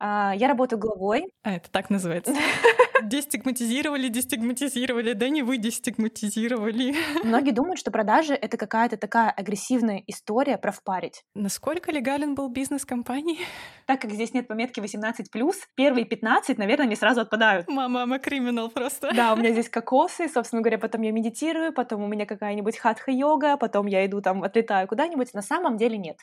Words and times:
А, 0.00 0.32
я 0.34 0.48
работаю 0.48 0.78
главой. 0.78 1.26
А, 1.42 1.52
это 1.52 1.70
так 1.70 1.90
называется. 1.90 2.34
Дестигматизировали, 3.02 4.08
дестигматизировали, 4.08 5.12
да 5.12 5.28
не 5.28 5.42
вы 5.42 5.58
дестигматизировали. 5.58 6.94
Многие 7.24 7.52
думают, 7.52 7.78
что 7.78 7.90
продажи— 7.90 8.34
это 8.40 8.56
какая-то 8.56 8.96
такая 8.96 9.30
агрессивная 9.30 10.02
история 10.06 10.58
про 10.58 10.72
впарить. 10.72 11.22
Насколько 11.34 11.92
легален 11.92 12.34
был 12.34 12.48
бизнес 12.48 12.84
компании? 12.84 13.38
Так 13.86 14.02
как 14.02 14.12
здесь 14.12 14.32
нет 14.32 14.46
пометки 14.46 14.78
18+, 14.78 15.24
первые 15.74 16.04
15, 16.04 16.58
наверное, 16.58 16.86
не 16.86 16.94
сразу 16.94 17.22
отпадают. 17.22 17.66
Мама, 17.66 17.88
мама 17.88 18.18
криминал 18.20 18.68
просто. 18.68 19.10
Да, 19.12 19.32
у 19.32 19.36
меня 19.36 19.50
здесь 19.50 19.68
кокосы, 19.68 20.28
собственно 20.28 20.62
говоря, 20.62 20.78
потом 20.78 21.02
я 21.02 21.10
медитирую, 21.10 21.72
потом 21.72 22.04
у 22.04 22.06
меня 22.06 22.24
какая-нибудь 22.24 22.78
хатха-йога, 22.78 23.56
потом 23.56 23.86
я 23.86 24.06
иду 24.06 24.20
там, 24.20 24.44
отлетаю 24.44 24.86
куда-нибудь. 24.86 25.34
На 25.34 25.42
самом 25.42 25.76
деле 25.76 25.98
нет. 25.98 26.18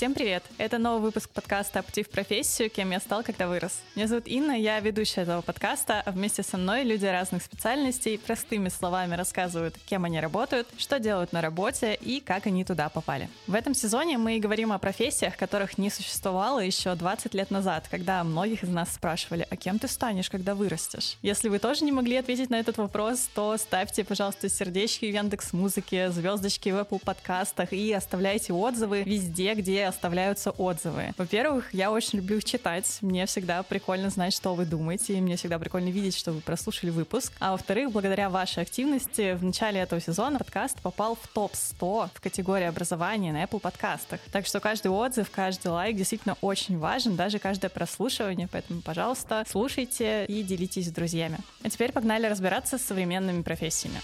Всем 0.00 0.14
привет! 0.14 0.42
Это 0.56 0.78
новый 0.78 1.02
выпуск 1.02 1.28
подкаста 1.28 1.82
«Пути 1.82 2.02
в 2.02 2.08
профессию. 2.08 2.70
Кем 2.70 2.90
я 2.90 3.00
стал, 3.00 3.22
когда 3.22 3.46
вырос». 3.46 3.82
Меня 3.94 4.06
зовут 4.06 4.28
Инна, 4.28 4.52
я 4.52 4.80
ведущая 4.80 5.20
этого 5.20 5.42
подкаста, 5.42 6.00
а 6.00 6.10
вместе 6.10 6.42
со 6.42 6.56
мной 6.56 6.84
люди 6.84 7.04
разных 7.04 7.42
специальностей 7.42 8.18
простыми 8.18 8.70
словами 8.70 9.14
рассказывают, 9.14 9.76
кем 9.84 10.06
они 10.06 10.18
работают, 10.18 10.68
что 10.78 10.98
делают 10.98 11.34
на 11.34 11.42
работе 11.42 11.98
и 12.00 12.20
как 12.20 12.46
они 12.46 12.64
туда 12.64 12.88
попали. 12.88 13.28
В 13.46 13.54
этом 13.54 13.74
сезоне 13.74 14.16
мы 14.16 14.38
говорим 14.38 14.72
о 14.72 14.78
профессиях, 14.78 15.36
которых 15.36 15.76
не 15.76 15.90
существовало 15.90 16.60
еще 16.60 16.94
20 16.94 17.34
лет 17.34 17.50
назад, 17.50 17.86
когда 17.90 18.24
многих 18.24 18.62
из 18.62 18.70
нас 18.70 18.94
спрашивали, 18.94 19.46
а 19.50 19.56
кем 19.56 19.78
ты 19.78 19.86
станешь, 19.86 20.30
когда 20.30 20.54
вырастешь? 20.54 21.18
Если 21.20 21.50
вы 21.50 21.58
тоже 21.58 21.84
не 21.84 21.92
могли 21.92 22.16
ответить 22.16 22.48
на 22.48 22.58
этот 22.58 22.78
вопрос, 22.78 23.28
то 23.34 23.54
ставьте, 23.58 24.02
пожалуйста, 24.04 24.48
сердечки 24.48 25.04
в 25.04 25.14
Яндекс 25.14 25.52
Музыке, 25.52 26.10
звездочки 26.10 26.70
в 26.70 26.76
Apple 26.76 27.02
подкастах 27.04 27.74
и 27.74 27.92
оставляйте 27.92 28.54
отзывы 28.54 29.02
везде, 29.02 29.52
где 29.52 29.89
оставляются 29.90 30.50
отзывы. 30.50 31.12
Во-первых, 31.18 31.72
я 31.74 31.90
очень 31.90 32.18
люблю 32.18 32.38
их 32.38 32.44
читать. 32.44 32.98
Мне 33.02 33.26
всегда 33.26 33.62
прикольно 33.62 34.10
знать, 34.10 34.32
что 34.32 34.54
вы 34.54 34.64
думаете, 34.64 35.14
и 35.14 35.20
мне 35.20 35.36
всегда 35.36 35.58
прикольно 35.58 35.90
видеть, 35.90 36.16
что 36.16 36.32
вы 36.32 36.40
прослушали 36.40 36.90
выпуск. 36.90 37.32
А 37.38 37.52
во-вторых, 37.52 37.92
благодаря 37.92 38.30
вашей 38.30 38.62
активности 38.62 39.34
в 39.34 39.44
начале 39.44 39.80
этого 39.80 40.00
сезона 40.00 40.38
подкаст 40.38 40.80
попал 40.80 41.16
в 41.16 41.28
топ-100 41.28 42.10
в 42.14 42.20
категории 42.20 42.66
образования 42.66 43.32
на 43.32 43.44
Apple 43.44 43.60
подкастах. 43.60 44.20
Так 44.32 44.46
что 44.46 44.60
каждый 44.60 44.88
отзыв, 44.88 45.30
каждый 45.30 45.68
лайк 45.68 45.96
действительно 45.96 46.36
очень 46.40 46.78
важен, 46.78 47.16
даже 47.16 47.38
каждое 47.38 47.68
прослушивание, 47.68 48.48
поэтому, 48.50 48.80
пожалуйста, 48.80 49.44
слушайте 49.48 50.24
и 50.26 50.42
делитесь 50.42 50.88
с 50.88 50.90
друзьями. 50.90 51.38
А 51.62 51.70
теперь 51.70 51.92
погнали 51.92 52.26
разбираться 52.26 52.78
с 52.78 52.82
современными 52.82 53.42
профессиями. 53.42 54.00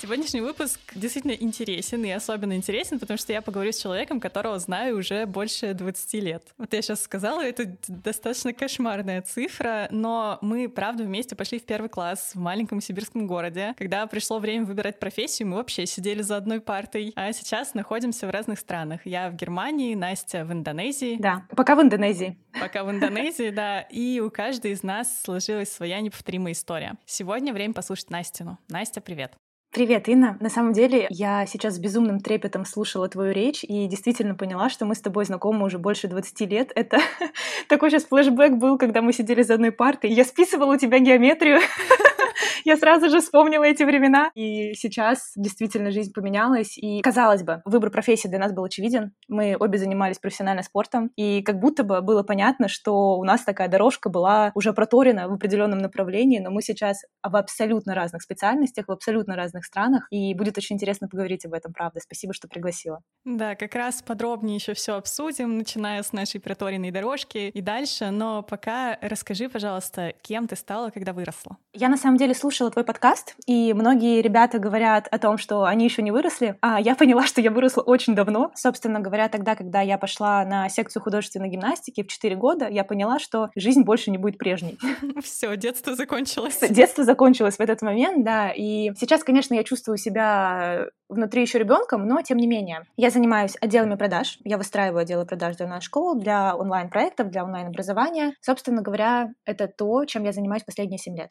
Сегодняшний 0.00 0.40
выпуск 0.40 0.80
действительно 0.94 1.32
интересен, 1.32 2.02
и 2.06 2.10
особенно 2.10 2.54
интересен, 2.54 2.98
потому 2.98 3.18
что 3.18 3.34
я 3.34 3.42
поговорю 3.42 3.70
с 3.70 3.76
человеком, 3.76 4.18
которого 4.18 4.58
знаю 4.58 4.96
уже 4.96 5.26
больше 5.26 5.74
20 5.74 6.14
лет. 6.14 6.42
Вот 6.56 6.72
я 6.72 6.80
сейчас 6.80 7.02
сказала, 7.02 7.42
это 7.42 7.76
достаточно 7.86 8.54
кошмарная 8.54 9.20
цифра, 9.20 9.88
но 9.90 10.38
мы, 10.40 10.70
правда, 10.70 11.04
вместе 11.04 11.36
пошли 11.36 11.58
в 11.58 11.64
первый 11.66 11.90
класс 11.90 12.30
в 12.32 12.38
маленьком 12.38 12.80
сибирском 12.80 13.26
городе. 13.26 13.74
Когда 13.76 14.06
пришло 14.06 14.38
время 14.38 14.64
выбирать 14.64 14.98
профессию, 14.98 15.48
мы 15.48 15.58
вообще 15.58 15.84
сидели 15.84 16.22
за 16.22 16.38
одной 16.38 16.62
партой, 16.62 17.12
а 17.14 17.30
сейчас 17.34 17.74
находимся 17.74 18.26
в 18.26 18.30
разных 18.30 18.58
странах. 18.58 19.02
Я 19.04 19.28
в 19.28 19.36
Германии, 19.36 19.94
Настя 19.94 20.46
в 20.46 20.52
Индонезии. 20.52 21.18
Да, 21.20 21.44
пока 21.54 21.76
в 21.76 21.82
Индонезии. 21.82 22.38
Пока 22.58 22.84
в 22.84 22.90
Индонезии, 22.90 23.50
да. 23.50 23.82
И 23.82 24.18
у 24.20 24.30
каждой 24.30 24.70
из 24.70 24.82
нас 24.82 25.20
сложилась 25.22 25.70
своя 25.70 26.00
неповторимая 26.00 26.54
история. 26.54 26.94
Сегодня 27.04 27.52
время 27.52 27.74
послушать 27.74 28.08
Настину. 28.08 28.56
Настя, 28.70 29.02
привет. 29.02 29.34
Привет, 29.72 30.08
Инна. 30.08 30.36
На 30.40 30.50
самом 30.50 30.72
деле, 30.72 31.06
я 31.10 31.46
сейчас 31.46 31.76
с 31.76 31.78
безумным 31.78 32.18
трепетом 32.18 32.64
слушала 32.64 33.08
твою 33.08 33.32
речь 33.32 33.62
и 33.62 33.86
действительно 33.86 34.34
поняла, 34.34 34.68
что 34.68 34.84
мы 34.84 34.96
с 34.96 35.00
тобой 35.00 35.24
знакомы 35.26 35.64
уже 35.64 35.78
больше 35.78 36.08
20 36.08 36.40
лет. 36.50 36.72
Это 36.74 36.98
такой 37.68 37.90
сейчас 37.90 38.04
флешбэк 38.06 38.54
был, 38.56 38.78
когда 38.78 39.00
мы 39.00 39.12
сидели 39.12 39.42
за 39.42 39.54
одной 39.54 39.70
партой. 39.70 40.10
Я 40.10 40.24
списывала 40.24 40.74
у 40.74 40.76
тебя 40.76 40.98
геометрию. 40.98 41.60
я 42.64 42.76
сразу 42.76 43.10
же 43.10 43.20
вспомнила 43.20 43.64
эти 43.64 43.82
времена. 43.82 44.30
И 44.34 44.74
сейчас 44.74 45.32
действительно 45.36 45.90
жизнь 45.90 46.12
поменялась. 46.12 46.76
И, 46.78 47.00
казалось 47.00 47.42
бы, 47.42 47.62
выбор 47.64 47.90
профессии 47.90 48.28
для 48.28 48.38
нас 48.38 48.52
был 48.52 48.64
очевиден. 48.64 49.12
Мы 49.28 49.56
обе 49.58 49.78
занимались 49.78 50.18
профессиональным 50.18 50.64
спортом. 50.64 51.10
И 51.16 51.42
как 51.42 51.58
будто 51.58 51.84
бы 51.84 52.00
было 52.00 52.22
понятно, 52.22 52.68
что 52.68 53.16
у 53.16 53.24
нас 53.24 53.44
такая 53.44 53.68
дорожка 53.68 54.08
была 54.10 54.52
уже 54.54 54.72
проторена 54.72 55.28
в 55.28 55.34
определенном 55.34 55.78
направлении, 55.78 56.38
но 56.38 56.50
мы 56.50 56.62
сейчас 56.62 57.02
в 57.22 57.36
абсолютно 57.36 57.94
разных 57.94 58.22
специальностях, 58.22 58.88
в 58.88 58.92
абсолютно 58.92 59.36
разных 59.36 59.59
странах. 59.64 60.06
И 60.10 60.34
будет 60.34 60.58
очень 60.58 60.76
интересно 60.76 61.08
поговорить 61.08 61.44
об 61.46 61.54
этом, 61.54 61.72
правда. 61.72 62.00
Спасибо, 62.00 62.32
что 62.32 62.48
пригласила. 62.48 63.00
Да, 63.24 63.54
как 63.54 63.74
раз 63.74 64.02
подробнее 64.02 64.56
еще 64.56 64.74
все 64.74 64.96
обсудим, 64.96 65.58
начиная 65.58 66.02
с 66.02 66.12
нашей 66.12 66.40
проторенной 66.40 66.90
дорожки 66.90 67.50
и 67.52 67.60
дальше. 67.60 68.10
Но 68.10 68.42
пока 68.42 68.98
расскажи, 69.00 69.48
пожалуйста, 69.48 70.14
кем 70.22 70.46
ты 70.46 70.56
стала, 70.56 70.90
когда 70.90 71.12
выросла? 71.12 71.56
Я 71.72 71.88
на 71.88 71.96
самом 71.96 72.16
деле 72.16 72.34
слушала 72.34 72.70
твой 72.70 72.84
подкаст, 72.84 73.36
и 73.46 73.72
многие 73.74 74.22
ребята 74.22 74.58
говорят 74.58 75.06
о 75.08 75.18
том, 75.18 75.38
что 75.38 75.64
они 75.64 75.84
еще 75.84 76.02
не 76.02 76.10
выросли. 76.10 76.56
А 76.60 76.80
я 76.80 76.94
поняла, 76.94 77.22
что 77.26 77.40
я 77.40 77.50
выросла 77.50 77.82
очень 77.82 78.14
давно. 78.14 78.52
Собственно 78.54 79.00
говоря, 79.00 79.28
тогда, 79.28 79.54
когда 79.54 79.80
я 79.80 79.98
пошла 79.98 80.44
на 80.44 80.68
секцию 80.68 81.02
художественной 81.02 81.48
гимнастики 81.48 82.02
в 82.02 82.08
4 82.08 82.36
года, 82.36 82.68
я 82.68 82.84
поняла, 82.84 83.18
что 83.18 83.50
жизнь 83.54 83.82
больше 83.82 84.10
не 84.10 84.18
будет 84.18 84.38
прежней. 84.38 84.78
Все, 85.22 85.56
детство 85.56 85.94
закончилось. 85.94 86.58
Детство 86.68 87.04
закончилось 87.04 87.56
в 87.56 87.60
этот 87.60 87.82
момент, 87.82 88.24
да. 88.24 88.50
И 88.50 88.92
сейчас, 88.98 89.24
конечно, 89.24 89.49
я 89.54 89.64
чувствую 89.64 89.96
себя 89.96 90.86
внутри 91.08 91.42
еще 91.42 91.58
ребенком, 91.58 92.06
но 92.06 92.22
тем 92.22 92.38
не 92.38 92.46
менее. 92.46 92.84
Я 92.96 93.10
занимаюсь 93.10 93.56
отделами 93.60 93.96
продаж. 93.96 94.38
Я 94.44 94.58
выстраиваю 94.58 95.02
отделы 95.02 95.26
продаж 95.26 95.56
для 95.56 95.66
онлайн-школ, 95.66 96.20
для 96.20 96.56
онлайн-проектов, 96.56 97.30
для 97.30 97.44
онлайн-образования. 97.44 98.34
Собственно 98.40 98.82
говоря, 98.82 99.30
это 99.44 99.68
то, 99.68 100.04
чем 100.04 100.24
я 100.24 100.32
занимаюсь 100.32 100.64
последние 100.64 100.98
7 100.98 101.16
лет. 101.16 101.30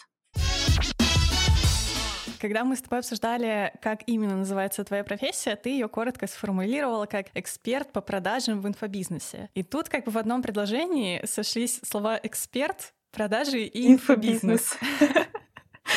Когда 2.40 2.63
мы 2.63 2.78
с 2.78 2.81
тобой 2.81 3.00
обсуждали, 3.00 3.74
как 3.81 4.00
именно 4.06 4.38
называется 4.38 4.85
твоя 4.85 5.03
профессия, 5.03 5.58
ты 5.58 5.72
ее 5.72 5.90
коротко 5.90 6.25
сформулировала 6.25 7.06
как 7.06 7.28
эксперт 7.34 7.91
по 7.91 8.00
продажам 8.00 8.62
в 8.62 8.68
инфобизнесе. 8.68 9.50
И 9.56 9.63
тут 9.63 9.90
как 9.90 10.06
бы 10.06 10.12
в 10.12 10.18
одном 10.18 10.41
предложении 10.41 11.25
сошлись 11.25 11.81
слова 11.84 12.18
эксперт, 12.24 12.94
продажи 13.12 13.63
и 13.63 13.91
инфобизнес. 13.91 14.78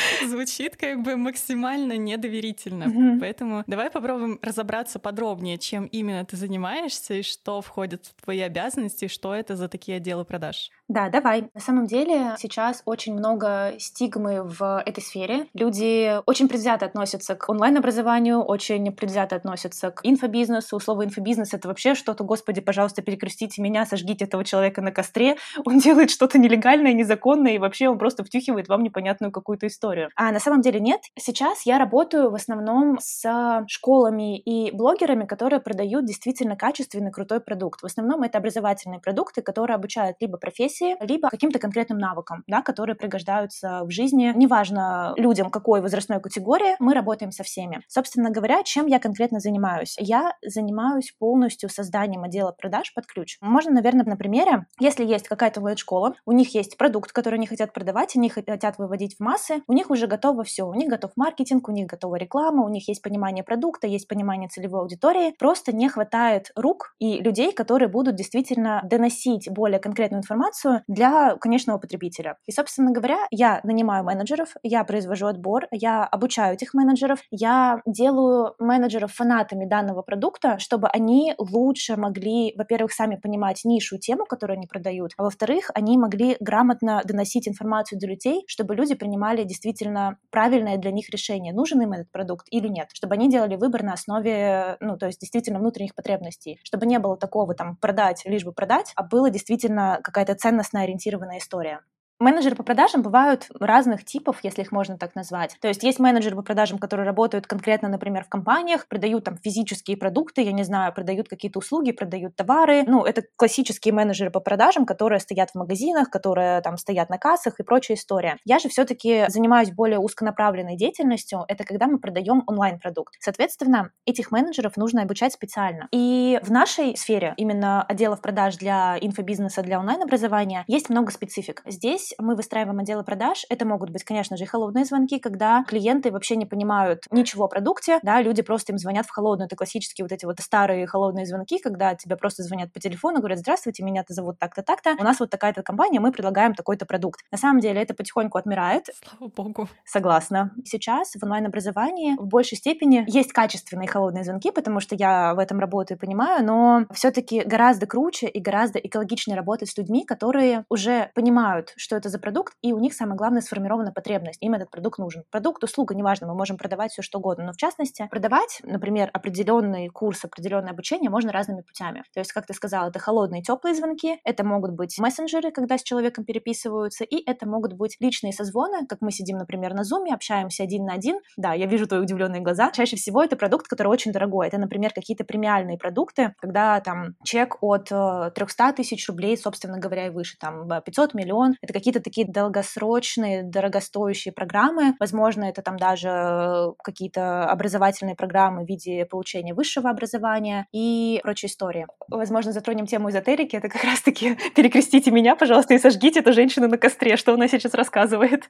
Звучит 0.27 0.75
как 0.75 1.01
бы 1.01 1.15
максимально 1.17 1.97
недоверительно. 1.97 2.85
Mm-hmm. 2.85 3.19
Поэтому 3.19 3.63
давай 3.67 3.89
попробуем 3.89 4.39
разобраться 4.41 4.99
подробнее, 4.99 5.57
чем 5.57 5.85
именно 5.85 6.25
ты 6.25 6.37
занимаешься 6.37 7.15
и 7.15 7.21
что 7.21 7.61
входит 7.61 8.05
в 8.17 8.23
твои 8.23 8.39
обязанности, 8.39 9.07
что 9.07 9.33
это 9.33 9.55
за 9.55 9.67
такие 9.67 9.97
отделы 9.97 10.25
продаж. 10.25 10.71
Да, 10.93 11.09
давай. 11.09 11.49
На 11.55 11.59
самом 11.59 11.87
деле 11.87 12.35
сейчас 12.37 12.83
очень 12.85 13.15
много 13.15 13.73
стигмы 13.79 14.43
в 14.43 14.83
этой 14.85 15.01
сфере. 15.01 15.47
Люди 15.55 16.19
очень 16.27 16.47
предвзято 16.47 16.85
относятся 16.85 17.33
к 17.33 17.49
онлайн-образованию, 17.49 18.43
очень 18.43 18.91
предвзято 18.91 19.35
относятся 19.35 19.89
к 19.89 20.01
инфобизнесу. 20.03 20.79
Слово 20.79 21.05
инфобизнес— 21.05 21.51
это 21.55 21.67
вообще 21.67 21.95
что-то, 21.95 22.23
господи, 22.23 22.61
пожалуйста, 22.61 23.01
перекрестите 23.01 23.59
меня, 23.59 23.87
сожгите 23.87 24.25
этого 24.25 24.45
человека 24.45 24.83
на 24.83 24.91
костре. 24.91 25.37
Он 25.65 25.79
делает 25.79 26.11
что-то 26.11 26.37
нелегальное, 26.37 26.93
незаконное, 26.93 27.53
и 27.53 27.57
вообще 27.57 27.89
он 27.89 27.97
просто 27.97 28.23
втюхивает 28.23 28.67
вам 28.67 28.83
непонятную 28.83 29.31
какую-то 29.31 29.65
историю. 29.65 30.09
А 30.15 30.31
на 30.31 30.39
самом 30.39 30.61
деле 30.61 30.79
нет. 30.79 31.01
Сейчас 31.17 31.65
я 31.65 31.79
работаю 31.79 32.29
в 32.29 32.35
основном 32.35 32.99
с 33.01 33.65
школами 33.67 34.37
и 34.37 34.69
блогерами, 34.71 35.25
которые 35.25 35.59
продают 35.59 36.05
действительно 36.05 36.55
качественный, 36.55 37.11
крутой 37.11 37.39
продукт. 37.39 37.81
В 37.81 37.85
основном 37.85 38.21
это 38.21 38.37
образовательные 38.37 38.99
продукты, 38.99 39.41
которые 39.41 39.75
обучают 39.75 40.17
либо 40.19 40.37
профессии, 40.37 40.82
профессии, 40.83 41.05
либо 41.05 41.29
каким-то 41.29 41.59
конкретным 41.59 41.97
навыкам, 41.97 42.43
да, 42.47 42.61
которые 42.61 42.95
пригождаются 42.95 43.81
в 43.83 43.91
жизни. 43.91 44.33
Неважно 44.35 45.13
людям, 45.17 45.49
какой 45.49 45.81
возрастной 45.81 46.19
категории, 46.21 46.75
мы 46.79 46.93
работаем 46.93 47.31
со 47.31 47.43
всеми. 47.43 47.81
Собственно 47.87 48.29
говоря, 48.29 48.63
чем 48.63 48.87
я 48.87 48.99
конкретно 48.99 49.39
занимаюсь? 49.39 49.95
Я 49.99 50.35
занимаюсь 50.45 51.13
полностью 51.17 51.69
созданием 51.69 52.23
отдела 52.23 52.51
продаж 52.51 52.93
под 52.93 53.05
ключ. 53.05 53.37
Можно, 53.41 53.71
наверное, 53.71 54.05
на 54.05 54.15
примере, 54.15 54.65
если 54.79 55.05
есть 55.05 55.27
какая-то 55.27 55.59
онлайн-школа, 55.59 56.15
у 56.25 56.31
них 56.31 56.53
есть 56.53 56.77
продукт, 56.77 57.11
который 57.11 57.35
они 57.35 57.47
хотят 57.47 57.73
продавать, 57.73 58.15
они 58.15 58.29
хотят 58.29 58.77
выводить 58.77 59.15
в 59.17 59.19
массы, 59.19 59.61
у 59.67 59.73
них 59.73 59.89
уже 59.89 60.07
готово 60.07 60.43
все, 60.43 60.63
у 60.63 60.73
них 60.73 60.89
готов 60.89 61.11
маркетинг, 61.15 61.69
у 61.69 61.71
них 61.71 61.87
готова 61.87 62.15
реклама, 62.15 62.65
у 62.65 62.69
них 62.69 62.87
есть 62.87 63.01
понимание 63.01 63.43
продукта, 63.43 63.87
есть 63.87 64.07
понимание 64.07 64.49
целевой 64.49 64.81
аудитории, 64.81 65.33
просто 65.37 65.75
не 65.75 65.89
хватает 65.89 66.51
рук 66.55 66.95
и 66.99 67.19
людей, 67.21 67.51
которые 67.51 67.89
будут 67.89 68.15
действительно 68.15 68.81
доносить 68.83 69.49
более 69.49 69.79
конкретную 69.79 70.19
информацию 70.19 70.62
информацию 70.63 70.83
для 70.87 71.35
конечного 71.37 71.77
потребителя. 71.77 72.37
И, 72.45 72.51
собственно 72.51 72.91
говоря, 72.91 73.17
я 73.31 73.59
нанимаю 73.63 74.03
менеджеров, 74.03 74.55
я 74.63 74.83
произвожу 74.83 75.27
отбор, 75.27 75.67
я 75.71 76.03
обучаю 76.05 76.53
этих 76.55 76.73
менеджеров, 76.73 77.19
я 77.31 77.81
делаю 77.85 78.55
менеджеров 78.59 79.13
фанатами 79.13 79.65
данного 79.65 80.01
продукта, 80.01 80.57
чтобы 80.59 80.87
они 80.87 81.33
лучше 81.37 81.95
могли, 81.97 82.53
во-первых, 82.57 82.91
сами 82.93 83.15
понимать 83.15 83.61
нишу, 83.65 83.97
тему, 83.97 84.25
которую 84.25 84.57
они 84.57 84.67
продают, 84.67 85.11
а 85.17 85.23
во-вторых, 85.23 85.69
они 85.73 85.97
могли 85.97 86.37
грамотно 86.39 87.01
доносить 87.05 87.47
информацию 87.47 87.99
до 87.99 88.07
людей, 88.07 88.43
чтобы 88.47 88.75
люди 88.75 88.95
принимали 88.95 89.43
действительно 89.43 90.17
правильное 90.31 90.77
для 90.77 90.91
них 90.91 91.09
решение, 91.09 91.53
нужен 91.53 91.81
им 91.81 91.93
этот 91.93 92.11
продукт 92.11 92.47
или 92.51 92.67
нет, 92.67 92.89
чтобы 92.93 93.13
они 93.15 93.29
делали 93.29 93.55
выбор 93.55 93.83
на 93.83 93.93
основе, 93.93 94.77
ну, 94.79 94.97
то 94.97 95.07
есть 95.07 95.19
действительно 95.19 95.59
внутренних 95.59 95.95
потребностей, 95.95 96.59
чтобы 96.63 96.85
не 96.85 96.99
было 96.99 97.17
такого 97.17 97.53
там 97.53 97.75
продать, 97.77 98.23
лишь 98.25 98.43
бы 98.45 98.51
продать, 98.51 98.91
а 98.95 99.03
было 99.03 99.29
действительно 99.29 99.99
какая-то 100.03 100.35
ценностно 100.53 100.81
ориентированная 100.81 101.39
история. 101.39 101.81
Менеджеры 102.23 102.55
по 102.55 102.63
продажам 102.63 103.01
бывают 103.01 103.47
разных 103.59 104.05
типов, 104.05 104.37
если 104.43 104.61
их 104.61 104.71
можно 104.71 104.97
так 104.97 105.13
назвать. 105.13 105.57
То 105.59 105.67
есть 105.67 105.83
есть 105.83 105.99
менеджеры 105.99 106.37
по 106.37 106.41
продажам, 106.41 106.79
которые 106.79 107.05
работают 107.05 107.47
конкретно, 107.47 107.89
например, 107.89 108.23
в 108.23 108.29
компаниях, 108.29 108.87
продают 108.87 109.25
там 109.25 109.37
физические 109.37 109.97
продукты, 109.97 110.41
я 110.41 110.53
не 110.53 110.63
знаю, 110.63 110.93
продают 110.93 111.27
какие-то 111.27 111.59
услуги, 111.59 111.91
продают 111.91 112.37
товары. 112.37 112.83
Ну, 112.87 113.03
это 113.03 113.23
классические 113.35 113.93
менеджеры 113.93 114.31
по 114.31 114.39
продажам, 114.39 114.85
которые 114.85 115.19
стоят 115.19 115.49
в 115.51 115.55
магазинах, 115.55 116.09
которые 116.09 116.61
там 116.61 116.77
стоят 116.77 117.09
на 117.09 117.17
кассах 117.17 117.59
и 117.59 117.63
прочая 117.63 117.97
история. 117.97 118.37
Я 118.45 118.59
же 118.59 118.69
все-таки 118.69 119.25
занимаюсь 119.27 119.71
более 119.71 119.99
узконаправленной 119.99 120.77
деятельностью. 120.77 121.43
Это 121.49 121.65
когда 121.65 121.87
мы 121.87 121.99
продаем 121.99 122.43
онлайн-продукт. 122.47 123.15
Соответственно, 123.19 123.91
этих 124.05 124.31
менеджеров 124.31 124.77
нужно 124.77 125.01
обучать 125.01 125.33
специально. 125.33 125.89
И 125.91 126.39
в 126.41 126.51
нашей 126.51 126.95
сфере, 126.95 127.33
именно 127.35 127.83
отделов 127.83 128.21
продаж 128.21 128.55
для 128.55 128.97
инфобизнеса, 129.01 129.61
для 129.61 129.77
онлайн-образования, 129.77 130.63
есть 130.67 130.89
много 130.89 131.11
специфик. 131.11 131.61
Здесь 131.65 132.12
мы 132.17 132.35
выстраиваем 132.35 132.79
отделы 132.79 133.03
продаж. 133.03 133.45
Это 133.49 133.65
могут 133.65 133.89
быть, 133.89 134.03
конечно 134.03 134.37
же, 134.37 134.43
и 134.43 134.47
холодные 134.47 134.85
звонки, 134.85 135.19
когда 135.19 135.63
клиенты 135.67 136.11
вообще 136.11 136.35
не 136.35 136.45
понимают 136.45 137.03
ничего 137.11 137.45
о 137.45 137.47
продукте, 137.47 137.99
да, 138.03 138.21
люди 138.21 138.41
просто 138.41 138.71
им 138.71 138.77
звонят 138.77 139.05
в 139.05 139.11
холодную. 139.11 139.47
Это 139.47 139.55
классические 139.55 140.05
вот 140.05 140.11
эти 140.11 140.25
вот 140.25 140.39
старые 140.39 140.87
холодные 140.87 141.25
звонки, 141.25 141.59
когда 141.59 141.95
тебе 141.95 142.15
просто 142.15 142.43
звонят 142.43 142.71
по 142.71 142.79
телефону, 142.79 143.19
говорят, 143.19 143.39
здравствуйте, 143.39 143.83
меня-то 143.83 144.13
зовут 144.13 144.39
так-то, 144.39 144.63
так-то, 144.63 144.95
у 144.99 145.03
нас 145.03 145.19
вот 145.19 145.29
такая-то 145.29 145.63
компания, 145.63 145.99
мы 145.99 146.11
предлагаем 146.11 146.53
такой-то 146.53 146.85
продукт. 146.85 147.21
На 147.31 147.37
самом 147.37 147.59
деле 147.59 147.81
это 147.81 147.93
потихоньку 147.93 148.37
отмирает. 148.37 148.89
Слава 149.03 149.31
богу. 149.31 149.69
Согласна. 149.85 150.51
Сейчас 150.65 151.13
в 151.13 151.23
онлайн-образовании 151.23 152.15
в 152.17 152.27
большей 152.27 152.57
степени 152.57 153.03
есть 153.07 153.33
качественные 153.33 153.87
холодные 153.87 154.23
звонки, 154.23 154.51
потому 154.51 154.79
что 154.79 154.95
я 154.95 155.33
в 155.33 155.39
этом 155.39 155.59
работаю 155.59 155.97
и 155.97 156.01
понимаю, 156.01 156.45
но 156.45 156.85
все-таки 156.93 157.43
гораздо 157.43 157.85
круче 157.85 158.27
и 158.27 158.39
гораздо 158.39 158.79
экологичнее 158.79 159.37
работать 159.37 159.69
с 159.69 159.77
людьми, 159.77 160.05
которые 160.05 160.65
уже 160.69 161.11
понимают, 161.15 161.73
что 161.77 161.92
это 161.97 162.09
за 162.09 162.19
продукт, 162.19 162.53
и 162.61 162.73
у 162.73 162.79
них 162.79 162.93
самое 162.93 163.17
главное 163.17 163.41
сформирована 163.41 163.91
потребность. 163.91 164.41
Им 164.41 164.53
этот 164.53 164.69
продукт 164.71 164.99
нужен. 164.99 165.23
Продукт, 165.31 165.63
услуга, 165.63 165.95
неважно, 165.95 166.27
мы 166.27 166.35
можем 166.35 166.57
продавать 166.57 166.91
все 166.91 167.01
что 167.01 167.19
угодно, 167.19 167.45
но 167.45 167.53
в 167.53 167.57
частности 167.57 168.07
продавать, 168.09 168.61
например, 168.63 169.09
определенный 169.13 169.89
курс, 169.89 170.25
определенное 170.25 170.71
обучение 170.71 171.09
можно 171.09 171.31
разными 171.31 171.61
путями. 171.61 172.03
То 172.13 172.19
есть, 172.19 172.31
как 172.31 172.45
ты 172.45 172.53
сказала, 172.53 172.89
это 172.89 172.99
холодные 172.99 173.41
теплые 173.41 173.75
звонки, 173.75 174.19
это 174.23 174.43
могут 174.43 174.71
быть 174.71 174.97
мессенджеры, 174.99 175.51
когда 175.51 175.77
с 175.77 175.83
человеком 175.83 176.25
переписываются, 176.25 177.03
и 177.03 177.17
это 177.29 177.47
могут 177.47 177.73
быть 177.73 177.97
личные 177.99 178.33
созвоны, 178.33 178.85
как 178.87 178.99
мы 179.01 179.11
сидим, 179.11 179.37
например, 179.37 179.73
на 179.73 179.83
зуме, 179.83 180.13
общаемся 180.13 180.63
один 180.63 180.85
на 180.85 180.93
один. 180.93 181.19
Да, 181.37 181.53
я 181.53 181.65
вижу 181.65 181.87
твои 181.87 181.99
удивленные 182.01 182.41
глаза. 182.41 182.71
Чаще 182.71 182.95
всего 182.95 183.23
это 183.23 183.35
продукт, 183.35 183.67
который 183.67 183.87
очень 183.87 184.11
дорогой. 184.11 184.47
Это, 184.47 184.57
например, 184.57 184.91
какие-то 184.93 185.23
премиальные 185.23 185.77
продукты, 185.77 186.33
когда 186.39 186.79
там 186.81 187.15
чек 187.23 187.57
от 187.61 187.85
300 187.85 188.33
э, 188.69 188.73
тысяч 188.73 189.07
рублей, 189.07 189.37
собственно 189.37 189.79
говоря, 189.79 190.07
и 190.07 190.09
выше, 190.09 190.37
там 190.39 190.67
500 190.67 191.13
миллион. 191.13 191.55
Это 191.61 191.73
какие-то 191.83 192.01
такие 192.01 192.25
долгосрочные, 192.25 193.43
дорогостоящие 193.43 194.33
программы. 194.33 194.95
Возможно, 195.01 195.43
это 195.43 195.61
там 195.61 195.75
даже 195.75 196.73
какие-то 196.81 197.43
образовательные 197.49 198.15
программы 198.15 198.63
в 198.63 198.69
виде 198.69 199.05
получения 199.05 199.53
высшего 199.53 199.89
образования 199.89 200.65
и 200.71 201.19
прочая 201.23 201.51
история. 201.51 201.87
Возможно, 202.07 202.53
затронем 202.53 202.85
тему 202.85 203.09
эзотерики. 203.09 203.57
Это 203.57 203.67
как 203.67 203.83
раз-таки 203.83 204.37
перекрестите 204.55 205.11
меня, 205.11 205.35
пожалуйста, 205.35 205.73
и 205.73 205.79
сожгите 205.79 206.21
эту 206.21 206.31
женщину 206.31 206.69
на 206.69 206.77
костре, 206.77 207.17
что 207.17 207.33
она 207.33 207.49
сейчас 207.49 207.73
рассказывает. 207.73 208.47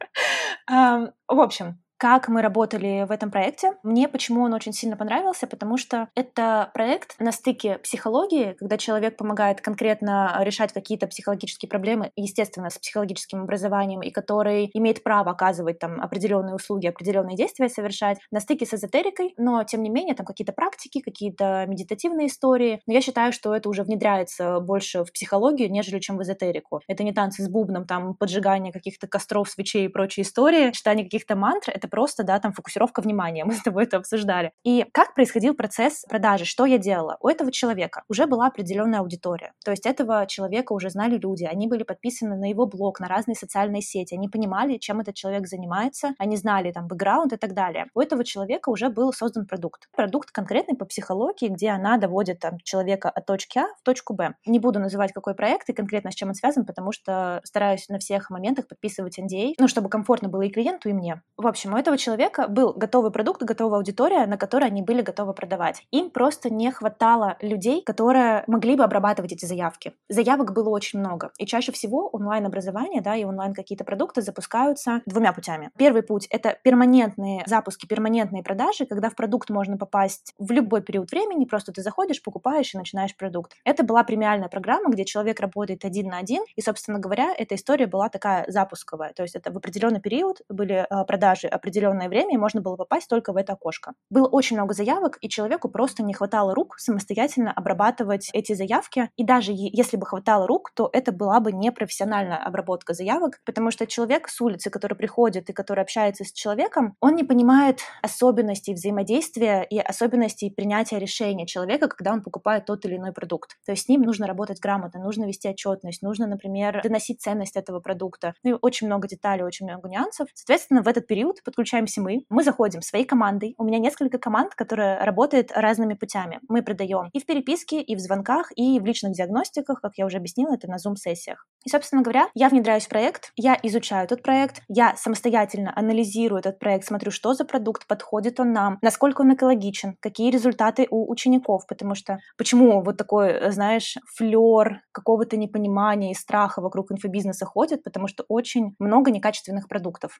В 0.69 1.12
общем, 1.27 1.80
как 2.03 2.27
мы 2.27 2.41
работали 2.41 3.05
в 3.07 3.11
этом 3.11 3.31
проекте. 3.31 3.77
Мне 3.81 4.09
почему 4.09 4.44
он 4.44 4.53
очень 4.53 4.73
сильно 4.73 4.97
понравился, 4.97 5.47
потому 5.47 5.77
что 5.77 6.09
это 6.15 6.69
проект 6.73 7.15
на 7.17 7.31
стыке 7.31 7.77
психологии, 7.77 8.57
когда 8.59 8.77
человек 8.77 9.15
помогает 9.15 9.61
конкретно 9.61 10.35
решать 10.41 10.73
какие-то 10.73 11.07
психологические 11.07 11.69
проблемы, 11.69 12.11
естественно, 12.17 12.69
с 12.69 12.77
психологическим 12.77 13.44
образованием, 13.44 14.01
и 14.01 14.11
который 14.11 14.69
имеет 14.73 15.01
право 15.01 15.31
оказывать 15.31 15.79
там 15.79 16.01
определенные 16.01 16.55
услуги, 16.55 16.88
определенные 16.88 17.38
действия 17.38 17.69
совершать, 17.69 18.17
на 18.31 18.41
стыке 18.41 18.65
с 18.65 18.73
эзотерикой, 18.73 19.33
но 19.38 19.63
тем 19.63 19.81
не 19.81 19.89
менее 19.89 20.13
там 20.13 20.25
какие-то 20.25 20.51
практики, 20.51 20.99
какие-то 20.99 21.63
медитативные 21.69 22.27
истории. 22.27 22.81
Но 22.85 22.91
я 22.91 22.99
считаю, 22.99 23.31
что 23.31 23.56
это 23.56 23.69
уже 23.69 23.83
внедряется 23.83 24.59
больше 24.59 25.06
в 25.06 25.13
психологию, 25.13 25.71
нежели 25.71 25.99
чем 25.99 26.17
в 26.17 26.23
эзотерику. 26.23 26.81
Это 26.89 27.06
не 27.06 27.13
танцы 27.13 27.44
с 27.44 27.47
бубном, 27.47 27.85
там 27.85 28.13
поджигание 28.13 28.73
каких-то 28.73 29.07
костров, 29.07 29.49
свечей 29.49 29.85
и 29.85 29.88
прочие 29.88 30.25
истории, 30.25 30.71
читание 30.71 31.06
каких-то 31.06 31.38
мантр, 31.38 31.71
это 31.73 31.93
просто, 31.94 32.24
да, 32.24 32.40
там 32.40 32.54
фокусировка 32.54 33.04
внимания, 33.04 33.45
мы 33.45 33.54
с 33.54 33.62
тобой 33.62 33.84
это 33.84 33.98
обсуждали. 33.98 34.51
И 34.63 34.84
как 34.94 35.13
происходил 35.13 35.54
процесс 35.54 36.06
продажи, 36.10 36.45
что 36.45 36.66
я 36.66 36.80
делала? 36.80 37.18
У 37.22 37.28
этого 37.28 37.51
человека 37.51 38.01
уже 38.10 38.25
была 38.25 38.48
определенная 38.48 39.01
аудитория, 39.01 39.54
то 39.63 39.69
есть 39.69 39.86
этого 39.86 40.25
человека 40.25 40.74
уже 40.74 40.90
знали 40.90 41.19
люди, 41.19 41.44
они 41.44 41.68
были 41.68 41.84
подписаны 41.84 42.36
на 42.36 42.50
его 42.50 42.66
блог, 42.66 43.00
на 43.00 43.07
разные 43.07 43.36
социальные 43.36 43.84
сети, 43.84 44.16
они 44.16 44.28
понимали, 44.28 44.80
чем 44.80 45.01
этот 45.01 45.13
человек 45.13 45.48
занимается, 45.48 46.16
они 46.18 46.36
знали 46.36 46.72
там 46.72 46.88
бэкграунд 46.88 47.34
и 47.34 47.38
так 47.38 47.54
далее. 47.54 47.86
У 47.94 48.01
этого 48.01 48.24
человека 48.24 48.69
уже 48.69 48.90
был 48.90 49.13
создан 49.13 49.45
продукт. 49.45 49.88
Продукт 49.95 50.31
конкретный 50.31 50.75
по 50.75 50.86
психологии, 50.86 51.48
где 51.48 51.69
она 51.69 51.98
доводит 51.98 52.40
там 52.40 52.57
человека 52.63 53.12
от 53.12 53.28
точки 53.28 53.60
А 53.60 53.68
в 53.80 53.84
точку 53.84 54.16
Б. 54.16 54.34
Не 54.48 54.57
буду 54.57 54.80
называть, 54.80 55.13
какой 55.13 55.36
проект 55.36 55.69
и 55.69 55.74
конкретно 55.74 56.10
с 56.10 56.16
чем 56.16 56.30
он 56.30 56.34
связан, 56.34 56.66
потому 56.66 56.92
что 56.92 57.40
стараюсь 57.44 57.88
на 57.90 58.00
всех 58.00 58.31
моментах 58.31 58.68
подписывать 58.68 59.19
NDA, 59.19 59.51
а, 59.51 59.62
ну, 59.62 59.68
чтобы 59.68 59.90
комфортно 59.90 60.28
было 60.28 60.42
и 60.42 60.50
клиенту, 60.50 60.90
и 60.90 60.94
мне. 60.94 61.22
В 61.38 61.45
общем, 61.45 61.74
у 61.74 61.78
этого 61.83 61.97
человека 61.97 62.47
был 62.47 62.71
готовый 62.74 63.12
продукт, 63.12 63.44
готовая 63.44 63.80
аудитория, 63.80 64.25
на 64.25 64.38
которой 64.38 64.65
они 64.65 64.81
были 64.81 65.01
готовы 65.01 65.33
продавать. 65.33 65.85
Им 65.91 66.09
просто 66.09 66.50
не 66.50 66.71
хватало 66.71 67.35
людей, 67.41 67.83
которые 67.83 68.45
могли 68.47 68.77
бы 68.77 68.85
обрабатывать 68.85 69.33
эти 69.33 69.45
заявки. 69.45 69.94
Заявок 70.07 70.53
было 70.53 70.69
очень 70.69 71.00
много. 71.00 71.31
И 71.38 71.45
чаще 71.45 71.74
всего 71.74 72.07
онлайн-образование 72.07 73.01
да, 73.01 73.18
и 73.18 73.25
онлайн 73.25 73.53
какие-то 73.53 73.83
продукты 73.83 74.21
запускаются 74.21 75.01
двумя 75.06 75.33
путями. 75.33 75.71
Первый 75.77 76.03
путь— 76.03 76.25
это 76.30 76.57
перманентные 76.63 77.44
запуски, 77.47 77.85
перманентные 77.85 78.44
продажи, 78.44 78.85
когда 78.85 79.09
в 79.09 79.15
продукт 79.15 79.50
можно 79.50 79.77
попасть 79.77 80.33
в 80.39 80.51
любой 80.51 80.81
период 80.81 81.12
времени, 81.12 81.44
просто 81.44 81.74
ты 81.74 81.81
заходишь, 81.81 82.24
покупаешь 82.24 82.74
и 82.74 82.77
начинаешь 82.77 83.15
продукт. 83.18 83.57
Это 83.65 83.83
была 83.83 84.06
премиальная 84.06 84.47
программа, 84.47 84.89
где 84.89 85.03
человек 85.03 85.41
работает 85.41 85.83
один 85.83 86.07
на 86.07 86.19
один, 86.19 86.44
и, 86.56 86.62
собственно 86.62 87.00
говоря, 87.00 87.33
эта 87.38 87.56
история 87.56 87.88
была 87.88 88.07
такая 88.07 88.45
запусковая. 88.47 89.12
То 89.12 89.24
есть 89.24 89.35
это 89.35 89.51
в 89.51 89.57
определенный 89.57 90.00
период 90.00 90.41
были 90.47 90.87
а, 90.90 91.04
продажи 91.04 91.47
определенное 91.63 92.09
время, 92.09 92.35
и 92.35 92.37
можно 92.37 92.61
было 92.61 92.75
попасть 92.75 93.07
только 93.07 93.31
в 93.31 93.37
это 93.37 93.53
окошко. 93.53 93.93
Было 94.09 94.27
очень 94.27 94.57
много 94.57 94.73
заявок, 94.73 95.17
и 95.21 95.29
человеку 95.29 95.69
просто 95.69 96.03
не 96.03 96.13
хватало 96.13 96.53
рук 96.53 96.75
самостоятельно 96.77 97.53
обрабатывать 97.53 98.29
эти 98.33 98.53
заявки. 98.53 99.09
И 99.15 99.23
даже 99.23 99.53
если 99.55 99.95
бы 99.95 100.05
хватало 100.05 100.45
рук, 100.45 100.71
то 100.75 100.89
это 100.91 101.13
была 101.13 101.39
бы 101.39 101.53
не 101.53 101.71
профессиональная 101.71 102.37
обработка 102.37 102.93
заявок, 102.93 103.39
потому 103.45 103.71
что 103.71 103.87
человек 103.87 104.27
с 104.27 104.41
улицы, 104.41 104.69
который 104.69 104.95
приходит 104.95 105.49
и 105.49 105.53
который 105.53 105.81
общается 105.81 106.25
с 106.25 106.33
человеком, 106.33 106.97
он 106.99 107.15
не 107.15 107.23
понимает 107.23 107.79
особенностей 108.01 108.73
взаимодействия 108.73 109.65
и 109.69 109.79
особенностей 109.79 110.49
принятия 110.49 110.99
решения 110.99 111.45
человека, 111.45 111.87
когда 111.87 112.11
он 112.11 112.21
покупает 112.21 112.65
тот 112.65 112.83
или 112.85 112.97
иной 112.97 113.13
продукт. 113.13 113.51
То 113.65 113.71
есть 113.71 113.85
с 113.85 113.87
ним 113.87 114.01
нужно 114.01 114.27
работать 114.27 114.59
грамотно, 114.59 115.01
нужно 115.01 115.25
вести 115.25 115.47
отчетность, 115.47 116.01
нужно, 116.01 116.27
например, 116.27 116.81
доносить 116.83 117.21
ценность 117.21 117.55
этого 117.55 117.79
продукта. 117.79 118.33
Ну 118.43 118.55
и 118.55 118.57
очень 118.61 118.87
много 118.87 119.07
деталей, 119.07 119.43
очень 119.43 119.65
много 119.65 119.87
нюансов. 119.87 120.27
Соответственно, 120.33 120.81
в 120.81 120.87
этот 120.87 121.07
период 121.07 121.41
подключаемся 121.54 122.02
мы. 122.02 122.26
Мы 122.30 122.44
заходим 122.44 122.81
своей 122.81 123.06
командой. 123.06 123.54
У 123.57 123.64
меня 123.64 123.78
несколько 123.78 124.18
команд, 124.18 124.56
которые 124.56 124.98
работают 125.00 125.52
разными 125.54 125.94
путями. 125.94 126.40
Мы 126.50 126.64
продаем 126.64 127.10
и 127.14 127.19
в 127.19 127.26
переписке, 127.26 127.81
и 127.81 127.95
в 127.95 128.00
звонках, 128.00 128.52
и 128.56 128.80
в 128.80 128.86
личных 128.86 129.14
диагностиках, 129.14 129.80
как 129.81 129.94
я 129.98 130.06
уже 130.06 130.18
объяснила, 130.18 130.56
это 130.56 130.68
на 130.68 130.76
Zoom-сессиях. 130.76 131.45
И, 131.66 131.69
собственно 131.69 132.02
говоря, 132.02 132.28
я 132.33 132.50
внедряюсь 132.50 132.86
в 132.86 132.90
проект, 132.90 133.31
я 133.36 133.57
изучаю 133.64 134.06
этот 134.06 134.24
проект, 134.24 134.62
я 134.68 134.95
самостоятельно 134.95 135.72
анализирую 135.76 136.40
этот 136.40 136.60
проект, 136.60 136.86
смотрю, 136.86 137.12
что 137.12 137.33
за 137.33 137.45
продукт, 137.45 137.88
подходит 137.88 138.40
он 138.40 138.52
нам, 138.52 138.80
насколько 138.81 139.22
он 139.22 139.33
экологичен, 139.33 139.95
какие 140.00 140.31
результаты 140.31 140.88
у 140.90 141.10
учеников, 141.12 141.68
потому 141.68 141.95
что 141.95 142.18
почему 142.38 142.81
вот 142.81 142.98
такой, 142.98 143.52
знаешь, 143.52 143.95
флер 144.18 144.81
какого-то 144.92 145.38
непонимания 145.38 146.12
и 146.12 146.16
страха 146.16 146.62
вокруг 146.62 146.92
инфобизнеса 146.92 147.45
ходит, 147.45 147.83
потому 147.83 148.07
что 148.07 148.26
очень 148.28 148.76
много 148.80 149.12
некачественных 149.12 149.68
продуктов. 149.68 150.19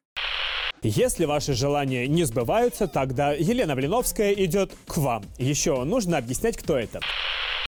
Если 0.84 1.24
ваши 1.24 1.54
желания 1.54 2.10
не 2.10 2.26
сбываются, 2.26 2.88
тогда 2.88 3.32
Елена 3.32 3.74
Блиновская 3.74 4.34
идет 4.34 4.72
к 4.86 4.98
вам. 4.98 5.24
Еще 5.38 5.82
нужно 5.86 6.18
объяснять, 6.18 6.58
кто 6.58 6.78
это. 6.78 7.00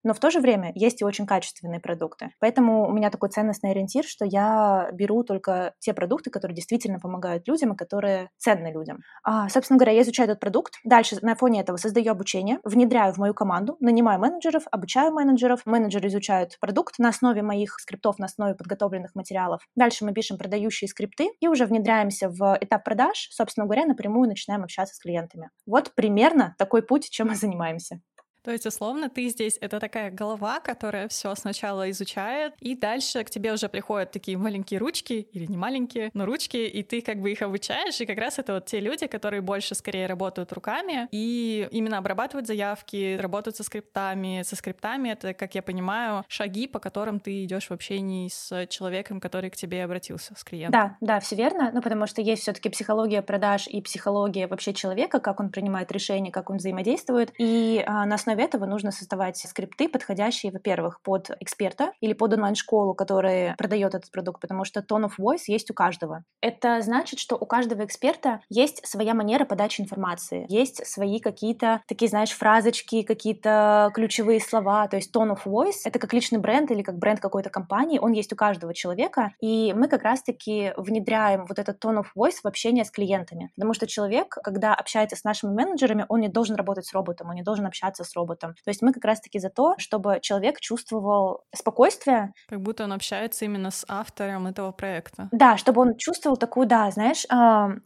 Но 0.03 0.13
в 0.13 0.19
то 0.19 0.29
же 0.29 0.39
время 0.39 0.71
есть 0.75 1.01
и 1.01 1.05
очень 1.05 1.25
качественные 1.25 1.79
продукты. 1.79 2.31
Поэтому 2.39 2.87
у 2.87 2.91
меня 2.91 3.09
такой 3.09 3.29
ценностный 3.29 3.71
ориентир, 3.71 4.03
что 4.05 4.25
я 4.25 4.89
беру 4.93 5.23
только 5.23 5.73
те 5.79 5.93
продукты, 5.93 6.29
которые 6.29 6.55
действительно 6.55 6.99
помогают 6.99 7.47
людям 7.47 7.73
и 7.73 7.77
которые 7.77 8.29
ценны 8.37 8.71
людям. 8.71 9.01
А, 9.23 9.49
собственно 9.49 9.77
говоря, 9.77 9.93
я 9.93 10.01
изучаю 10.01 10.29
этот 10.29 10.39
продукт. 10.39 10.75
Дальше 10.83 11.17
на 11.21 11.35
фоне 11.35 11.61
этого 11.61 11.77
создаю 11.77 12.11
обучение, 12.11 12.59
внедряю 12.63 13.13
в 13.13 13.17
мою 13.17 13.33
команду, 13.33 13.77
нанимаю 13.79 14.19
менеджеров, 14.19 14.63
обучаю 14.71 15.11
менеджеров. 15.11 15.61
Менеджеры 15.65 16.07
изучают 16.07 16.57
продукт 16.59 16.99
на 16.99 17.09
основе 17.09 17.41
моих 17.41 17.79
скриптов, 17.79 18.19
на 18.19 18.25
основе 18.25 18.55
подготовленных 18.55 19.15
материалов. 19.15 19.61
Дальше 19.75 20.05
мы 20.05 20.13
пишем 20.13 20.37
продающие 20.37 20.87
скрипты 20.87 21.29
и 21.39 21.47
уже 21.47 21.65
внедряемся 21.65 22.29
в 22.29 22.57
этап 22.61 22.83
продаж. 22.83 23.29
Собственно 23.31 23.65
говоря, 23.65 23.85
напрямую 23.85 24.29
начинаем 24.29 24.63
общаться 24.63 24.95
с 24.95 24.99
клиентами. 24.99 25.49
Вот 25.65 25.93
примерно 25.95 26.55
такой 26.57 26.81
путь, 26.81 27.09
чем 27.09 27.27
мы 27.27 27.35
занимаемся. 27.35 28.01
То 28.49 28.53
есть, 28.53 28.65
условно, 28.65 29.11
ты 29.11 29.27
здесь— 29.27 29.59
это 29.61 29.79
такая 29.79 30.09
голова, 30.09 30.59
которая 30.59 31.07
все 31.07 31.35
сначала 31.35 31.87
изучает, 31.91 32.55
и 32.59 32.75
дальше 32.75 33.23
к 33.23 33.29
тебе 33.29 33.53
уже 33.53 33.69
приходят 33.69 34.09
такие 34.09 34.39
маленькие 34.39 34.79
ручки, 34.79 35.27
или 35.31 35.45
не 35.45 35.55
маленькие, 35.55 36.09
но 36.15 36.25
ручки, 36.25 36.57
и 36.57 36.81
ты 36.81 37.01
как 37.01 37.21
бы 37.21 37.31
их 37.31 37.43
обучаешь, 37.43 38.01
и 38.01 38.07
как 38.07 38.17
раз 38.17 38.39
это 38.39 38.55
вот 38.55 38.65
те 38.65 38.79
люди, 38.79 39.05
которые 39.05 39.41
больше 39.41 39.75
скорее 39.75 40.07
работают 40.07 40.51
руками, 40.51 41.07
и 41.11 41.67
именно 41.69 41.99
обрабатывают 41.99 42.47
заявки, 42.47 43.19
работают 43.21 43.55
со 43.55 43.63
скриптами. 43.63 44.41
Со 44.41 44.55
скриптами— 44.55 45.09
это, 45.11 45.35
как 45.35 45.53
я 45.53 45.61
понимаю, 45.61 46.25
шаги, 46.27 46.65
по 46.65 46.79
которым 46.79 47.19
ты 47.19 47.43
идешь 47.43 47.67
в 47.67 47.71
общении 47.71 48.29
с 48.29 48.65
человеком, 48.65 49.19
который 49.21 49.51
к 49.51 49.55
тебе 49.55 49.83
обратился, 49.83 50.33
с 50.35 50.43
клиентом. 50.43 50.71
Да, 50.81 50.97
да, 51.01 51.19
все 51.19 51.35
верно, 51.35 51.69
ну 51.71 51.83
потому 51.83 52.07
что 52.07 52.23
есть 52.23 52.41
все 52.41 52.53
таки 52.53 52.69
психология 52.69 53.21
продаж 53.21 53.67
и 53.67 53.79
психология 53.79 54.47
вообще 54.47 54.73
человека, 54.73 55.19
как 55.19 55.39
он 55.39 55.51
принимает 55.51 55.91
решения, 55.91 56.31
как 56.31 56.49
он 56.49 56.57
взаимодействует, 56.57 57.31
и 57.37 57.83
а, 57.85 58.07
на 58.07 58.15
основе 58.15 58.38
этого 58.41 58.65
нужно 58.65 58.91
создавать 58.91 59.37
скрипты, 59.37 59.89
подходящие, 59.89 60.51
во-первых, 60.51 61.01
под 61.01 61.31
эксперта 61.39 61.93
или 62.01 62.13
под 62.13 62.33
онлайн-школу, 62.33 62.93
которая 62.93 63.55
продает 63.55 63.95
этот 63.95 64.11
продукт, 64.11 64.41
потому 64.41 64.65
что 64.65 64.81
tone 64.81 65.05
of 65.05 65.13
voice 65.19 65.43
есть 65.47 65.69
у 65.71 65.73
каждого. 65.73 66.23
Это 66.41 66.81
значит, 66.81 67.19
что 67.19 67.35
у 67.35 67.45
каждого 67.45 67.85
эксперта 67.85 68.41
есть 68.49 68.85
своя 68.87 69.13
манера 69.13 69.45
подачи 69.45 69.81
информации, 69.81 70.45
есть 70.49 70.85
свои 70.87 71.19
какие-то 71.19 71.81
такие, 71.87 72.09
знаешь, 72.09 72.31
фразочки, 72.31 73.03
какие-то 73.03 73.91
ключевые 73.93 74.39
слова, 74.39 74.87
то 74.87 74.95
есть 74.95 75.15
tone 75.15 75.35
of 75.35 75.41
voice— 75.45 75.81
это 75.85 75.99
как 75.99 76.13
личный 76.13 76.39
бренд 76.39 76.71
или 76.71 76.81
как 76.81 76.97
бренд 76.97 77.19
какой-то 77.19 77.49
компании, 77.49 77.99
он 77.99 78.11
есть 78.11 78.31
у 78.33 78.35
каждого 78.35 78.73
человека, 78.73 79.31
и 79.39 79.73
мы 79.73 79.87
как 79.87 80.03
раз-таки 80.03 80.73
внедряем 80.77 81.45
вот 81.45 81.59
этот 81.59 81.83
tone 81.83 82.01
of 82.01 82.07
voice 82.17 82.37
в 82.43 82.47
общение 82.47 82.85
с 82.85 82.91
клиентами, 82.91 83.51
потому 83.55 83.73
что 83.73 83.87
человек, 83.87 84.37
когда 84.43 84.73
общается 84.73 85.15
с 85.15 85.23
нашими 85.23 85.51
менеджерами, 85.51 86.05
он 86.09 86.21
не 86.21 86.29
должен 86.29 86.55
работать 86.55 86.85
с 86.85 86.93
роботом, 86.93 87.29
он 87.29 87.35
не 87.35 87.43
должен 87.43 87.65
общаться 87.65 88.03
с 88.03 88.15
роботом. 88.15 88.18
То 88.27 88.69
есть 88.69 88.81
мы 88.81 88.93
как 88.93 89.05
раз-таки 89.05 89.39
за 89.39 89.49
то, 89.49 89.75
чтобы 89.77 90.19
человек 90.21 90.59
чувствовал 90.59 91.43
спокойствие. 91.55 92.33
Как 92.47 92.61
будто 92.61 92.83
он 92.83 92.93
общается 92.93 93.45
именно 93.45 93.71
с 93.71 93.85
автором 93.87 94.47
этого 94.47 94.71
проекта. 94.71 95.29
Да, 95.31 95.57
чтобы 95.57 95.81
он 95.81 95.97
чувствовал 95.97 96.37
такую, 96.37 96.67
да, 96.67 96.89
знаешь, 96.91 97.25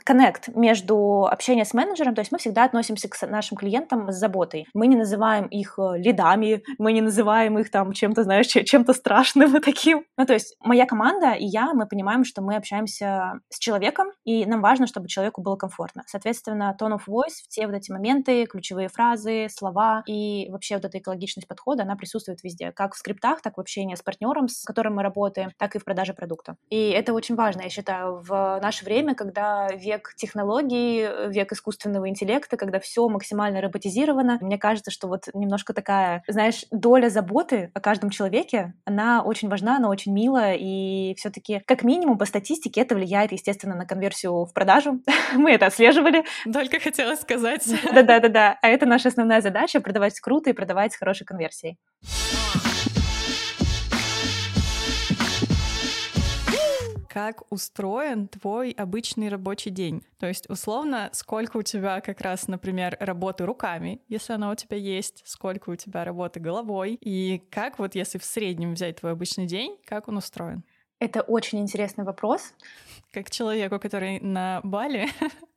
коннект 0.03 0.49
между 0.49 1.27
общением 1.31 1.65
с 1.65 1.73
менеджером. 1.73 2.15
То 2.15 2.21
есть 2.21 2.31
мы 2.31 2.37
всегда 2.37 2.65
относимся 2.65 3.07
к 3.09 3.27
нашим 3.27 3.57
клиентам 3.57 4.11
с 4.11 4.15
заботой. 4.15 4.67
Мы 4.73 4.87
не 4.87 4.95
называем 4.95 5.45
их 5.47 5.77
э, 5.77 5.97
лидами, 5.97 6.63
мы 6.77 6.93
не 6.93 7.01
называем 7.01 7.57
их 7.59 7.71
там 7.71 7.93
чем-то, 7.93 8.23
знаешь, 8.23 8.47
чем-то 8.47 8.93
страшным 8.93 9.55
и 9.57 9.59
таким. 9.61 10.05
Ну, 10.17 10.25
то 10.25 10.33
есть 10.33 10.55
моя 10.59 10.85
команда 10.85 11.33
и 11.33 11.45
я, 11.45 11.73
мы 11.73 11.87
понимаем, 11.87 12.23
что 12.23 12.41
мы 12.41 12.55
общаемся 12.55 13.39
с 13.49 13.59
человеком, 13.59 14.07
и 14.23 14.45
нам 14.45 14.61
важно, 14.61 14.87
чтобы 14.87 15.07
человеку 15.07 15.41
было 15.41 15.55
комфортно. 15.55 16.03
Соответственно, 16.07 16.75
tone 16.79 16.97
of 16.97 17.01
voice, 17.07 17.43
все 17.49 17.67
вот 17.67 17.75
эти 17.75 17.91
моменты, 17.91 18.45
ключевые 18.45 18.89
фразы, 18.89 19.47
слова 19.49 20.03
и 20.07 20.22
и 20.23 20.49
вообще 20.49 20.75
вот 20.75 20.85
эта 20.85 20.97
экологичность 20.97 21.47
подхода, 21.47 21.83
она 21.83 21.95
присутствует 21.95 22.43
везде, 22.43 22.71
как 22.71 22.93
в 22.93 22.97
скриптах, 22.97 23.41
так 23.41 23.53
и 23.53 23.55
в 23.57 23.59
общении 23.59 23.95
с 23.95 24.01
партнером, 24.01 24.47
с 24.47 24.63
которым 24.63 24.95
мы 24.95 25.03
работаем, 25.03 25.51
так 25.57 25.75
и 25.75 25.79
в 25.79 25.85
продаже 25.85 26.13
продукта. 26.13 26.55
И 26.69 26.89
это 26.89 27.13
очень 27.13 27.35
важно, 27.35 27.61
я 27.61 27.69
считаю, 27.69 28.19
в 28.19 28.59
наше 28.61 28.85
время, 28.85 29.15
когда 29.15 29.69
век 29.73 30.13
технологий, 30.15 31.07
век 31.29 31.51
искусственного 31.51 32.09
интеллекта, 32.09 32.57
когда 32.57 32.79
все 32.79 33.07
максимально 33.07 33.61
роботизировано, 33.61 34.37
мне 34.41 34.57
кажется, 34.57 34.91
что 34.91 35.07
вот 35.07 35.27
немножко 35.33 35.73
такая, 35.73 36.23
знаешь, 36.27 36.65
доля 36.71 37.09
заботы 37.09 37.71
о 37.73 37.79
каждом 37.79 38.09
человеке, 38.09 38.73
она 38.85 39.23
очень 39.23 39.49
важна, 39.49 39.77
она 39.77 39.89
очень 39.89 40.13
милая, 40.13 40.55
и 40.59 41.15
все-таки, 41.15 41.61
как 41.65 41.83
минимум, 41.83 42.17
по 42.17 42.25
статистике 42.25 42.81
это 42.81 42.95
влияет, 42.95 43.31
естественно, 43.31 43.75
на 43.75 43.85
конверсию 43.85 44.45
в 44.45 44.53
продажу. 44.53 45.01
Мы 45.33 45.51
это 45.51 45.67
отслеживали. 45.67 46.23
Только 46.51 46.79
хотела 46.79 47.15
сказать. 47.15 47.67
Да-да-да-да. 47.93 48.57
А 48.61 48.67
это 48.67 48.85
наша 48.85 49.09
основная 49.09 49.41
задача— 49.41 49.79
продавать 49.81 50.12
продавать 50.13 50.19
круто 50.19 50.49
и 50.49 50.53
продавать 50.53 50.93
с 50.93 50.97
хорошей 50.97 51.25
конверсией. 51.25 51.77
как 57.09 57.43
устроен 57.51 58.27
твой 58.27 58.71
обычный 58.71 59.29
рабочий 59.29 59.69
день. 59.69 60.01
То 60.17 60.25
есть, 60.25 60.49
условно, 60.49 61.11
сколько 61.13 61.57
у 61.57 61.61
тебя 61.61 62.01
как 62.01 62.21
раз, 62.21 62.47
например, 62.47 62.97
работы 62.99 63.45
руками, 63.45 64.01
если 64.09 64.33
она 64.33 64.49
у 64.49 64.55
тебя 64.55 64.77
есть, 64.77 65.21
сколько 65.23 65.69
у 65.69 65.75
тебя 65.75 66.05
работы 66.05 66.39
головой, 66.39 66.97
и 66.99 67.37
как 67.51 67.77
вот 67.77 67.93
если 67.93 68.17
в 68.17 68.25
среднем 68.25 68.73
взять 68.73 68.95
твой 68.95 69.11
обычный 69.11 69.45
день, 69.45 69.77
как 69.85 70.07
он 70.07 70.17
устроен? 70.17 70.63
Это 70.97 71.21
очень 71.21 71.59
интересный 71.59 72.03
вопрос. 72.03 72.51
Как 73.11 73.29
человеку, 73.29 73.77
который 73.77 74.19
на 74.19 74.61
Бали 74.63 75.07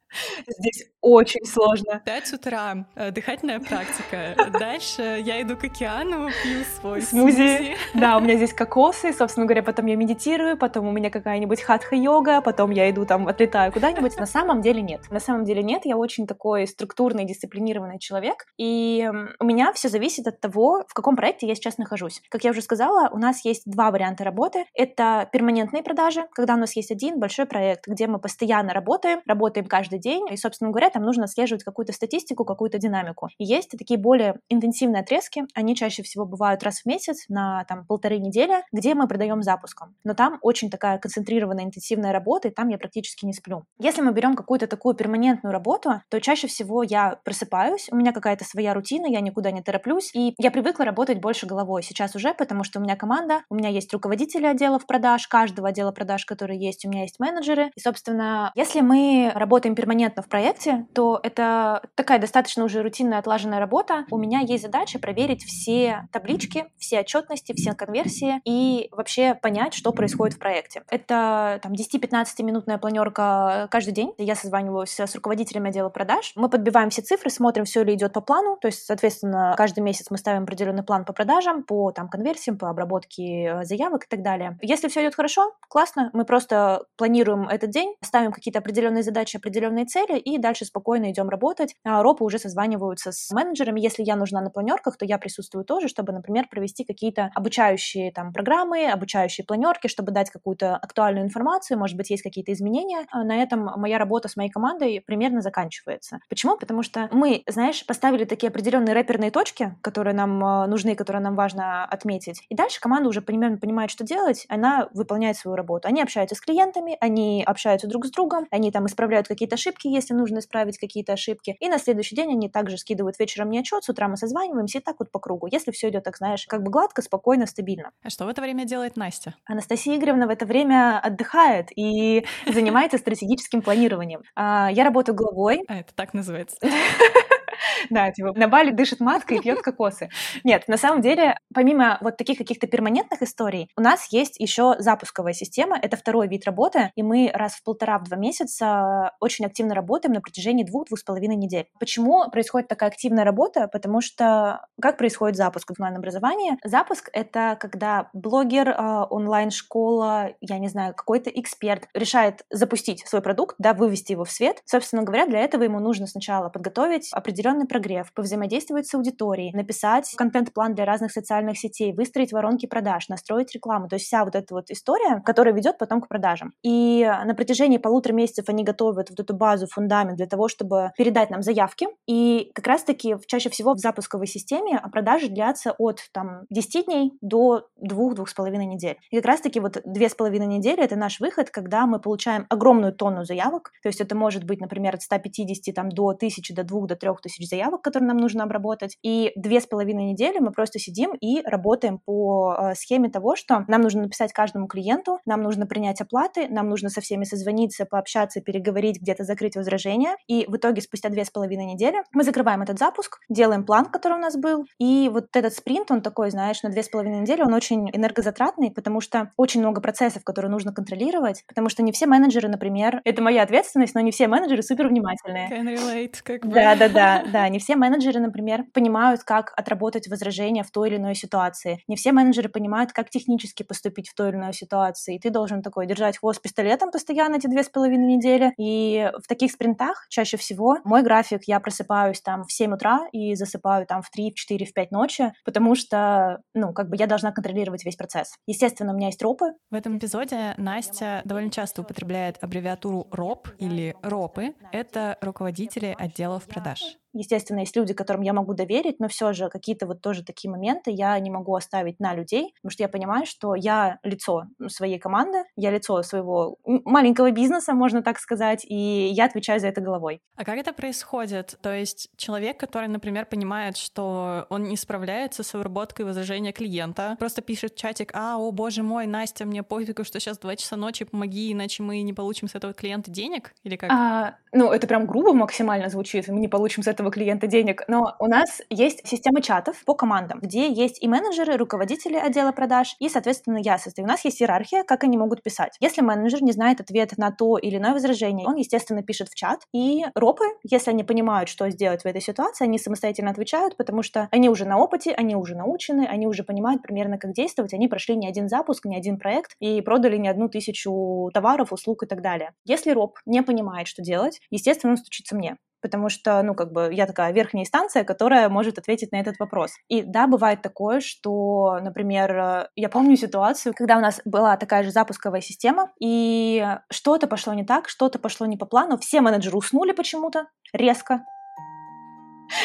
Здесь 0.46 0.84
очень 1.00 1.44
сложно. 1.44 2.02
5 2.04 2.32
утра, 2.32 2.86
э, 2.94 3.10
дыхательная 3.10 3.60
практика. 3.60 4.36
Дальше 4.58 5.02
я 5.24 5.42
иду 5.42 5.56
к 5.56 5.64
океану, 5.64 6.28
пью 6.42 6.64
свой 6.80 7.02
смузи. 7.02 7.34
смузи. 7.34 7.76
Да, 7.94 8.16
у 8.16 8.20
меня 8.20 8.36
здесь 8.36 8.52
кокосы, 8.52 9.12
собственно 9.12 9.46
говоря, 9.46 9.62
потом 9.62 9.86
я 9.86 9.96
медитирую, 9.96 10.56
потом 10.56 10.86
у 10.86 10.92
меня 10.92 11.10
какая-нибудь 11.10 11.62
хатха-йога, 11.62 12.40
потом 12.40 12.70
я 12.70 12.90
иду 12.90 13.04
там, 13.06 13.28
отлетаю 13.28 13.72
куда-нибудь. 13.72 14.16
На 14.16 14.26
самом 14.26 14.60
деле 14.62 14.82
нет. 14.82 15.02
На 15.10 15.20
самом 15.20 15.44
деле 15.44 15.62
нет, 15.62 15.82
я 15.84 15.96
очень 15.96 16.26
такой 16.26 16.66
структурный, 16.66 17.24
дисциплинированный 17.24 17.98
человек, 17.98 18.46
и 18.56 19.08
у 19.38 19.44
меня 19.44 19.72
все 19.72 19.88
зависит 19.88 20.26
от 20.26 20.40
того, 20.40 20.84
в 20.88 20.94
каком 20.94 21.16
проекте 21.16 21.46
я 21.46 21.54
сейчас 21.54 21.78
нахожусь. 21.78 22.22
Как 22.30 22.44
я 22.44 22.50
уже 22.50 22.62
сказала, 22.62 23.08
у 23.10 23.18
нас 23.18 23.44
есть 23.44 23.62
два 23.66 23.90
варианта 23.90 24.24
работы. 24.24 24.64
Это 24.74 25.28
перманентные 25.32 25.82
продажи, 25.82 26.26
когда 26.32 26.54
у 26.54 26.58
нас 26.58 26.74
есть 26.76 26.90
один 26.90 27.18
большой 27.18 27.46
проект, 27.46 27.86
где 27.86 28.06
мы 28.06 28.18
постоянно 28.18 28.72
работаем, 28.72 29.20
работаем 29.26 29.66
каждый 29.66 29.95
день, 29.98 30.26
и, 30.30 30.36
собственно 30.36 30.70
говоря, 30.70 30.90
там 30.90 31.02
нужно 31.02 31.24
отслеживать 31.24 31.64
какую-то 31.64 31.92
статистику, 31.92 32.44
какую-то 32.44 32.78
динамику. 32.78 33.28
И 33.38 33.44
есть 33.44 33.70
такие 33.70 33.98
более 33.98 34.40
интенсивные 34.48 35.02
отрезки, 35.02 35.44
они 35.54 35.74
чаще 35.76 36.02
всего 36.02 36.24
бывают 36.24 36.62
раз 36.62 36.80
в 36.80 36.86
месяц 36.86 37.24
на 37.28 37.64
там 37.64 37.86
полторы 37.86 38.18
недели, 38.18 38.62
где 38.72 38.94
мы 38.94 39.08
продаем 39.08 39.42
запуском. 39.42 39.94
Но 40.04 40.14
там 40.14 40.38
очень 40.42 40.70
такая 40.70 40.98
концентрированная, 40.98 41.64
интенсивная 41.64 42.12
работа, 42.12 42.48
и 42.48 42.50
там 42.50 42.68
я 42.68 42.78
практически 42.78 43.24
не 43.24 43.32
сплю. 43.32 43.64
Если 43.78 44.02
мы 44.02 44.12
берем 44.12 44.34
какую-то 44.34 44.66
такую 44.66 44.94
перманентную 44.94 45.52
работу, 45.52 46.02
то 46.08 46.20
чаще 46.20 46.46
всего 46.46 46.82
я 46.82 47.18
просыпаюсь, 47.24 47.88
у 47.90 47.96
меня 47.96 48.12
какая-то 48.12 48.44
своя 48.44 48.74
рутина, 48.74 49.06
я 49.06 49.20
никуда 49.20 49.50
не 49.50 49.62
тороплюсь, 49.62 50.10
и 50.14 50.34
я 50.38 50.50
привыкла 50.50 50.84
работать 50.84 51.20
больше 51.20 51.46
головой 51.46 51.82
сейчас 51.82 52.14
уже, 52.14 52.34
потому 52.34 52.64
что 52.64 52.78
у 52.78 52.82
меня 52.82 52.96
команда, 52.96 53.42
у 53.50 53.54
меня 53.54 53.68
есть 53.68 53.92
руководители 53.92 54.46
отделов 54.46 54.86
продаж, 54.86 55.26
каждого 55.28 55.68
отдела 55.68 55.92
продаж, 55.92 56.24
который 56.24 56.58
есть, 56.58 56.84
у 56.84 56.88
меня 56.88 57.02
есть 57.02 57.18
менеджеры, 57.18 57.70
и, 57.74 57.80
собственно, 57.80 58.52
если 58.54 58.80
мы 58.80 59.32
работаем 59.34 59.74
перманентно 59.86 60.20
в 60.20 60.28
проекте, 60.28 60.86
то 60.94 61.20
это 61.22 61.80
такая 61.94 62.18
достаточно 62.18 62.64
уже 62.64 62.82
рутинная 62.82 63.20
отлаженная 63.20 63.60
работа. 63.60 64.04
У 64.10 64.18
меня 64.18 64.40
есть 64.40 64.64
задача 64.64 64.98
проверить 64.98 65.44
все 65.44 66.08
таблички, 66.10 66.66
все 66.76 67.00
отчетности, 67.00 67.52
все 67.52 67.72
конверсии 67.72 68.40
и 68.44 68.88
вообще 68.90 69.36
понять, 69.36 69.74
что 69.74 69.92
происходит 69.92 70.34
в 70.34 70.38
проекте. 70.40 70.82
Это 70.90 71.60
там 71.62 71.72
10-15 71.72 72.26
минутная 72.40 72.78
планерка 72.78 73.68
каждый 73.70 73.92
день. 73.92 74.12
Я 74.18 74.34
созваниваюсь 74.34 74.98
с 74.98 75.14
руководителями 75.14 75.68
отдела 75.68 75.88
продаж. 75.88 76.32
Мы 76.34 76.48
подбиваем 76.48 76.90
все 76.90 77.02
цифры, 77.02 77.30
смотрим, 77.30 77.64
все 77.64 77.84
ли 77.84 77.94
идет 77.94 78.12
по 78.12 78.20
плану. 78.20 78.58
То 78.60 78.66
есть, 78.66 78.84
соответственно, 78.84 79.54
каждый 79.56 79.80
месяц 79.84 80.06
мы 80.10 80.18
ставим 80.18 80.42
определенный 80.42 80.82
план 80.82 81.04
по 81.04 81.12
продажам, 81.12 81.62
по 81.62 81.92
там 81.92 82.08
конверсиям, 82.08 82.58
по 82.58 82.70
обработке 82.70 83.44
э, 83.44 83.64
заявок 83.64 84.06
и 84.06 84.08
так 84.08 84.22
далее. 84.22 84.58
Если 84.62 84.88
все 84.88 85.02
идет 85.02 85.14
хорошо, 85.14 85.54
классно, 85.68 86.10
мы 86.12 86.24
просто 86.24 86.86
планируем 86.96 87.48
этот 87.48 87.70
день, 87.70 87.94
ставим 88.02 88.32
какие-то 88.32 88.58
определенные 88.58 89.04
задачи, 89.04 89.36
определенные 89.36 89.75
определенные 89.76 89.86
цели 89.86 90.18
и 90.18 90.38
дальше 90.38 90.64
спокойно 90.64 91.10
идем 91.10 91.28
работать. 91.28 91.74
А 91.84 92.02
ропы 92.02 92.24
уже 92.24 92.38
созваниваются 92.38 93.12
с 93.12 93.30
менеджерами. 93.30 93.80
Если 93.80 94.02
я 94.02 94.16
нужна 94.16 94.40
на 94.40 94.50
планерках, 94.50 94.96
то 94.96 95.04
я 95.04 95.18
присутствую 95.18 95.64
тоже, 95.64 95.88
чтобы, 95.88 96.12
например, 96.12 96.48
провести 96.50 96.84
какие-то 96.84 97.30
обучающие 97.34 98.12
там 98.12 98.32
программы, 98.32 98.90
обучающие 98.90 99.44
планерки, 99.44 99.88
чтобы 99.88 100.12
дать 100.12 100.30
какую-то 100.30 100.76
актуальную 100.76 101.24
информацию, 101.24 101.78
может 101.78 101.96
быть, 101.96 102.10
есть 102.10 102.22
какие-то 102.22 102.52
изменения. 102.52 103.06
А 103.10 103.24
на 103.24 103.42
этом 103.42 103.64
моя 103.76 103.98
работа 103.98 104.28
с 104.28 104.36
моей 104.36 104.50
командой 104.50 105.02
примерно 105.06 105.40
заканчивается. 105.40 106.18
Почему? 106.28 106.56
Потому 106.56 106.82
что 106.82 107.08
мы, 107.12 107.42
знаешь, 107.46 107.84
поставили 107.86 108.24
такие 108.24 108.48
определенные 108.48 108.94
рэперные 108.94 109.30
точки, 109.30 109.74
которые 109.82 110.14
нам 110.14 110.44
а, 110.44 110.66
нужны, 110.66 110.94
которые 110.94 111.22
нам 111.22 111.34
важно 111.34 111.84
отметить. 111.84 112.42
И 112.48 112.54
дальше 112.54 112.80
команда 112.80 113.08
уже 113.08 113.20
примерно 113.20 113.58
понимает, 113.58 113.90
что 113.90 114.04
делать, 114.04 114.46
она 114.48 114.88
выполняет 114.94 115.36
свою 115.36 115.56
работу. 115.56 115.88
Они 115.88 116.02
общаются 116.02 116.34
с 116.34 116.40
клиентами, 116.40 116.96
они 117.00 117.42
общаются 117.46 117.86
друг 117.86 118.06
с 118.06 118.10
другом, 118.10 118.46
они 118.50 118.70
там 118.70 118.86
исправляют 118.86 119.28
какие-то 119.28 119.56
ошибки, 119.66 119.88
если 119.88 120.14
нужно 120.14 120.38
исправить 120.38 120.78
какие-то 120.78 121.12
ошибки. 121.14 121.56
И 121.60 121.68
на 121.68 121.78
следующий 121.78 122.14
день 122.14 122.32
они 122.32 122.48
также 122.48 122.78
скидывают 122.78 123.18
вечером 123.18 123.48
мне 123.48 123.60
отчет, 123.60 123.84
с 123.84 123.88
утра 123.88 124.08
мы 124.08 124.16
созваниваемся 124.16 124.78
и 124.78 124.80
так 124.80 124.96
вот 124.98 125.10
по 125.10 125.18
кругу. 125.18 125.48
Если 125.50 125.70
все 125.72 125.88
идет, 125.88 126.04
так 126.04 126.16
знаешь, 126.16 126.46
как 126.46 126.62
бы 126.62 126.70
гладко, 126.70 127.02
спокойно, 127.02 127.46
стабильно. 127.46 127.90
А 128.02 128.10
что 128.10 128.24
в 128.24 128.28
это 128.28 128.42
время 128.42 128.64
делает 128.64 128.96
Настя? 128.96 129.34
Анастасия 129.44 129.96
Игоревна 129.96 130.26
в 130.26 130.30
это 130.30 130.46
время 130.46 131.00
отдыхает 131.00 131.68
и 131.76 132.24
занимается 132.46 132.98
стратегическим 132.98 133.62
планированием. 133.62 134.22
А, 134.34 134.70
я 134.70 134.84
работаю 134.84 135.16
главой. 135.16 135.62
А 135.68 135.78
это 135.78 135.94
так 135.94 136.14
называется. 136.14 136.56
Да, 137.90 138.10
типа 138.10 138.32
на 138.34 138.48
Бали 138.48 138.70
дышит 138.70 139.00
маской 139.00 139.38
и 139.38 139.40
пьет 139.40 139.62
кокосы. 139.62 140.08
Нет, 140.44 140.64
на 140.68 140.76
самом 140.76 141.00
деле, 141.00 141.38
помимо 141.54 141.98
вот 142.00 142.16
таких 142.16 142.38
каких-то 142.38 142.66
перманентных 142.66 143.22
историй, 143.22 143.68
у 143.76 143.80
нас 143.80 144.08
есть 144.12 144.38
еще 144.38 144.74
запусковая 144.78 145.32
система. 145.32 145.78
Это 145.80 145.96
второй 145.96 146.28
вид 146.28 146.44
работы, 146.44 146.90
и 146.94 147.02
мы 147.02 147.30
раз 147.32 147.54
в 147.54 147.64
полтора-два 147.64 148.16
месяца 148.16 149.12
очень 149.20 149.46
активно 149.46 149.74
работаем 149.74 150.14
на 150.14 150.20
протяжении 150.20 150.64
двух-двух 150.64 150.98
с 150.98 151.02
половиной 151.02 151.36
недель. 151.36 151.66
Почему 151.78 152.28
происходит 152.30 152.68
такая 152.68 152.90
активная 152.90 153.24
работа? 153.24 153.68
Потому 153.68 154.00
что 154.00 154.66
как 154.80 154.98
происходит 154.98 155.36
запуск 155.36 155.70
онлайн-образования? 155.78 156.58
Запуск— 156.64 157.10
это 157.12 157.56
когда 157.60 158.10
блогер, 158.12 158.74
а, 158.76 159.04
онлайн-школа, 159.04 160.32
я 160.40 160.58
не 160.58 160.68
знаю, 160.68 160.94
какой-то 160.94 161.30
эксперт 161.30 161.88
решает 161.94 162.44
запустить 162.50 163.06
свой 163.06 163.22
продукт, 163.22 163.56
да, 163.58 163.74
вывести 163.74 164.12
его 164.12 164.24
в 164.24 164.30
свет. 164.30 164.62
Собственно 164.64 165.02
говоря, 165.02 165.26
для 165.26 165.40
этого 165.40 165.62
ему 165.62 165.80
нужно 165.80 166.06
сначала 166.06 166.48
подготовить 166.48 167.10
определенный 167.12 167.45
определенный 167.46 167.66
прогрев, 167.66 168.12
повзаимодействовать 168.12 168.86
с 168.86 168.94
аудиторией, 168.94 169.52
написать 169.52 170.12
контент-план 170.16 170.74
для 170.74 170.84
разных 170.84 171.12
социальных 171.12 171.58
сетей, 171.58 171.92
выстроить 171.92 172.32
воронки 172.32 172.66
продаж, 172.66 173.08
настроить 173.08 173.54
рекламу. 173.54 173.88
То 173.88 173.96
есть 173.96 174.06
вся 174.06 174.24
вот 174.24 174.34
эта 174.34 174.54
вот 174.54 174.70
история, 174.70 175.22
которая 175.24 175.54
ведет 175.54 175.78
потом 175.78 176.00
к 176.00 176.08
продажам. 176.08 176.52
И 176.62 177.08
на 177.24 177.34
протяжении 177.34 177.78
полутора 177.78 178.12
месяцев 178.12 178.48
они 178.48 178.64
готовят 178.64 179.10
вот 179.10 179.20
эту 179.20 179.34
базу, 179.34 179.66
фундамент 179.66 180.16
для 180.16 180.26
того, 180.26 180.48
чтобы 180.48 180.92
передать 180.96 181.30
нам 181.30 181.42
заявки. 181.42 181.86
И 182.06 182.50
как 182.54 182.66
раз-таки 182.66 183.16
чаще 183.26 183.50
всего 183.50 183.74
в 183.74 183.78
запусковой 183.78 184.26
системе 184.26 184.82
продажи 184.92 185.28
длятся 185.28 185.72
от 185.78 186.00
там 186.12 186.46
10 186.50 186.86
дней 186.86 187.12
до 187.20 187.68
2-2,5 187.82 188.56
недель. 188.64 188.96
И 189.10 189.16
как 189.16 189.26
раз-таки 189.26 189.60
вот 189.60 189.76
2,5 189.76 190.38
недели— 190.46 190.82
это 190.84 190.96
наш 190.96 191.20
выход, 191.20 191.50
когда 191.50 191.86
мы 191.86 192.00
получаем 192.00 192.46
огромную 192.48 192.92
тонну 192.92 193.24
заявок. 193.24 193.72
То 193.82 193.88
есть 193.88 194.00
это 194.00 194.16
может 194.16 194.44
быть, 194.44 194.60
например, 194.60 194.94
от 194.94 195.02
150 195.02 195.74
там, 195.74 195.90
до 195.90 196.08
1000, 196.08 196.54
до 196.54 196.64
2, 196.64 196.86
до 196.86 196.96
3000 197.36 197.48
заявок, 197.48 197.82
которые 197.82 198.08
нам 198.08 198.16
нужно 198.16 198.44
обработать. 198.44 198.96
И 199.02 199.32
две 199.36 199.60
с 199.60 199.66
половиной 199.66 200.12
недели 200.12 200.38
мы 200.38 200.52
просто 200.52 200.78
сидим 200.78 201.14
и 201.20 201.42
работаем 201.44 201.98
по 202.04 202.54
э, 202.54 202.74
схеме 202.74 203.10
того, 203.10 203.36
что 203.36 203.64
нам 203.68 203.82
нужно 203.82 204.02
написать 204.02 204.32
каждому 204.32 204.66
клиенту, 204.66 205.18
нам 205.26 205.42
нужно 205.42 205.66
принять 205.66 206.00
оплаты, 206.00 206.48
нам 206.48 206.68
нужно 206.68 206.88
со 206.88 207.00
всеми 207.00 207.24
созвониться, 207.24 207.86
пообщаться, 207.86 208.40
переговорить, 208.40 209.00
где-то 209.00 209.24
закрыть 209.24 209.56
возражения. 209.56 210.16
И 210.26 210.46
в 210.48 210.56
итоге 210.56 210.80
спустя 210.80 211.08
две 211.08 211.24
с 211.24 211.30
половиной 211.30 211.66
недели 211.66 211.98
мы 212.12 212.24
закрываем 212.24 212.62
этот 212.62 212.78
запуск, 212.78 213.18
делаем 213.28 213.64
план, 213.64 213.86
который 213.86 214.14
у 214.14 214.20
нас 214.20 214.36
был. 214.36 214.66
И 214.78 215.10
вот 215.12 215.28
этот 215.34 215.54
спринт, 215.54 215.90
он 215.90 216.00
такой, 216.00 216.30
знаешь, 216.30 216.62
на 216.62 216.70
две 216.70 216.82
с 216.82 216.88
половиной 216.88 217.20
недели, 217.20 217.42
он 217.42 217.54
очень 217.54 217.90
энергозатратный, 217.92 218.70
потому 218.70 219.00
что 219.00 219.32
очень 219.36 219.60
много 219.60 219.80
процессов, 219.80 220.24
которые 220.24 220.50
нужно 220.50 220.72
контролировать, 220.72 221.44
потому 221.46 221.68
что 221.68 221.82
не 221.82 221.92
все 221.92 222.06
менеджеры, 222.06 222.48
например, 222.48 223.00
это 223.04 223.22
моя 223.22 223.42
ответственность, 223.42 223.94
но 223.94 224.00
не 224.00 224.10
все 224.10 224.28
менеджеры 224.28 224.62
супер 224.62 224.88
внимательные. 224.88 225.48
Can 225.50 225.74
relate, 225.74 226.16
как 226.22 226.46
бы. 226.46 226.54
Да, 226.54 226.74
да, 226.74 226.88
да, 226.88 227.24
да. 227.32 227.48
Не 227.48 227.58
все 227.58 227.76
менеджеры, 227.76 228.20
например, 228.20 228.64
понимают, 228.72 229.22
как 229.22 229.52
отработать 229.56 230.08
возражения 230.08 230.62
в 230.62 230.70
той 230.70 230.88
или 230.88 230.96
иной 230.96 231.14
ситуации. 231.14 231.82
Не 231.88 231.96
все 231.96 232.12
менеджеры 232.12 232.48
понимают, 232.48 232.92
как 232.92 233.10
технически 233.10 233.62
поступить 233.62 234.08
в 234.08 234.14
той 234.14 234.30
или 234.30 234.36
иной 234.36 234.52
ситуации. 234.52 235.16
И 235.16 235.18
ты 235.18 235.30
должен 235.30 235.62
такой 235.62 235.86
держать 235.86 236.18
хвост 236.18 236.40
пистолетом 236.40 236.90
постоянно 236.90 237.36
эти 237.36 237.46
две 237.46 237.62
с 237.62 237.68
половиной 237.68 238.16
недели. 238.16 238.52
И 238.58 239.10
в 239.22 239.28
таких 239.28 239.52
спринтах 239.52 240.06
чаще 240.08 240.36
всего 240.36 240.78
мой 240.84 241.02
график, 241.02 241.42
я 241.46 241.60
просыпаюсь 241.60 242.20
там 242.20 242.44
в 242.44 242.52
7 242.52 242.74
утра 242.74 243.06
и 243.12 243.34
засыпаю 243.34 243.86
там 243.86 244.02
в 244.02 244.10
3, 244.10 244.30
в 244.30 244.34
4, 244.34 244.66
в 244.66 244.72
5 244.72 244.90
ночи, 244.90 245.32
потому 245.44 245.74
что, 245.74 246.40
ну, 246.54 246.72
как 246.72 246.88
бы 246.88 246.96
я 246.96 247.06
должна 247.06 247.32
контролировать 247.32 247.84
весь 247.84 247.96
процесс. 247.96 248.34
Естественно, 248.46 248.92
у 248.92 248.96
меня 248.96 249.08
есть 249.08 249.22
ропы. 249.22 249.52
В 249.70 249.74
этом 249.74 249.98
эпизоде 249.98 250.54
Настя 250.56 251.22
довольно 251.24 251.50
часто 251.50 251.82
употребляет 251.82 252.38
аббревиатуру 252.40 253.06
РОП 253.10 253.48
или 253.58 253.94
РОПы. 254.02 254.54
Это 254.72 255.18
руководители 255.20 255.94
отделов 255.98 256.44
продаж. 256.44 256.96
Естественно, 257.16 257.60
есть 257.60 257.76
люди, 257.76 257.94
которым 257.94 258.22
я 258.22 258.32
могу 258.32 258.54
доверить, 258.54 259.00
но 259.00 259.08
все 259.08 259.32
же 259.32 259.48
какие-то 259.48 259.86
вот 259.86 260.00
тоже 260.00 260.24
такие 260.24 260.50
моменты 260.50 260.90
я 260.90 261.18
не 261.18 261.30
могу 261.30 261.54
оставить 261.54 261.98
на 262.00 262.14
людей, 262.14 262.52
потому 262.56 262.70
что 262.70 262.82
я 262.82 262.88
понимаю, 262.88 263.26
что 263.26 263.54
я 263.54 263.98
лицо 264.02 264.44
своей 264.68 264.98
команды, 264.98 265.44
я 265.56 265.70
лицо 265.70 266.02
своего 266.02 266.56
маленького 266.64 267.30
бизнеса, 267.30 267.72
можно 267.74 268.02
так 268.02 268.18
сказать, 268.18 268.64
и 268.68 269.08
я 269.08 269.24
отвечаю 269.24 269.60
за 269.60 269.68
это 269.68 269.80
головой. 269.80 270.20
А 270.36 270.44
как 270.44 270.58
это 270.58 270.72
происходит? 270.72 271.58
То 271.62 271.74
есть 271.74 272.10
человек, 272.16 272.58
который, 272.58 272.88
например, 272.88 273.26
понимает, 273.26 273.76
что 273.76 274.46
он 274.50 274.64
не 274.64 274.76
справляется 274.76 275.42
с 275.42 275.54
обработкой 275.54 276.04
возражения 276.04 276.52
клиента, 276.52 277.16
просто 277.18 277.42
пишет 277.42 277.72
в 277.72 277.76
чатик, 277.76 278.10
а, 278.14 278.36
о 278.36 278.50
боже 278.52 278.82
мой, 278.82 279.06
Настя, 279.06 279.46
мне 279.46 279.62
пофигу, 279.62 280.04
что 280.04 280.20
сейчас 280.20 280.38
2 280.38 280.56
часа 280.56 280.76
ночи, 280.76 281.04
помоги, 281.04 281.52
иначе 281.52 281.82
мы 281.82 282.02
не 282.02 282.12
получим 282.12 282.48
с 282.48 282.54
этого 282.54 282.72
клиента 282.72 283.10
денег? 283.10 283.54
Или 283.62 283.76
как? 283.76 283.90
А, 283.90 284.36
ну, 284.52 284.70
это 284.70 284.86
прям 284.86 285.06
грубо 285.06 285.32
максимально 285.32 285.88
звучит, 285.88 286.28
мы 286.28 286.40
не 286.40 286.48
получим 286.48 286.82
с 286.82 286.86
этого 286.86 287.05
этого 287.06 287.12
клиента 287.12 287.46
денег, 287.46 287.84
но 287.88 288.16
у 288.18 288.26
нас 288.26 288.62
есть 288.68 289.06
система 289.06 289.40
чатов 289.40 289.84
по 289.84 289.94
командам, 289.94 290.40
где 290.40 290.70
есть 290.70 291.02
и 291.02 291.08
менеджеры, 291.08 291.56
руководители 291.56 292.16
отдела 292.16 292.52
продаж, 292.52 292.96
и, 292.98 293.08
соответственно, 293.08 293.58
я 293.58 293.78
состою. 293.78 294.06
У 294.06 294.08
нас 294.08 294.24
есть 294.24 294.42
иерархия, 294.42 294.82
как 294.82 295.04
они 295.04 295.16
могут 295.16 295.42
писать. 295.42 295.76
Если 295.80 296.02
менеджер 296.02 296.42
не 296.42 296.52
знает 296.52 296.80
ответ 296.80 297.16
на 297.16 297.30
то 297.30 297.58
или 297.58 297.76
иное 297.76 297.92
возражение, 297.92 298.46
он, 298.46 298.56
естественно, 298.56 299.02
пишет 299.02 299.28
в 299.28 299.34
чат, 299.34 299.60
и 299.72 300.04
ропы, 300.14 300.44
если 300.64 300.90
они 300.90 301.04
понимают, 301.04 301.48
что 301.48 301.70
сделать 301.70 302.02
в 302.02 302.06
этой 302.06 302.20
ситуации, 302.20 302.64
они 302.64 302.78
самостоятельно 302.78 303.30
отвечают, 303.30 303.76
потому 303.76 304.02
что 304.02 304.28
они 304.32 304.48
уже 304.48 304.64
на 304.64 304.78
опыте, 304.78 305.12
они 305.12 305.36
уже 305.36 305.54
научены, 305.54 306.06
они 306.10 306.26
уже 306.26 306.42
понимают 306.42 306.82
примерно, 306.82 307.18
как 307.18 307.32
действовать, 307.32 307.74
они 307.74 307.88
прошли 307.88 308.16
не 308.16 308.28
один 308.28 308.48
запуск, 308.48 308.84
не 308.84 308.96
один 308.96 309.18
проект 309.18 309.54
и 309.60 309.80
продали 309.80 310.16
не 310.16 310.28
одну 310.28 310.48
тысячу 310.48 311.30
товаров, 311.32 311.72
услуг 311.72 312.02
и 312.02 312.06
так 312.06 312.22
далее. 312.22 312.52
Если 312.64 312.90
роб 312.90 313.18
не 313.26 313.42
понимает, 313.42 313.86
что 313.86 314.02
делать, 314.02 314.40
естественно, 314.50 314.92
он 314.92 314.96
стучится 314.96 315.36
мне 315.36 315.56
потому 315.86 316.08
что, 316.08 316.42
ну, 316.42 316.54
как 316.54 316.72
бы 316.72 316.90
я 316.92 317.06
такая 317.06 317.32
верхняя 317.32 317.64
инстанция, 317.64 318.02
которая 318.02 318.48
может 318.48 318.76
ответить 318.78 319.12
на 319.12 319.20
этот 319.20 319.38
вопрос. 319.38 319.70
И 319.86 320.02
да, 320.02 320.26
бывает 320.26 320.62
такое, 320.62 320.98
что, 320.98 321.78
например, 321.80 322.36
э, 322.36 322.68
я 322.74 322.88
помню 322.88 323.16
ситуацию, 323.16 323.72
когда 323.72 323.96
у 323.98 324.00
нас 324.00 324.20
была 324.24 324.56
такая 324.56 324.82
же 324.82 324.90
запусковая 324.90 325.40
система, 325.40 325.92
и 326.00 326.66
что-то 326.90 327.28
пошло 327.28 327.54
не 327.54 327.64
так, 327.64 327.88
что-то 327.88 328.18
пошло 328.18 328.46
не 328.46 328.56
по 328.56 328.66
плану, 328.66 328.98
все 328.98 329.20
менеджеры 329.20 329.56
уснули 329.56 329.92
почему-то 329.92 330.48
резко, 330.72 331.22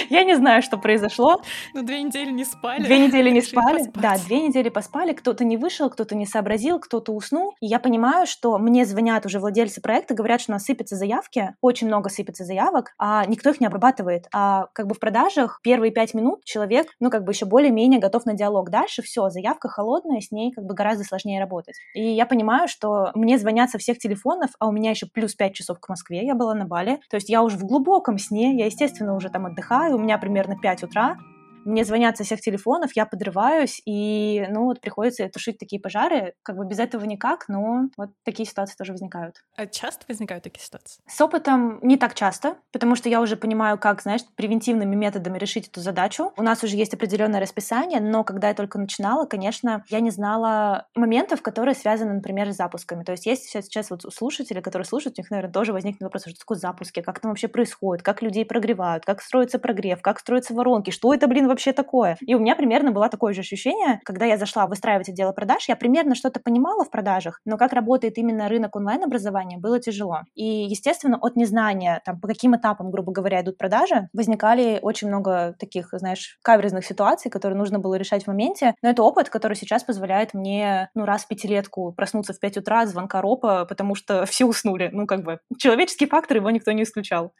я 0.09 0.23
не 0.23 0.35
знаю, 0.35 0.61
что 0.61 0.77
произошло. 0.77 1.41
Ну, 1.73 1.83
две 1.83 2.01
недели 2.01 2.31
не 2.31 2.45
спали. 2.45 2.83
Две 2.83 2.99
недели 2.99 3.29
не 3.29 3.41
спали. 3.41 3.91
Да, 3.95 4.15
две 4.25 4.41
недели 4.47 4.69
поспали. 4.69 5.13
Кто-то 5.13 5.43
не 5.43 5.57
вышел, 5.57 5.89
кто-то 5.89 6.15
не 6.15 6.25
сообразил, 6.25 6.79
кто-то 6.79 7.13
уснул. 7.13 7.55
И 7.61 7.67
я 7.67 7.79
понимаю, 7.79 8.27
что 8.27 8.57
мне 8.57 8.85
звонят 8.85 9.25
уже 9.25 9.39
владельцы 9.39 9.81
проекта, 9.81 10.13
говорят, 10.13 10.41
что 10.41 10.51
у 10.51 10.55
нас 10.55 10.63
сыпятся 10.63 10.95
заявки, 10.95 11.55
очень 11.61 11.87
много 11.87 12.09
сыпется 12.09 12.45
заявок, 12.45 12.93
а 12.97 13.25
никто 13.25 13.49
их 13.49 13.59
не 13.59 13.67
обрабатывает. 13.67 14.27
А 14.33 14.67
как 14.73 14.87
бы 14.87 14.95
в 14.95 14.99
продажах 14.99 15.59
первые 15.63 15.91
пять 15.91 16.13
минут 16.13 16.43
человек, 16.43 16.87
ну, 16.99 17.09
как 17.09 17.23
бы 17.23 17.31
еще 17.31 17.45
более-менее 17.45 17.99
готов 17.99 18.25
на 18.25 18.33
диалог. 18.33 18.69
Дальше 18.69 19.01
все, 19.01 19.29
заявка 19.29 19.67
холодная, 19.69 20.21
с 20.21 20.31
ней 20.31 20.51
как 20.51 20.65
бы 20.65 20.73
гораздо 20.73 21.03
сложнее 21.03 21.39
работать. 21.39 21.75
И 21.93 22.03
я 22.03 22.25
понимаю, 22.25 22.67
что 22.67 23.11
мне 23.15 23.37
звонят 23.37 23.69
со 23.69 23.77
всех 23.77 23.97
телефонов, 23.97 24.51
а 24.59 24.67
у 24.67 24.71
меня 24.71 24.91
еще 24.91 25.07
плюс 25.07 25.33
пять 25.33 25.53
часов 25.53 25.79
к 25.79 25.89
Москве, 25.89 26.25
я 26.25 26.35
была 26.35 26.53
на 26.53 26.65
Бали. 26.65 26.99
То 27.09 27.15
есть 27.15 27.29
я 27.29 27.43
уже 27.43 27.57
в 27.57 27.65
глубоком 27.65 28.17
сне, 28.17 28.57
я, 28.57 28.65
естественно, 28.65 29.15
уже 29.15 29.29
там 29.29 29.45
отдыхаю, 29.45 29.70
отдыхаю, 29.71 29.95
у 29.95 29.99
меня 29.99 30.17
примерно 30.17 30.57
5 30.57 30.83
утра, 30.83 31.17
мне 31.65 31.85
звонят 31.85 32.17
со 32.17 32.23
всех 32.23 32.41
телефонов, 32.41 32.91
я 32.95 33.05
подрываюсь, 33.05 33.81
и, 33.85 34.45
ну, 34.49 34.65
вот 34.65 34.81
приходится 34.81 35.27
тушить 35.29 35.57
такие 35.57 35.81
пожары. 35.81 36.33
Как 36.43 36.57
бы 36.57 36.65
без 36.65 36.79
этого 36.79 37.03
никак, 37.05 37.47
но 37.47 37.89
вот 37.97 38.09
такие 38.23 38.47
ситуации 38.47 38.75
тоже 38.75 38.91
возникают. 38.93 39.43
А 39.55 39.67
часто 39.67 40.05
возникают 40.07 40.43
такие 40.43 40.63
ситуации? 40.63 41.01
С 41.07 41.19
опытом 41.21 41.79
не 41.81 41.97
так 41.97 42.13
часто, 42.15 42.57
потому 42.71 42.95
что 42.95 43.09
я 43.09 43.21
уже 43.21 43.35
понимаю, 43.35 43.77
как, 43.77 44.01
знаешь, 44.01 44.21
превентивными 44.35 44.95
методами 44.95 45.37
решить 45.37 45.67
эту 45.67 45.81
задачу. 45.81 46.33
У 46.37 46.43
нас 46.43 46.63
уже 46.63 46.75
есть 46.75 46.93
определенное 46.93 47.39
расписание, 47.39 47.99
но 47.99 48.23
когда 48.23 48.49
я 48.49 48.53
только 48.53 48.79
начинала, 48.79 49.25
конечно, 49.25 49.83
я 49.89 49.99
не 49.99 50.11
знала 50.11 50.87
моментов, 50.95 51.41
которые 51.41 51.75
связаны, 51.75 52.13
например, 52.13 52.51
с 52.51 52.55
запусками. 52.55 53.03
То 53.03 53.11
есть 53.11 53.25
есть 53.25 53.49
сейчас 53.49 53.89
вот 53.89 54.01
слушатели, 54.13 54.61
которые 54.61 54.85
слушают, 54.85 55.17
у 55.17 55.21
них, 55.21 55.31
наверное, 55.31 55.53
тоже 55.53 55.73
возникнет 55.73 56.01
вопрос, 56.01 56.23
что 56.23 56.39
такое 56.39 56.57
запуски, 56.57 57.01
как 57.01 57.19
там 57.19 57.31
вообще 57.31 57.47
происходит, 57.47 58.03
как 58.03 58.21
людей 58.21 58.45
прогревают, 58.45 59.05
как 59.05 59.21
строится 59.21 59.59
прогрев, 59.59 60.01
как 60.01 60.19
строятся 60.19 60.53
воронки, 60.53 60.91
что 60.91 61.13
это, 61.13 61.27
блин, 61.27 61.47
вообще 61.51 61.73
такое? 61.73 62.17
И 62.25 62.35
у 62.35 62.39
меня 62.39 62.55
примерно 62.55 62.91
было 62.91 63.09
такое 63.09 63.33
же 63.33 63.41
ощущение, 63.41 63.99
когда 64.03 64.25
я 64.25 64.37
зашла 64.37 64.67
выстраивать 64.67 65.09
отделы 65.09 65.33
продаж, 65.33 65.69
я 65.69 65.75
примерно 65.75 66.15
что-то 66.15 66.39
понимала 66.39 66.83
в 66.83 66.89
продажах, 66.89 67.39
но 67.45 67.57
как 67.57 67.73
работает 67.73 68.17
именно 68.17 68.49
рынок 68.49 68.75
онлайн-образования, 68.75 69.57
было 69.57 69.79
тяжело. 69.79 70.21
И, 70.33 70.43
естественно, 70.43 71.17
от 71.21 71.35
незнания, 71.35 72.01
там, 72.05 72.19
по 72.19 72.27
каким 72.27 72.55
этапам, 72.55 72.91
грубо 72.91 73.11
говоря, 73.11 73.41
идут 73.41 73.57
продажи, 73.57 74.09
возникали 74.13 74.79
очень 74.81 75.07
много 75.07 75.55
таких, 75.59 75.89
знаешь, 75.93 76.39
каверзных 76.41 76.85
ситуаций, 76.85 77.29
которые 77.29 77.57
нужно 77.57 77.79
было 77.79 77.95
решать 77.95 78.23
в 78.23 78.27
моменте. 78.27 78.73
Но 78.81 78.89
это 78.89 79.03
опыт, 79.03 79.29
который 79.29 79.55
сейчас 79.55 79.83
позволяет 79.83 80.33
мне, 80.33 80.89
ну, 80.95 81.05
раз 81.05 81.25
в 81.25 81.27
пятилетку 81.27 81.93
проснуться 81.93 82.33
в 82.33 82.39
5 82.39 82.57
утра 82.57 82.81
от 82.81 82.89
звонка 82.89 83.21
ропа, 83.21 83.65
потому 83.65 83.95
что 83.95 84.25
все 84.31 84.45
уснули. 84.45 84.89
Ну, 84.91 85.05
как 85.05 85.23
бы, 85.23 85.39
человеческий 85.57 86.07
фактор, 86.07 86.37
его 86.37 86.49
никто 86.49 86.71
не 86.71 86.83
исключал. 86.83 87.33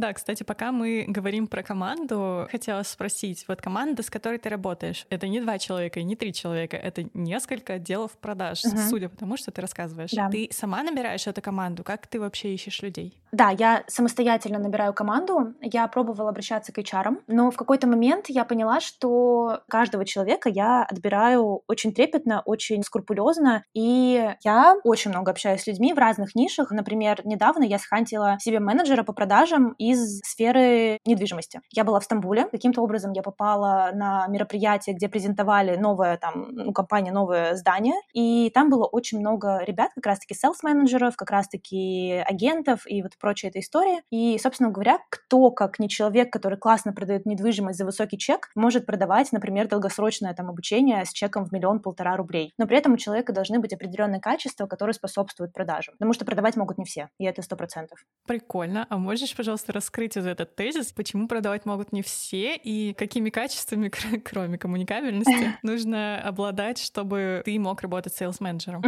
Да, 0.00 0.12
кстати, 0.12 0.42
пока 0.42 0.72
мы 0.72 1.04
говорим 1.08 1.46
про 1.46 1.62
команду, 1.62 2.48
хотела 2.50 2.82
спросить, 2.82 3.44
вот 3.48 3.60
команда, 3.60 4.02
с 4.02 4.10
которой 4.10 4.38
ты 4.38 4.48
работаешь, 4.48 5.06
это 5.10 5.28
не 5.28 5.40
два 5.40 5.58
человека 5.58 6.00
и 6.00 6.04
не 6.04 6.16
три 6.16 6.32
человека, 6.32 6.76
это 6.76 7.08
несколько 7.14 7.74
отделов 7.74 8.12
продаж, 8.12 8.64
угу. 8.64 8.76
судя 8.88 9.08
по 9.08 9.16
тому, 9.16 9.36
что 9.36 9.50
ты 9.50 9.60
рассказываешь. 9.60 10.10
Да. 10.12 10.30
Ты 10.30 10.48
сама 10.52 10.82
набираешь 10.82 11.26
эту 11.26 11.42
команду? 11.42 11.84
Как 11.84 12.06
ты 12.06 12.20
вообще 12.20 12.54
ищешь 12.54 12.82
людей? 12.82 13.16
Да, 13.32 13.50
я 13.50 13.84
самостоятельно 13.88 14.58
набираю 14.58 14.94
команду. 14.94 15.54
Я 15.60 15.86
пробовала 15.88 16.30
обращаться 16.30 16.72
к 16.72 16.78
HR, 16.78 17.18
но 17.26 17.50
в 17.50 17.56
какой-то 17.56 17.86
момент 17.86 18.26
я 18.28 18.44
поняла, 18.44 18.80
что 18.80 19.60
каждого 19.68 20.04
человека 20.06 20.48
я 20.48 20.82
отбираю 20.84 21.62
очень 21.68 21.92
трепетно, 21.92 22.42
очень 22.46 22.82
скрупулезно, 22.82 23.64
и 23.74 24.32
я 24.44 24.76
очень 24.82 25.10
много 25.10 25.30
общаюсь 25.30 25.62
с 25.62 25.66
людьми 25.66 25.92
в 25.92 25.98
разных 25.98 26.34
нишах. 26.34 26.70
Например, 26.70 27.20
недавно 27.24 27.64
я 27.64 27.78
схантила 27.78 28.38
себе 28.40 28.60
менеджера 28.60 29.02
по 29.02 29.12
продажам 29.12 29.72
из 29.72 30.20
сферы 30.20 30.98
недвижимости. 31.04 31.60
Я 31.70 31.84
была 31.84 32.00
в 32.00 32.04
Стамбуле, 32.04 32.46
каким-то 32.50 32.80
образом 32.82 33.12
я 33.12 33.22
попала 33.22 33.90
на 33.92 34.26
мероприятие, 34.28 34.94
где 34.96 35.08
презентовали 35.08 35.76
новое 35.76 36.16
там, 36.16 36.46
ну, 36.50 36.72
компания, 36.72 37.12
новое 37.12 37.54
здание, 37.56 37.94
и 38.14 38.50
там 38.54 38.70
было 38.70 38.86
очень 38.86 39.18
много 39.20 39.62
ребят, 39.64 39.90
как 39.94 40.06
раз-таки 40.06 40.34
селс-менеджеров, 40.34 41.14
как 41.16 41.30
раз-таки 41.30 42.22
агентов 42.26 42.86
и 42.86 43.02
вот 43.02 43.17
прочая 43.18 43.50
эта 43.50 43.60
история. 43.60 44.02
И, 44.10 44.38
собственно 44.38 44.70
говоря, 44.70 44.98
кто, 45.10 45.50
как 45.50 45.78
не 45.78 45.88
человек, 45.88 46.32
который 46.32 46.58
классно 46.58 46.92
продает 46.92 47.26
недвижимость 47.26 47.78
за 47.78 47.84
высокий 47.84 48.18
чек, 48.18 48.50
может 48.54 48.86
продавать, 48.86 49.32
например, 49.32 49.68
долгосрочное 49.68 50.34
там 50.34 50.48
обучение 50.50 51.04
с 51.04 51.12
чеком 51.12 51.44
в 51.44 51.52
миллион-полтора 51.52 52.16
рублей. 52.16 52.52
Но 52.58 52.66
при 52.66 52.76
этом 52.78 52.94
у 52.94 52.96
человека 52.96 53.32
должны 53.32 53.58
быть 53.58 53.72
определенные 53.72 54.20
качества, 54.20 54.66
которые 54.66 54.94
способствуют 54.94 55.52
продажам. 55.52 55.94
Потому 55.94 56.12
что 56.12 56.24
продавать 56.24 56.56
могут 56.56 56.78
не 56.78 56.84
все, 56.84 57.08
и 57.18 57.24
это 57.24 57.42
сто 57.42 57.56
процентов. 57.56 57.98
Прикольно. 58.26 58.86
А 58.88 58.98
можешь, 58.98 59.34
пожалуйста, 59.36 59.72
раскрыть 59.72 60.16
этот 60.16 60.54
тезис, 60.54 60.92
почему 60.92 61.28
продавать 61.28 61.64
могут 61.64 61.92
не 61.92 62.02
все 62.02 62.56
и 62.56 62.94
какими 62.94 63.30
качествами, 63.30 63.88
кроме 64.24 64.58
коммуникабельности, 64.58 65.56
нужно 65.62 66.20
обладать, 66.20 66.78
чтобы 66.78 67.42
ты 67.44 67.58
мог 67.58 67.80
работать 67.82 68.14
сейлс-менеджером? 68.14 68.82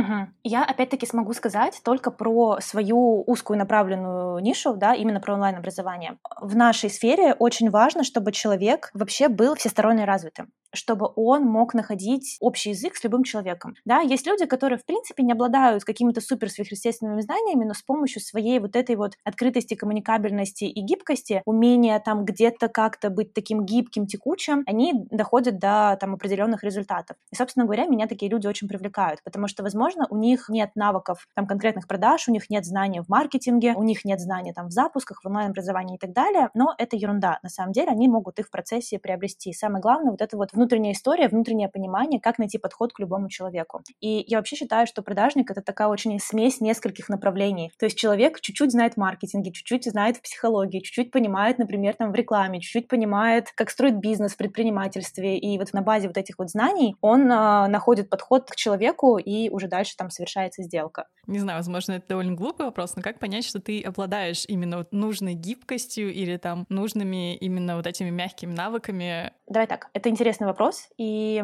Я 0.45 0.65
опять-таки 0.65 1.07
смогу 1.07 1.33
сказать 1.33 1.81
только 1.85 2.11
про 2.11 2.59
свою 2.61 3.23
узкую 3.27 3.59
направленную 3.59 4.20
нишу, 4.41 4.77
да, 4.77 4.95
именно 4.95 5.21
про 5.21 5.35
онлайн-образование. 5.35 6.19
В 6.41 6.57
нашей 6.57 6.91
сфере 6.91 7.35
очень 7.35 7.71
важно, 7.71 8.05
чтобы 8.05 8.33
человек 8.33 8.91
вообще 8.95 9.29
был 9.29 9.55
всесторонне 9.55 10.05
развитым 10.05 10.53
чтобы 10.73 11.11
он 11.17 11.45
мог 11.45 11.75
находить 11.75 12.37
общий 12.41 12.71
язык 12.71 12.97
с 12.97 13.05
любым 13.05 13.25
человеком. 13.25 13.75
Да, 13.85 14.01
есть 14.01 14.27
люди, 14.27 14.47
которые, 14.47 14.79
в 14.79 14.85
принципе, 14.85 15.23
не 15.23 15.33
обладают 15.33 15.85
какими-то 15.85 16.21
супер 16.21 16.51
сверхъестественными 16.51 17.21
знаниями, 17.21 17.65
но 17.65 17.75
с 17.75 17.83
помощью 17.83 18.23
своей 18.23 18.59
вот 18.61 18.77
этой 18.77 18.97
вот 18.97 19.15
открытости, 19.25 19.75
коммуникабельности 19.75 20.65
и 20.65 20.81
гибкости, 20.81 21.43
умения 21.45 21.99
там 21.99 22.25
где-то 22.25 22.69
как-то 22.69 23.11
быть 23.11 23.35
таким 23.35 23.65
гибким, 23.65 24.07
текучим, 24.07 24.63
они 24.67 24.93
доходят 25.11 25.59
до 25.59 25.97
там 26.01 26.15
определенных 26.15 26.63
результатов. 26.63 27.17
И, 27.33 27.37
собственно 27.37 27.65
говоря, 27.65 27.87
меня 27.87 28.07
такие 28.07 28.31
люди 28.31 28.47
очень 28.47 28.69
привлекают, 28.69 29.23
потому 29.25 29.49
что, 29.49 29.63
возможно, 29.63 30.07
у 30.11 30.17
них 30.17 30.49
нет 30.49 30.71
навыков 30.75 31.27
там 31.35 31.47
конкретных 31.47 31.89
продаж, 31.89 32.29
у 32.29 32.33
них 32.33 32.51
нет 32.51 32.65
знаний 32.65 33.01
в 33.01 33.09
маркетинге, 33.09 33.75
у 33.75 33.83
них 33.83 34.05
нет 34.05 34.10
знаний 34.19 34.53
там 34.53 34.67
в 34.67 34.73
запусках, 34.73 35.23
в 35.23 35.27
онлайн-образовании 35.27 35.97
и 35.97 35.99
так 35.99 36.13
далее, 36.13 36.49
но 36.55 36.75
это 36.79 36.97
ерунда. 36.97 37.39
На 37.43 37.49
самом 37.49 37.73
деле 37.73 37.89
они 37.91 38.09
могут 38.09 38.41
их 38.41 38.49
в 38.49 38.51
процессе 38.51 38.99
приобрести. 38.99 39.53
Самое 39.53 39.81
главное 39.81 40.11
вот 40.11 40.21
это 40.21 40.37
вот 40.37 40.53
внутренняя 40.53 40.95
история, 40.95 41.29
внутреннее 41.29 41.69
понимание, 41.69 42.21
как 42.21 42.39
найти 42.39 42.59
подход 42.59 42.93
к 42.93 42.99
любому 42.99 43.29
человеку. 43.29 43.83
И 44.01 44.25
я 44.27 44.39
вообще 44.39 44.57
считаю, 44.57 44.87
что 44.87 45.03
продажник— 45.03 45.51
это 45.53 45.63
такая 45.63 45.89
очень 45.89 46.19
смесь 46.19 46.61
нескольких 46.61 47.09
направлений. 47.09 47.71
То 47.79 47.87
есть 47.87 47.97
человек 47.97 48.41
чуть-чуть 48.41 48.73
знает 48.73 48.97
маркетинге, 48.97 49.53
чуть-чуть 49.53 49.85
знает 49.85 50.17
в 50.17 50.23
психологии, 50.23 50.81
чуть-чуть 50.81 51.11
понимает, 51.11 51.59
например, 51.59 51.95
там 51.95 52.13
в 52.13 52.15
рекламе, 52.15 52.61
чуть-чуть 52.61 52.89
понимает, 52.89 53.53
как 53.55 53.71
строить 53.71 53.97
бизнес 53.97 54.33
в 54.33 54.37
предпринимательстве. 54.37 55.39
И 55.39 55.59
вот 55.59 55.73
на 55.73 55.83
базе 55.83 56.09
вот 56.09 56.17
этих 56.17 56.39
вот 56.39 56.51
знаний 56.51 56.97
он 57.01 57.31
э, 57.31 57.67
находит 57.69 58.11
подход 58.11 58.51
к 58.51 58.57
человеку, 58.57 59.19
и 59.19 59.51
уже 59.51 59.69
дальше 59.69 59.97
там 59.97 60.11
совершается 60.11 60.63
сделка. 60.63 61.07
Не 61.27 61.39
знаю, 61.39 61.59
возможно, 61.59 61.93
это 61.93 62.09
довольно 62.09 62.35
глупый 62.35 62.67
вопрос, 62.67 62.97
но 62.97 63.03
как 63.03 63.19
понять, 63.19 63.45
что 63.45 63.61
ты 63.61 63.83
обладаешь 63.83 64.00
именно 64.49 64.79
вот 64.79 64.93
нужной 64.93 65.35
гибкостью 65.35 66.13
или 66.13 66.37
там 66.37 66.67
нужными 66.69 67.37
именно 67.37 67.77
вот 67.77 67.87
этими 67.87 68.11
мягкими 68.11 68.53
навыками? 68.53 69.33
Давай 69.47 69.67
так, 69.67 69.91
это 69.93 70.09
интересный 70.09 70.47
вопрос, 70.47 70.89
и 70.97 71.43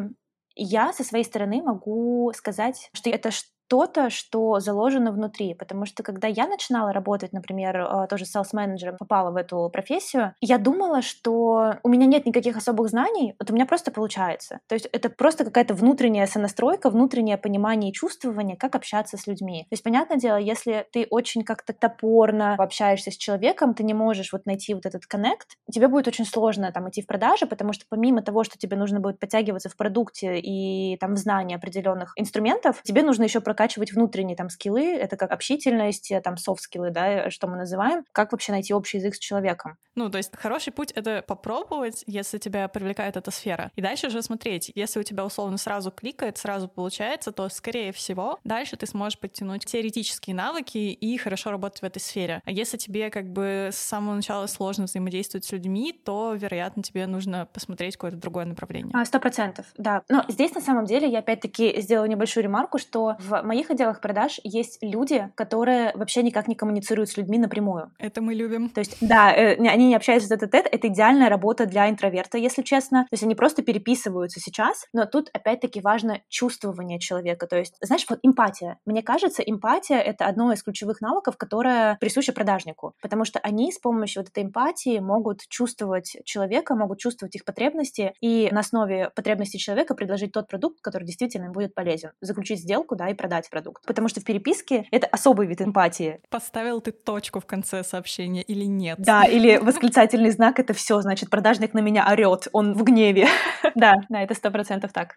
я 0.55 0.93
со 0.93 1.05
своей 1.05 1.25
стороны 1.25 1.63
могу 1.63 2.33
сказать, 2.35 2.91
что 2.95 3.11
это 3.11 3.31
что-то, 3.67 4.11
что 4.11 4.61
заложено 4.61 5.11
внутри. 5.13 5.55
Потому 5.55 5.87
что 5.87 6.03
когда 6.03 6.29
я 6.29 6.47
начинала 6.47 6.93
работать, 6.93 7.33
например, 7.33 7.77
э, 7.77 8.07
тоже 8.09 8.25
селс-менеджером, 8.25 8.97
попала 8.97 9.31
в 9.31 9.37
эту 9.37 9.69
профессию, 9.73 10.35
я 10.41 10.59
думала, 10.59 11.03
что 11.03 11.75
у 11.83 11.89
меня 11.89 12.07
нет 12.07 12.27
никаких 12.27 12.57
особых 12.57 12.89
знаний, 12.89 13.35
вот 13.41 13.51
у 13.51 13.55
меня 13.55 13.67
просто 13.67 13.91
получается. 13.91 14.61
То 14.69 14.75
есть 14.75 14.87
это 14.93 15.11
просто 15.11 15.45
какая-то 15.45 15.75
внутренняя 15.75 16.27
сонастройка, 16.27 16.91
внутреннее 16.91 17.39
понимание 17.39 17.91
и 17.91 17.95
чувствование, 17.95 18.57
как 18.57 18.77
общаться 18.77 19.17
с 19.17 19.27
людьми. 19.27 19.63
То 19.63 19.73
есть, 19.73 19.83
понятное 19.83 20.19
дело, 20.19 20.37
если 20.37 20.87
ты 20.93 21.07
очень 21.11 21.43
как-то 21.43 21.73
топорно 21.73 22.55
общаешься 22.55 23.11
с 23.11 23.17
человеком, 23.17 23.75
ты 23.75 23.83
не 23.83 23.95
можешь 23.95 24.33
вот 24.33 24.47
найти 24.47 24.75
вот 24.75 24.87
этот 24.87 25.07
коннект, 25.07 25.57
тебе 25.73 25.89
будет 25.89 26.07
очень 26.07 26.25
сложно 26.25 26.71
там 26.73 26.89
идти 26.89 27.03
в 27.03 27.07
продажи, 27.07 27.47
потому 27.47 27.73
что 27.73 27.85
помимо 27.89 28.23
того, 28.23 28.45
что 28.45 28.59
тебе 28.59 28.77
нужно 28.77 29.01
будет 29.01 29.19
подтягиваться 29.19 29.69
в 29.69 29.77
продукте 29.77 30.39
и 30.39 30.97
там 30.99 31.15
в 31.15 31.19
знании 31.19 31.57
определенных 31.57 32.13
инструментов, 32.17 32.81
тебе 32.85 33.03
нужно 33.03 33.25
еще 33.25 33.41
прокачивать 33.57 33.93
внутренние 33.93 34.37
там 34.37 34.51
скиллы, 34.51 34.95
это 34.95 35.17
как 35.17 35.33
общительность, 35.33 36.11
э, 36.13 36.21
там 36.21 36.37
софт-скиллы, 36.37 36.91
да, 36.91 37.31
что 37.31 37.47
мы 37.47 37.57
называем, 37.57 38.05
как 38.13 38.33
вообще 38.33 38.53
найти 38.53 38.75
общий 38.75 38.99
язык 38.99 39.15
с 39.15 39.19
человеком. 39.19 39.79
Ну, 39.95 40.11
то 40.11 40.19
есть 40.19 40.37
хороший 40.37 40.75
путь— 40.75 40.93
это 40.95 41.25
попробовать, 41.27 42.05
если 42.07 42.37
тебя 42.37 42.69
привлекает 42.69 43.17
эта 43.17 43.31
сфера. 43.31 43.71
И 43.77 43.81
дальше 43.81 44.09
уже 44.09 44.21
смотреть. 44.21 44.71
Если 44.75 45.01
у 45.01 45.03
тебя 45.03 45.25
условно 45.25 45.57
сразу 45.57 45.91
кликает, 45.91 46.37
сразу 46.37 46.69
получается, 46.69 47.33
то, 47.33 47.49
скорее 47.49 47.93
всего, 47.93 48.39
дальше 48.45 48.77
ты 48.77 48.87
сможешь 48.87 49.19
подтянуть 49.19 49.65
теоретические 49.65 50.37
навыки 50.37 50.77
и 50.77 51.17
хорошо 51.17 51.51
работать 51.51 51.81
в 51.81 51.85
этой 51.85 52.01
сфере. 52.01 52.43
А 52.45 52.51
если 52.51 52.77
тебе 52.77 53.09
как 53.09 53.33
бы 53.33 53.71
с 53.73 53.77
самого 53.77 54.17
начала 54.17 54.47
сложно 54.49 54.85
взаимодействовать 54.85 55.47
с 55.47 55.53
людьми, 55.53 55.99
то, 56.05 56.35
вероятно, 56.35 56.83
тебе 56.83 57.07
нужно 57.07 57.49
посмотреть 57.51 57.97
какое-то 57.97 58.19
другое 58.19 58.45
направление. 58.45 58.93
А, 58.95 59.03
сто 59.07 59.19
процентов, 59.19 59.65
да. 59.79 60.03
Но 60.11 60.27
здесь, 60.29 60.55
на 60.55 60.61
самом 60.61 60.85
деле, 60.85 61.09
я 61.09 61.21
опять-таки 61.21 61.81
сделала 61.81 62.07
небольшую 62.07 62.45
ремарку, 62.45 62.77
что 62.79 63.17
в 63.19 63.43
моих 63.47 63.71
отделах 63.71 64.01
продаж 64.01 64.41
есть 64.45 64.79
люди, 64.83 65.31
которые 65.35 65.93
вообще 65.95 66.23
никак 66.23 66.49
не 66.49 66.55
коммуницируют 66.55 67.11
с 67.11 67.17
людьми 67.17 67.39
напрямую. 67.39 67.93
Это 67.99 68.21
мы 68.21 68.35
любим. 68.35 68.69
То 68.69 68.81
есть, 68.81 68.97
да, 69.01 69.33
э, 69.35 69.57
они 69.57 69.89
не 69.89 69.95
общаются 69.97 70.29
тет 70.29 70.51
тет 70.51 70.67
это 70.71 70.89
идеальная 70.89 71.29
работа 71.29 71.67
для 71.67 71.89
интроверта, 71.89 72.39
если 72.39 72.63
честно. 72.63 73.05
То 73.05 73.15
есть 73.15 73.23
они 73.23 73.35
просто 73.35 73.63
переписываются 73.63 74.41
сейчас, 74.41 74.87
но 74.93 75.07
тут 75.07 75.31
опять-таки 75.33 75.81
важно 75.81 76.21
чувствование 76.29 76.99
человека. 76.99 77.47
То 77.47 77.57
есть, 77.57 77.77
знаешь, 77.81 78.05
вот 78.09 78.19
эмпатия. 78.23 78.79
Мне 78.85 79.03
кажется, 79.03 79.43
эмпатия— 79.43 79.99
это 79.99 80.27
одно 80.27 80.53
из 80.53 80.63
ключевых 80.63 81.01
навыков, 81.01 81.37
которое 81.37 81.97
присуще 82.01 82.33
продажнику, 82.33 82.95
потому 83.01 83.25
что 83.25 83.39
они 83.41 83.73
с 83.73 83.79
помощью 83.79 84.23
вот 84.23 84.31
этой 84.31 84.45
эмпатии 84.45 84.99
могут 84.99 85.41
чувствовать 85.49 86.17
человека, 86.25 86.75
могут 86.75 86.99
чувствовать 86.99 87.37
их 87.37 87.45
потребности 87.45 88.13
и 88.21 88.49
на 88.51 88.61
основе 88.61 89.11
потребностей 89.15 89.59
человека 89.59 89.95
предложить 89.95 90.33
тот 90.33 90.49
продукт, 90.49 90.81
который 90.81 91.05
действительно 91.05 91.51
будет 91.51 91.75
полезен. 91.75 92.11
Заключить 92.21 92.61
сделку, 92.61 92.97
да, 92.97 93.09
и 93.09 93.15
продать 93.15 93.36
продукт. 93.51 93.85
Потому 93.87 94.09
что 94.09 94.21
в 94.21 94.25
переписке 94.25 94.87
это 94.91 95.07
особый 95.07 95.47
вид 95.47 95.61
эмпатии. 95.63 96.21
Поставил 96.31 96.81
ты 96.81 96.93
точку 96.93 97.41
в 97.41 97.47
конце 97.47 97.85
сообщения 97.85 98.43
или 98.43 98.65
нет? 98.65 98.99
Да, 98.99 99.25
или 99.29 99.59
восклицательный 99.59 100.31
знак— 100.31 100.59
это 100.61 100.73
все, 100.73 101.01
значит, 101.01 101.31
продажник 101.31 101.75
на 101.75 101.81
меня 101.81 102.07
орет, 102.11 102.49
он 102.53 102.75
в 102.75 102.83
гневе. 102.83 103.29
Да, 103.75 103.95
да, 104.09 104.23
это 104.23 104.35
сто 104.35 104.51
процентов 104.51 104.93
так. 104.93 105.17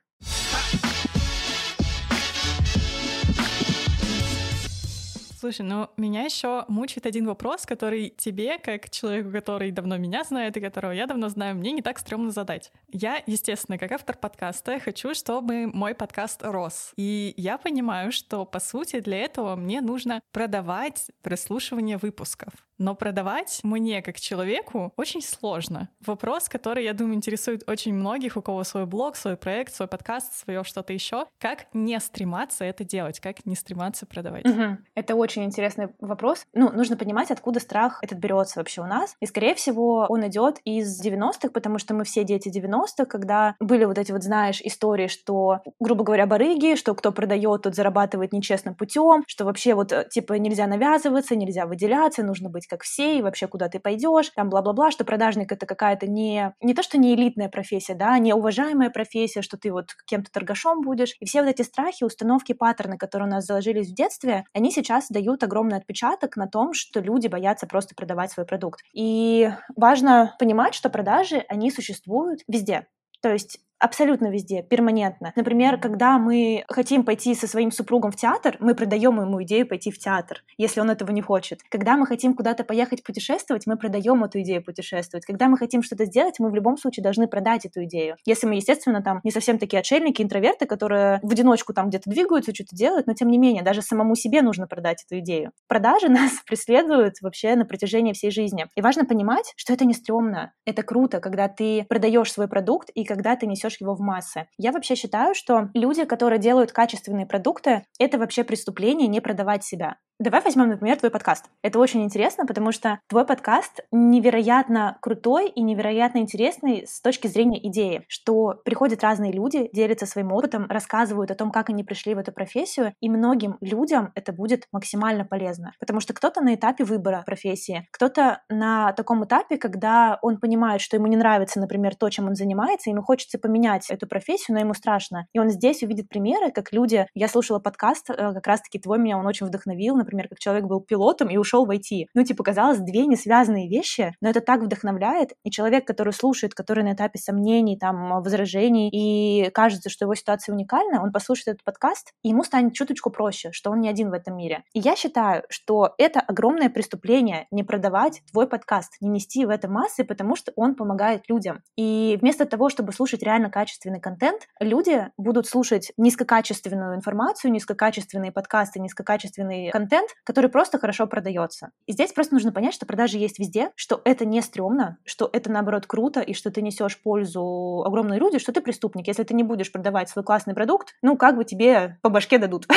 Слушай, 5.40 5.62
ну 5.62 5.90
меня 5.96 6.24
еще 6.24 6.66
мучает 6.68 7.06
один 7.06 7.26
вопрос, 7.26 7.66
который 7.66 8.10
тебе, 8.10 8.60
как 8.60 8.90
человеку, 8.90 9.32
который 9.32 9.72
давно 9.72 9.96
меня 9.96 10.26
знает 10.26 10.58
и 10.58 10.60
которого 10.60 10.92
я 10.92 11.08
давно 11.08 11.30
знаю, 11.30 11.56
мне 11.56 11.72
не 11.72 11.82
так 11.82 11.98
стрёмно 11.98 12.32
задать. 12.32 12.74
Я, 12.90 13.24
естественно, 13.26 13.78
как 13.78 13.94
автор 13.94 14.18
подкаста, 14.18 14.82
хочу, 14.82 15.14
чтобы 15.14 15.68
мой 15.68 15.96
подкаст 15.96 16.44
рос. 16.44 16.92
И 16.98 17.34
я 17.38 17.58
понимаю, 17.58 18.12
что, 18.12 18.44
по 18.44 18.60
сути, 18.60 19.00
для 19.00 19.20
этого 19.20 19.56
мне 19.56 19.80
нужно 19.80 20.22
продавать 20.34 21.10
прослушивание 21.22 21.96
выпусков. 21.96 22.52
Но 22.80 22.96
продавать 22.96 23.60
мне, 23.64 24.02
как 24.02 24.20
человеку, 24.20 24.94
очень 24.96 25.22
сложно. 25.22 25.90
Вопрос, 26.06 26.48
который, 26.48 26.86
я 26.86 26.94
думаю, 26.94 27.16
интересует 27.16 27.68
очень 27.68 27.94
многих, 27.94 28.38
у 28.38 28.42
кого 28.42 28.64
свой 28.64 28.86
блог, 28.86 29.18
свой 29.18 29.36
проект, 29.36 29.74
свой 29.74 29.90
подкаст, 29.90 30.34
свое 30.34 30.64
что-то 30.64 30.94
еще. 30.94 31.26
Как 31.40 31.68
не 31.74 32.00
стрематься 32.00 32.64
это 32.64 32.86
делать? 32.86 33.20
Как 33.20 33.46
не 33.46 33.56
стрематься 33.56 34.06
продавать? 34.06 34.46
Угу. 34.46 34.78
Это 34.96 35.16
очень 35.16 35.44
интересный 35.44 35.90
вопрос. 36.00 36.46
Ну, 36.54 36.72
нужно 36.72 36.96
понимать, 36.96 37.32
откуда 37.32 37.60
страх 37.60 38.00
этот 38.02 38.18
берется 38.18 38.60
вообще 38.60 38.82
у 38.82 38.86
нас. 38.86 39.16
И, 39.20 39.26
скорее 39.26 39.56
всего, 39.56 40.06
он 40.08 40.26
идет 40.28 40.60
из 40.64 41.06
90-х, 41.06 41.50
потому 41.50 41.80
что 41.80 41.94
мы 41.94 42.06
все 42.06 42.24
дети 42.24 42.48
90-х, 42.48 43.06
когда 43.06 43.56
были 43.60 43.84
вот 43.84 43.98
эти 43.98 44.14
вот, 44.14 44.24
знаешь, 44.24 44.62
истории, 44.62 45.08
что, 45.08 45.60
грубо 45.82 46.06
говоря, 46.06 46.26
барыги, 46.26 46.76
что 46.76 46.96
кто 46.96 47.12
продает, 47.12 47.64
тот 47.64 47.76
зарабатывает 47.76 48.32
нечестным 48.32 48.74
путем, 48.74 49.26
что 49.28 49.44
вообще 49.44 49.74
вот, 49.74 49.92
э, 49.92 50.08
типа, 50.10 50.34
нельзя 50.34 50.66
навязываться, 50.66 51.36
нельзя 51.36 51.66
выделяться, 51.66 52.24
нужно 52.24 52.50
быть 52.50 52.69
как 52.70 52.84
все, 52.84 53.18
и 53.18 53.22
вообще 53.22 53.48
куда 53.48 53.68
ты 53.68 53.80
пойдешь, 53.80 54.30
там 54.30 54.50
бла-бла-бла, 54.50 54.92
что 54.92 55.04
продажник 55.04 55.52
это 55.52 55.66
какая-то 55.66 56.08
не, 56.08 56.54
не 56.62 56.74
то, 56.74 56.84
что 56.84 56.98
не 56.98 57.16
элитная 57.16 57.50
профессия, 57.50 57.96
да, 57.96 58.18
не 58.20 58.34
уважаемая 58.34 58.90
профессия, 58.90 59.42
что 59.42 59.58
ты 59.58 59.72
вот 59.72 59.96
кем-то 60.06 60.32
торгашом 60.32 60.82
будешь. 60.82 61.16
И 61.20 61.26
все 61.26 61.42
вот 61.42 61.50
эти 61.50 61.62
страхи, 61.64 62.04
установки, 62.04 62.54
паттерны, 62.54 62.98
которые 62.98 63.28
у 63.28 63.32
нас 63.32 63.46
заложились 63.46 63.90
в 63.90 63.96
детстве, 63.96 64.46
они 64.54 64.72
сейчас 64.72 65.08
дают 65.10 65.44
огромный 65.44 65.78
отпечаток 65.78 66.38
на 66.38 66.48
том, 66.48 66.74
что 66.74 67.00
люди 67.00 67.28
боятся 67.28 67.68
просто 67.68 67.96
продавать 67.96 68.32
свой 68.32 68.46
продукт. 68.46 68.82
И 68.94 69.50
важно 69.76 70.36
понимать, 70.40 70.74
что 70.74 70.90
продажи, 70.90 71.44
они 71.48 71.72
существуют 71.72 72.42
везде. 72.48 72.88
То 73.22 73.32
есть 73.32 73.60
абсолютно 73.80 74.28
везде, 74.28 74.62
перманентно. 74.62 75.32
Например, 75.36 75.80
когда 75.80 76.18
мы 76.18 76.64
хотим 76.68 77.04
пойти 77.04 77.34
со 77.36 77.48
своим 77.48 77.72
супругом 77.72 78.12
в 78.12 78.16
театр, 78.16 78.58
мы 78.60 78.76
продаем 78.76 79.20
ему 79.22 79.42
идею 79.44 79.68
пойти 79.68 79.92
в 79.92 79.98
театр, 79.98 80.44
если 80.58 80.82
он 80.82 80.90
этого 80.90 81.12
не 81.12 81.22
хочет. 81.22 81.62
Когда 81.70 81.98
мы 81.98 82.06
хотим 82.06 82.34
куда-то 82.34 82.64
поехать 82.64 83.04
путешествовать, 83.04 83.66
мы 83.66 83.78
продаем 83.78 84.24
эту 84.24 84.42
идею 84.42 84.64
путешествовать. 84.64 85.26
Когда 85.26 85.48
мы 85.48 85.58
хотим 85.58 85.82
что-то 85.82 86.06
сделать, 86.06 86.36
мы 86.40 86.50
в 86.50 86.56
любом 86.56 86.78
случае 86.78 87.04
должны 87.04 87.28
продать 87.28 87.66
эту 87.66 87.86
идею. 87.86 88.18
Если 88.26 88.48
мы, 88.48 88.56
естественно, 88.56 89.02
там 89.02 89.22
не 89.24 89.32
совсем 89.32 89.58
такие 89.58 89.80
отшельники, 89.80 90.22
интроверты, 90.22 90.66
которые 90.66 91.20
в 91.24 91.32
одиночку 91.32 91.74
там 91.74 91.90
где-то 91.90 92.10
двигаются, 92.10 92.54
что-то 92.54 92.76
делают, 92.76 93.08
но 93.08 93.14
тем 93.14 93.30
не 93.30 93.38
менее, 93.38 93.64
даже 93.64 93.82
самому 93.82 94.16
себе 94.16 94.42
нужно 94.42 94.68
продать 94.68 95.06
эту 95.06 95.20
идею. 95.20 95.52
Продажи 95.68 96.10
нас 96.10 96.32
преследуют 96.46 97.16
вообще 97.22 97.56
на 97.56 97.66
протяжении 97.66 98.14
всей 98.14 98.32
жизни. 98.32 98.68
И 98.76 98.82
важно 98.82 99.06
понимать, 99.06 99.54
что 99.56 99.74
это 99.74 99.86
не 99.86 99.94
стрёмно. 99.94 100.54
Это 100.66 100.84
круто, 100.84 101.20
когда 101.20 101.48
ты 101.48 101.86
продаешь 101.88 102.32
свой 102.32 102.48
продукт 102.48 102.90
и 102.90 103.06
когда 103.06 103.36
ты 103.36 103.48
несешь 103.48 103.69
его 103.78 103.96
в 103.96 104.00
массы. 104.00 104.48
Я 104.58 104.72
вообще 104.72 104.96
считаю, 104.96 105.36
что 105.36 105.70
люди, 105.74 106.06
которые 106.06 106.40
делают 106.40 106.72
качественные 106.72 107.26
продукты, 107.26 107.86
это 108.00 108.18
вообще 108.18 108.44
преступление 108.44 109.08
не 109.08 109.22
продавать 109.22 109.64
себя. 109.64 109.98
Давай 110.22 110.42
возьмем, 110.42 110.68
например, 110.68 110.98
твой 110.98 111.12
подкаст. 111.12 111.46
Это 111.64 111.80
очень 111.80 112.04
интересно, 112.04 112.46
потому 112.46 112.74
что 112.74 113.00
твой 113.08 113.26
подкаст 113.26 113.86
невероятно 113.90 114.98
крутой 115.02 115.48
и 115.48 115.62
невероятно 115.62 116.18
интересный 116.18 116.86
с 116.86 117.00
точки 117.00 117.28
зрения 117.28 117.66
идеи, 117.70 118.04
что 118.10 118.56
приходят 118.66 119.02
разные 119.02 119.32
люди, 119.32 119.70
делятся 119.72 120.06
своим 120.06 120.34
опытом, 120.34 120.66
рассказывают 120.70 121.32
о 121.32 121.36
том, 121.36 121.52
как 121.52 121.70
они 121.70 121.86
пришли 121.86 122.16
в 122.16 122.18
эту 122.18 122.34
профессию, 122.34 122.94
и 123.00 123.10
многим 123.10 123.56
людям 123.62 124.12
это 124.14 124.34
будет 124.34 124.68
максимально 124.74 125.24
полезно. 125.24 125.72
Потому 125.80 126.02
что 126.02 126.14
кто-то 126.14 126.42
на 126.42 126.56
этапе 126.56 126.84
выбора 126.84 127.24
профессии, 127.26 127.88
кто-то 127.94 128.42
на 128.50 128.92
таком 128.92 129.24
этапе, 129.24 129.56
когда 129.56 130.20
он 130.22 130.42
понимает, 130.42 130.82
что 130.82 130.98
ему 130.98 131.08
не 131.08 131.16
нравится, 131.16 131.62
например, 131.62 131.96
то, 131.96 132.10
чем 132.10 132.28
он 132.28 132.36
занимается, 132.36 132.90
ему 132.90 133.04
хочется 133.04 133.40
поменять 133.40 133.59
эту 133.90 134.08
профессию, 134.08 134.56
но 134.56 134.62
ему 134.62 134.74
страшно. 134.74 135.28
И 135.34 135.40
он 135.40 135.50
здесь 135.50 135.84
увидит 135.84 136.10
примеры, 136.10 136.52
как 136.52 136.72
люди... 136.72 137.08
Я 137.14 137.28
слушала 137.28 137.60
подкаст, 137.60 138.10
э, 138.10 138.14
как 138.16 138.48
раз-таки 138.48 138.80
твой 138.80 139.00
меня 139.00 139.18
он 139.18 139.26
очень 139.26 139.46
вдохновил, 139.46 139.96
например, 139.96 140.28
как 140.28 140.40
человек 140.40 140.66
был 140.66 140.82
пилотом 140.82 141.30
и 141.30 141.38
ушел 141.38 141.66
в 141.66 141.72
IT. 141.72 142.06
Ну, 142.14 142.24
типа, 142.24 142.44
казалось, 142.44 142.80
две 142.80 143.06
несвязанные 143.06 143.70
вещи, 143.70 144.16
но 144.22 144.30
это 144.30 144.42
так 144.42 144.62
вдохновляет. 144.62 145.34
И 145.44 145.52
человек, 145.52 145.86
который 145.86 146.14
слушает, 146.14 146.54
который 146.54 146.84
на 146.84 146.94
этапе 146.94 147.20
сомнений, 147.20 147.78
там, 147.78 148.22
возражений, 148.22 148.90
и 148.92 149.50
кажется, 149.52 149.90
что 149.90 150.06
его 150.06 150.16
ситуация 150.16 150.54
уникальна, 150.54 151.02
он 151.04 151.12
послушает 151.12 151.48
этот 151.50 151.64
подкаст, 151.64 152.14
и 152.24 152.30
ему 152.30 152.44
станет 152.44 152.74
чуточку 152.74 153.10
проще, 153.10 153.52
что 153.52 153.72
он 153.72 153.80
не 153.82 153.90
один 153.90 154.10
в 154.10 154.14
этом 154.14 154.38
мире. 154.38 154.64
И 154.74 154.80
я 154.80 154.96
считаю, 154.96 155.44
что 155.50 155.94
это 155.98 156.20
огромное 156.20 156.70
преступление 156.70 157.48
не 157.52 157.64
продавать 157.64 158.22
твой 158.32 158.48
подкаст, 158.48 158.96
не 159.02 159.10
нести 159.10 159.46
в 159.46 159.50
это 159.50 159.68
массы, 159.68 160.04
потому 160.04 160.36
что 160.36 160.52
он 160.56 160.76
помогает 160.76 161.30
людям. 161.30 161.62
И 161.76 162.18
вместо 162.22 162.46
того, 162.46 162.70
чтобы 162.70 162.94
слушать 162.94 163.24
реально 163.24 163.49
качественный 163.50 164.00
контент, 164.00 164.48
люди 164.60 165.08
будут 165.18 165.48
слушать 165.48 165.92
низкокачественную 165.98 166.96
информацию, 166.96 167.52
низкокачественные 167.52 168.32
подкасты, 168.32 168.80
низкокачественный 168.80 169.72
контент, 169.72 169.90
контент, 169.90 170.12
который 170.24 170.50
просто 170.50 170.78
хорошо 170.78 171.08
продается. 171.08 171.72
И 171.86 171.94
здесь 171.94 172.12
просто 172.12 172.34
нужно 172.34 172.52
понять, 172.52 172.74
что 172.74 172.86
продажи 172.86 173.18
есть 173.18 173.40
везде, 173.40 173.72
что 173.76 174.02
это 174.06 174.26
не 174.26 174.42
стрёмно, 174.42 174.98
что 175.06 175.30
это 175.32 175.52
наоборот 175.52 175.88
круто, 175.88 176.22
и 176.22 176.34
что 176.34 176.52
ты 176.52 176.62
несешь 176.62 177.02
пользу 177.02 177.84
огромной 177.86 178.20
люди, 178.20 178.40
что 178.40 178.52
ты 178.52 178.62
преступник. 178.62 179.08
Если 179.08 179.24
ты 179.24 179.34
не 179.34 179.44
будешь 179.44 179.72
продавать 179.72 180.10
свой 180.10 180.24
классный 180.24 180.54
продукт, 180.54 180.96
ну 181.02 181.18
как 181.18 181.36
бы 181.36 181.44
тебе 181.44 181.98
по 182.02 182.10
башке 182.10 182.38
дадут. 182.38 182.68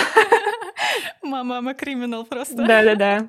Мама, 1.22 1.44
мама 1.44 1.74
криминал 1.74 2.24
просто. 2.24 2.56
Да-да-да. 2.56 3.28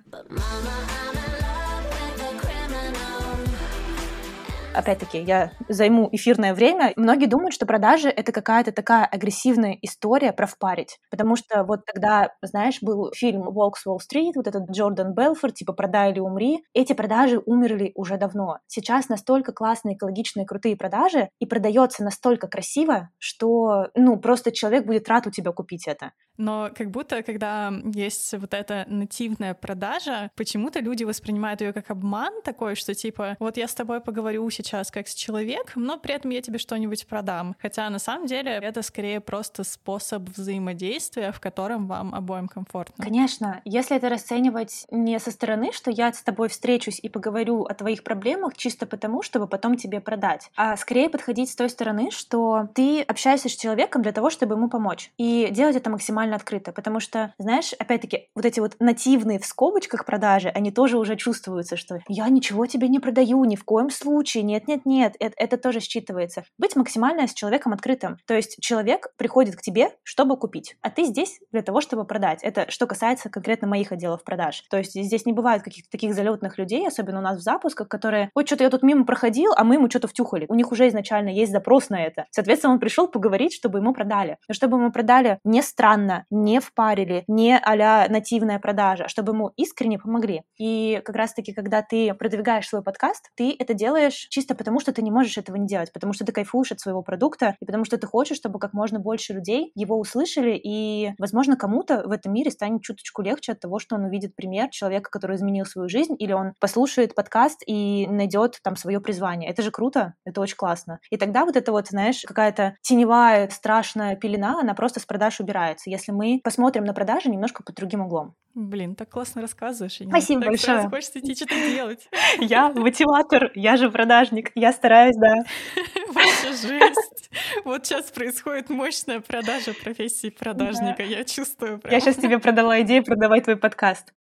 Опять-таки, 4.74 5.20
я 5.20 5.52
займу 5.70 6.10
эфирное 6.12 6.54
время. 6.54 6.94
Многие 6.96 7.28
думают, 7.28 7.54
что 7.54 7.66
продажи— 7.66 8.10
это 8.10 8.32
какая-то 8.32 8.72
такая 8.72 9.06
агрессивная 9.06 9.78
история 9.82 10.34
про 10.34 10.48
впарить. 10.48 11.00
Потому 11.10 11.36
что 11.36 11.64
вот 11.64 11.86
тогда, 11.86 12.34
знаешь, 12.42 12.80
был 12.82 13.12
фильм 13.14 13.44
«Волкс 13.44 13.86
Уолл-стрит», 13.86 14.36
вот 14.36 14.48
этот 14.48 14.70
Джордан 14.70 15.14
Белфорд, 15.14 15.56
типа 15.56 15.74
«Продай 15.74 16.12
или 16.12 16.20
умри». 16.20 16.64
Эти 16.74 16.94
продажи 16.94 17.42
умерли 17.46 17.92
уже 17.96 18.18
давно. 18.18 18.60
Сейчас 18.68 19.10
настолько 19.10 19.54
классные, 19.54 19.96
экологичные, 19.96 20.46
крутые 20.46 20.76
продажи, 20.76 21.30
и 21.40 21.46
продается 21.46 22.04
настолько 22.04 22.48
красиво, 22.48 23.10
что, 23.20 23.88
ну, 23.96 24.18
просто 24.18 24.52
человек 24.52 24.86
будет 24.86 25.08
рад 25.10 25.28
у 25.28 25.32
тебя 25.32 25.52
купить 25.52 25.88
это. 25.88 26.12
Но 26.38 26.70
как 26.76 26.92
будто, 26.92 27.24
когда 27.24 27.72
есть 27.94 28.34
вот 28.34 28.54
эта 28.54 28.86
нативная 28.88 29.54
продажа, 29.54 30.32
почему-то 30.36 30.80
люди 30.80 31.04
воспринимают 31.04 31.62
ее 31.62 31.74
как 31.74 31.92
обман 31.92 32.42
такой, 32.44 32.76
что 32.76 32.94
типа, 32.94 33.36
вот 33.40 33.58
я 33.58 33.68
с 33.68 33.76
тобой 33.76 34.02
поговорю 34.02 34.50
сейчас 34.50 34.92
как 34.92 35.08
с 35.08 35.14
человеком, 35.14 35.84
но 35.84 35.98
при 35.98 36.16
этом 36.16 36.32
я 36.32 36.42
тебе 36.42 36.58
что-нибудь 36.58 37.08
продам. 37.08 37.56
Хотя 37.60 37.90
на 37.90 38.00
самом 38.00 38.28
деле 38.28 38.52
это 38.52 38.82
скорее 38.82 39.20
просто 39.20 39.64
способ 39.64 40.30
взаимодействия, 40.30 41.32
в 41.32 41.40
котором 41.40 41.88
вам 41.88 42.14
обоим 42.16 42.48
комфортно. 42.48 43.04
Конечно, 43.04 43.62
если 43.66 43.98
это 43.98 44.10
расценивать 44.10 44.86
не 44.92 45.20
со 45.20 45.32
стороны, 45.32 45.72
что 45.74 45.92
я 45.92 46.12
с 46.12 46.22
тобой 46.22 46.50
встречусь 46.50 47.00
и 47.00 47.10
поговорю 47.10 47.64
о 47.64 47.74
твоих 47.74 48.04
проблемах 48.04 48.56
чисто 48.56 48.86
потому, 48.86 49.22
чтобы 49.22 49.48
потом 49.48 49.78
тебе 49.78 50.00
продать, 50.00 50.50
а 50.56 50.76
скорее 50.78 51.10
подходить 51.10 51.50
с 51.50 51.56
той 51.56 51.70
стороны, 51.70 52.12
что 52.12 52.70
ты 52.74 53.02
общаешься 53.02 53.50
с 53.50 53.56
человеком 53.56 54.02
для 54.02 54.12
того, 54.12 54.30
чтобы 54.30 54.56
ему 54.56 54.70
помочь. 54.70 55.12
И 55.18 55.50
делать 55.52 55.76
это 55.76 55.90
максимально 55.90 56.23
открыто, 56.32 56.72
потому 56.72 57.00
что, 57.00 57.34
знаешь, 57.38 57.74
опять-таки, 57.78 58.30
вот 58.36 58.46
эти 58.46 58.60
вот 58.60 58.76
нативные 58.80 59.40
в 59.40 59.46
скобочках 59.46 60.06
продажи, 60.06 60.50
они 60.50 60.72
тоже 60.72 60.98
уже 60.98 61.16
чувствуются, 61.16 61.76
что 61.76 62.00
я 62.08 62.30
ничего 62.30 62.66
тебе 62.66 62.88
не 62.88 63.00
продаю, 63.00 63.44
ни 63.46 63.56
в 63.56 63.66
коем 63.66 63.90
случае, 63.90 64.44
нет-нет-нет, 64.44 65.16
это, 65.20 65.34
это 65.38 65.58
тоже 65.58 65.80
считывается. 65.80 66.44
Быть 66.58 66.76
максимально 66.76 67.28
с 67.28 67.34
человеком 67.34 67.74
открытым. 67.74 68.18
То 68.26 68.36
есть 68.36 68.58
человек 68.62 69.08
приходит 69.18 69.56
к 69.56 69.62
тебе, 69.62 69.92
чтобы 70.04 70.38
купить, 70.38 70.78
а 70.82 70.90
ты 70.90 71.04
здесь 71.06 71.40
для 71.52 71.62
того, 71.62 71.82
чтобы 71.82 72.06
продать. 72.06 72.44
Это 72.44 72.70
что 72.70 72.88
касается 72.88 73.30
конкретно 73.30 73.68
моих 73.68 73.92
отделов 73.92 74.24
продаж. 74.24 74.64
То 74.70 74.78
есть 74.78 74.94
здесь 74.94 75.26
не 75.26 75.34
бывает 75.34 75.64
каких-то 75.64 75.90
таких 75.90 76.14
залетных 76.14 76.58
людей, 76.58 76.88
особенно 76.88 77.20
у 77.20 77.24
нас 77.24 77.38
в 77.38 77.42
запусках, 77.42 77.88
которые, 77.88 78.30
ой, 78.36 78.46
что-то 78.46 78.64
я 78.64 78.70
тут 78.70 78.84
мимо 78.84 79.06
проходил, 79.06 79.54
а 79.58 79.64
мы 79.64 79.76
ему 79.76 79.90
что-то 79.90 80.08
втюхали. 80.08 80.46
У 80.50 80.56
них 80.56 80.72
уже 80.72 80.88
изначально 80.88 81.30
есть 81.30 81.52
запрос 81.52 81.90
на 81.90 82.04
это. 82.04 82.26
Соответственно, 82.32 82.74
он 82.74 82.80
пришел 82.80 83.08
поговорить, 83.08 83.54
чтобы 83.54 83.80
ему 83.80 83.94
продали. 83.94 84.38
Но 84.48 84.54
чтобы 84.54 84.78
ему 84.78 84.92
продали 84.92 85.40
не 85.44 85.62
странно, 85.62 86.13
не 86.30 86.60
впарили, 86.60 87.24
не 87.28 87.58
а 87.58 88.08
нативная 88.10 88.60
продажа, 88.60 89.08
чтобы 89.08 89.34
ему 89.34 89.52
искренне 89.58 90.00
помогли. 90.00 90.44
И 90.58 91.02
как 91.06 91.16
раз-таки, 91.16 91.54
когда 91.54 91.82
ты 91.82 92.14
продвигаешь 92.14 92.68
свой 92.68 92.84
подкаст, 92.84 93.30
ты 93.36 93.56
это 93.58 93.74
делаешь 93.74 94.28
чисто 94.30 94.56
потому, 94.56 94.80
что 94.80 94.94
ты 94.94 95.02
не 95.02 95.12
можешь 95.12 95.38
этого 95.38 95.56
не 95.56 95.68
делать, 95.68 95.92
потому 95.94 96.14
что 96.14 96.26
ты 96.26 96.32
кайфуешь 96.32 96.72
от 96.72 96.80
своего 96.80 97.02
продукта, 97.02 97.56
и 97.60 97.66
потому 97.66 97.86
что 97.86 97.98
ты 97.98 98.08
хочешь, 98.08 98.38
чтобы 98.38 98.60
как 98.60 98.74
можно 98.74 99.00
больше 99.00 99.34
людей 99.34 99.72
его 99.76 99.98
услышали, 100.00 100.60
и, 100.62 101.14
возможно, 101.18 101.56
кому-то 101.56 102.08
в 102.08 102.12
этом 102.12 102.34
мире 102.34 102.52
станет 102.52 102.82
чуточку 102.82 103.22
легче 103.22 103.54
от 103.54 103.60
того, 103.60 103.80
что 103.80 103.96
он 103.96 104.06
увидит 104.06 104.36
пример 104.36 104.70
человека, 104.70 105.10
который 105.10 105.36
изменил 105.38 105.66
свою 105.66 105.90
жизнь, 105.90 106.16
или 106.20 106.34
он 106.34 106.54
послушает 106.60 107.16
подкаст 107.16 107.62
и 107.66 108.08
найдет 108.08 108.60
там 108.64 108.76
свое 108.76 109.00
призвание. 109.00 109.50
Это 109.50 109.62
же 109.62 109.72
круто, 109.72 110.14
это 110.26 110.42
очень 110.42 110.58
классно. 110.58 111.00
И 111.10 111.18
тогда 111.18 111.46
вот 111.46 111.56
это 111.56 111.72
вот, 111.72 111.88
знаешь, 111.88 112.24
какая-то 112.28 112.76
теневая, 112.82 113.50
страшная 113.50 114.16
пелена, 114.16 114.60
она 114.60 114.74
просто 114.74 115.00
с 115.00 115.06
продаж 115.06 115.40
убирается, 115.40 115.90
если 115.90 116.03
мы 116.12 116.40
посмотрим 116.44 116.86
на 116.86 116.94
продажи 116.94 117.30
немножко 117.30 117.64
под 117.64 117.76
другим 117.76 118.02
углом. 118.02 118.36
Блин, 118.54 118.96
так 118.96 119.10
классно 119.10 119.42
рассказываешь. 119.42 120.00
Спасибо 120.08 120.42
так 120.42 120.50
большое. 120.50 120.90
Хочется 120.90 121.20
идти 121.20 121.36
что-то 121.36 121.56
делать. 121.56 122.08
Я 122.40 122.70
мотиватор, 122.70 123.52
я 123.56 123.78
же 123.78 123.90
продажник, 123.90 124.52
я 124.56 124.72
стараюсь, 124.72 125.16
да. 125.18 125.34
Вообще 126.14 126.50
жесть. 126.50 127.32
Вот 127.66 127.86
сейчас 127.86 128.12
происходит 128.12 128.70
мощная 128.70 129.22
продажа 129.22 129.74
профессии 129.74 130.30
продажника, 130.30 131.04
я 131.04 131.24
чувствую. 131.24 131.82
Я 131.90 132.00
сейчас 132.00 132.18
тебе 132.18 132.38
продала 132.38 132.80
идею 132.82 133.04
продавать 133.04 133.46
твой 133.46 133.58
подкаст. 133.58 134.14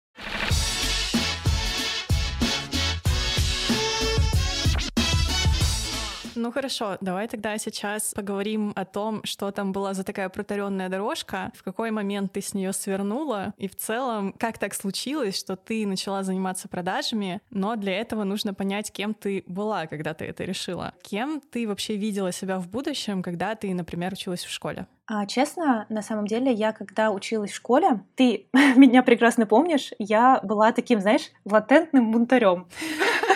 Ну 6.43 6.51
хорошо, 6.51 6.97
давай 7.01 7.27
тогда 7.27 7.57
сейчас 7.57 8.13
поговорим 8.13 8.73
о 8.75 8.85
том, 8.85 9.23
что 9.23 9.51
там 9.51 9.71
была 9.71 9.93
за 9.93 10.03
такая 10.03 10.29
протаренная 10.29 10.89
дорожка, 10.89 11.51
в 11.55 11.63
какой 11.63 11.91
момент 11.91 12.33
ты 12.33 12.41
с 12.41 12.53
нее 12.53 12.73
свернула, 12.73 13.53
и 13.57 13.67
в 13.67 13.75
целом, 13.75 14.33
как 14.33 14.57
так 14.57 14.73
случилось, 14.73 15.37
что 15.37 15.55
ты 15.55 15.85
начала 15.85 16.23
заниматься 16.23 16.67
продажами, 16.67 17.41
но 17.49 17.75
для 17.75 17.93
этого 17.99 18.23
нужно 18.23 18.53
понять, 18.53 18.91
кем 18.91 19.13
ты 19.13 19.43
была, 19.47 19.87
когда 19.87 20.13
ты 20.13 20.25
это 20.25 20.43
решила. 20.43 20.93
Кем 21.03 21.41
ты 21.51 21.67
вообще 21.67 21.95
видела 21.95 22.31
себя 22.31 22.59
в 22.59 22.67
будущем, 22.67 23.21
когда 23.21 23.55
ты, 23.55 23.73
например, 23.73 24.13
училась 24.13 24.43
в 24.43 24.49
школе? 24.49 24.87
А, 25.05 25.25
честно, 25.25 25.85
на 25.89 26.01
самом 26.01 26.27
деле, 26.27 26.51
я 26.51 26.71
когда 26.71 27.11
училась 27.11 27.51
в 27.51 27.55
школе, 27.55 28.03
ты 28.15 28.47
меня 28.75 29.03
прекрасно 29.03 29.45
помнишь, 29.45 29.91
я 29.99 30.39
была 30.43 30.71
таким, 30.71 31.01
знаешь, 31.01 31.29
латентным 31.45 32.11
бунтарем. 32.11 32.67